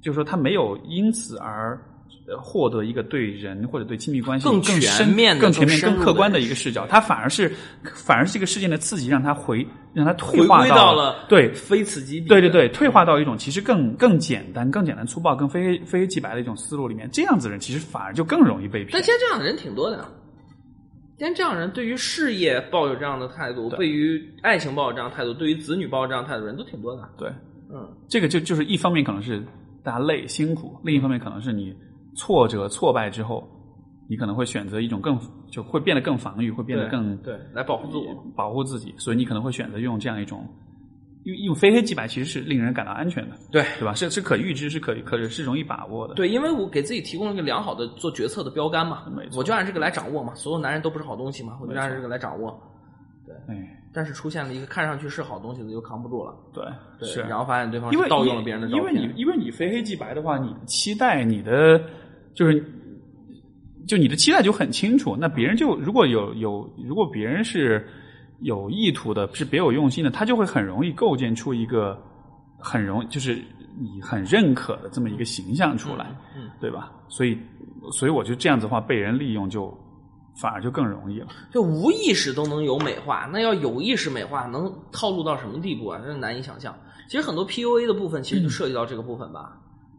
[0.00, 1.93] 就是说他没有因此而呃
[2.40, 7.52] 获得一个对人或者对亲密关系更全面更全面、更客观的一个视角，他反而是
[7.94, 12.28] 反而是这个事件的刺激，让他回让他退化归到了对非此即彼。
[12.28, 19.02] 对对对，退化到一种其实更更简单、更简单粗暴、更非黑非黑即白的一种思路里面，这样子的人其实反而就更容易被骗但。
[19.02, 20.04] 现在这样的人挺多的。
[21.16, 27.08] 现在这样的人对于事业抱有这样的态度，对于爱情抱有这样的态度，对于子女抱有这样的态度人都挺多的。
[27.16, 27.28] 对，
[27.72, 29.40] 嗯，这个就就是一方面可能是
[29.84, 31.72] 大家累辛苦，另一方面可能是你
[32.16, 33.46] 挫折挫败之后，
[34.08, 35.18] 你可能会选择一种更
[35.50, 38.04] 就会变得更防御，会变得更对来保护自我。
[38.36, 40.46] 保护自己，所以你可能会选择用这样一种。
[41.24, 43.94] 因为因为非黑即白其实是令人感到安全的，对对吧？
[43.94, 46.12] 是是可预知，是可可是容易把握的。
[46.14, 50.34] 对，因为我给自己提供了一个良好的做决策的标杆嘛没，错我就按这个来掌握嘛。
[50.34, 52.54] 所有男人都不是好东西嘛，我就按这个来掌握。
[53.48, 53.56] 哎，
[53.94, 56.36] 但是出现了一个看上去是好东西的，又扛不住了。
[56.52, 56.62] 对，
[56.98, 57.22] 对，是。
[57.22, 59.02] 然后发现对方因为是盗用了别人的照因为片。
[59.02, 61.80] 你因为你非黑即白的话，你的期待，你的
[62.34, 62.64] 就是
[63.86, 65.16] 就你的期待就很清楚。
[65.18, 67.86] 那别人就如果有有如果别人是
[68.40, 71.96] 有意图的，是别有用心的，他就会很容易构建出一个
[72.58, 73.36] 很容就是
[73.78, 76.06] 你很认可的这么一个形象出来，
[76.36, 76.92] 嗯，对吧？
[77.08, 77.38] 所以
[77.92, 79.72] 所以我觉得这样子的话，被人利用就
[80.40, 81.28] 反而就更容易了。
[81.52, 85.98] 就无意识都能有美化，那要有意识美化，能套路到什么地步啊？
[86.00, 86.74] 真是难以想象。
[87.08, 89.56] 其实很多 PUA 的部分，其实就 涉及到这个部分吧，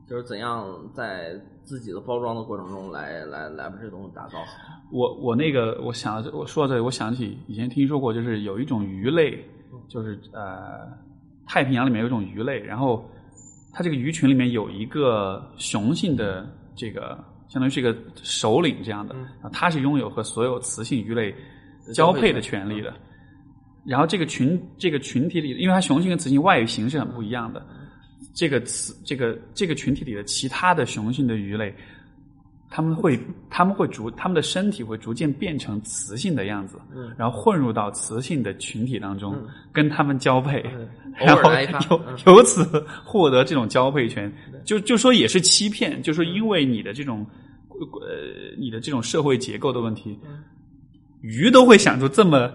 [0.10, 4.46] 就是怎样在自己的包装的过程中来来来把这东西打造好。
[4.92, 9.44] 我我那个我想我说到这里，我想起以前听说过，就是有一种鱼类，
[9.90, 10.88] 就是呃
[11.48, 13.04] 太平洋里面有一种鱼类，然后
[13.74, 17.18] 它这个鱼群里面有一个雄性的这个
[17.50, 21.34] 相当于是一个首领这样的，然后它是拥有和所有雌性鱼类
[21.94, 22.94] 交配的权利的。
[23.86, 27.64] 然后这个群这个群体里，因为它雄性跟雌性外形是很不一样的，
[28.36, 31.74] 这个雌这个这个群体里的其他的雄性的鱼类，
[32.70, 33.18] 他们会
[33.50, 39.42] 他们会逐他们的身体会逐渐变成雌性的样子，嗯然后混入到雌性的群体当中，
[39.72, 40.60] 跟他们交配，
[41.22, 41.50] 偶然后
[41.90, 44.30] 由嗯由此获得这种交配权，
[44.66, 47.26] 就就说也是欺骗，就说因为你的这种
[47.70, 50.44] 呃你的这种社会结构的问题，嗯
[51.22, 52.52] 鱼都会想出这么。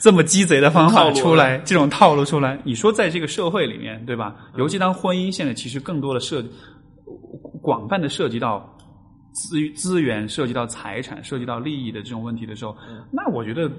[0.00, 4.34] 这么鸡贼的方法出来，这种套路出来，你说在这个社会里面，对吧？
[4.56, 6.42] 尤其当婚姻现在其实更多的涉
[7.60, 8.66] 广泛的涉及到
[9.32, 12.74] 资资源、涉及到财产、涉及到利益的这种问题的时候，
[13.12, 13.70] 那我觉得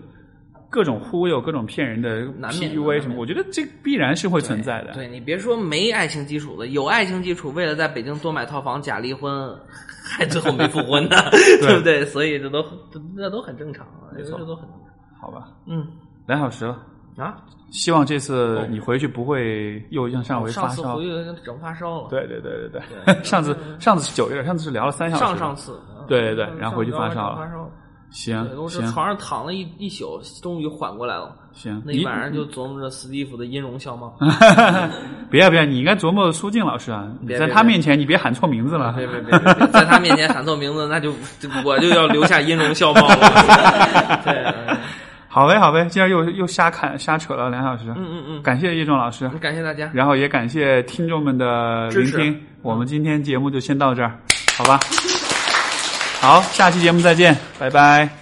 [0.70, 4.94] 各种忽悠、各种骗人的难免 PUA 什么，我觉得这必然是会存在的。
[4.94, 9.54] 对你别说没爱情基础的，有爱情基础，为了在北京多买套房假离婚，
[10.06, 11.18] 还最后没复婚呢，
[11.62, 12.06] 对不对？
[12.06, 12.64] 所以这都
[13.18, 14.92] 这都很正常，这错都很正常。
[15.20, 15.86] 好吧，嗯
[16.28, 16.78] 两小时了，
[17.18, 17.36] 啊，
[17.72, 21.04] 希望这次你回去不会又像上回上次发烧回。
[21.04, 21.10] 去
[21.44, 25.24] 整发烧了，对对对对对，上次上次是九月，上次是聊了三小时。
[25.24, 27.70] 上上次，嗯对对对然后回去发烧了发烧。
[28.10, 31.34] 行对，我床上躺了一一宿，终于缓过来了。
[31.54, 34.14] 行，那一晚上就琢磨着史蒂夫的音容笑貌。
[35.32, 37.08] 别啊别啊，你应该琢磨苏静老师啊！
[37.22, 38.94] 你在他面前你别喊错名字了。
[38.98, 43.16] 别别别在他面前喊错名字，那就就我就要留下音容笑貌了。
[44.26, 44.34] 对，
[44.68, 44.78] 嗯
[45.34, 47.86] 好呗好呗，今儿又又瞎侃瞎扯了两小时。
[47.96, 49.90] 嗯嗯嗯，感谢叶仲老师，感谢大家。
[49.94, 52.38] 然后也感谢听众们的聆听。
[52.62, 54.12] 我们今天节目就先到这儿，
[54.58, 54.78] 好吧？
[56.20, 58.21] 好，下期节目再见，拜拜。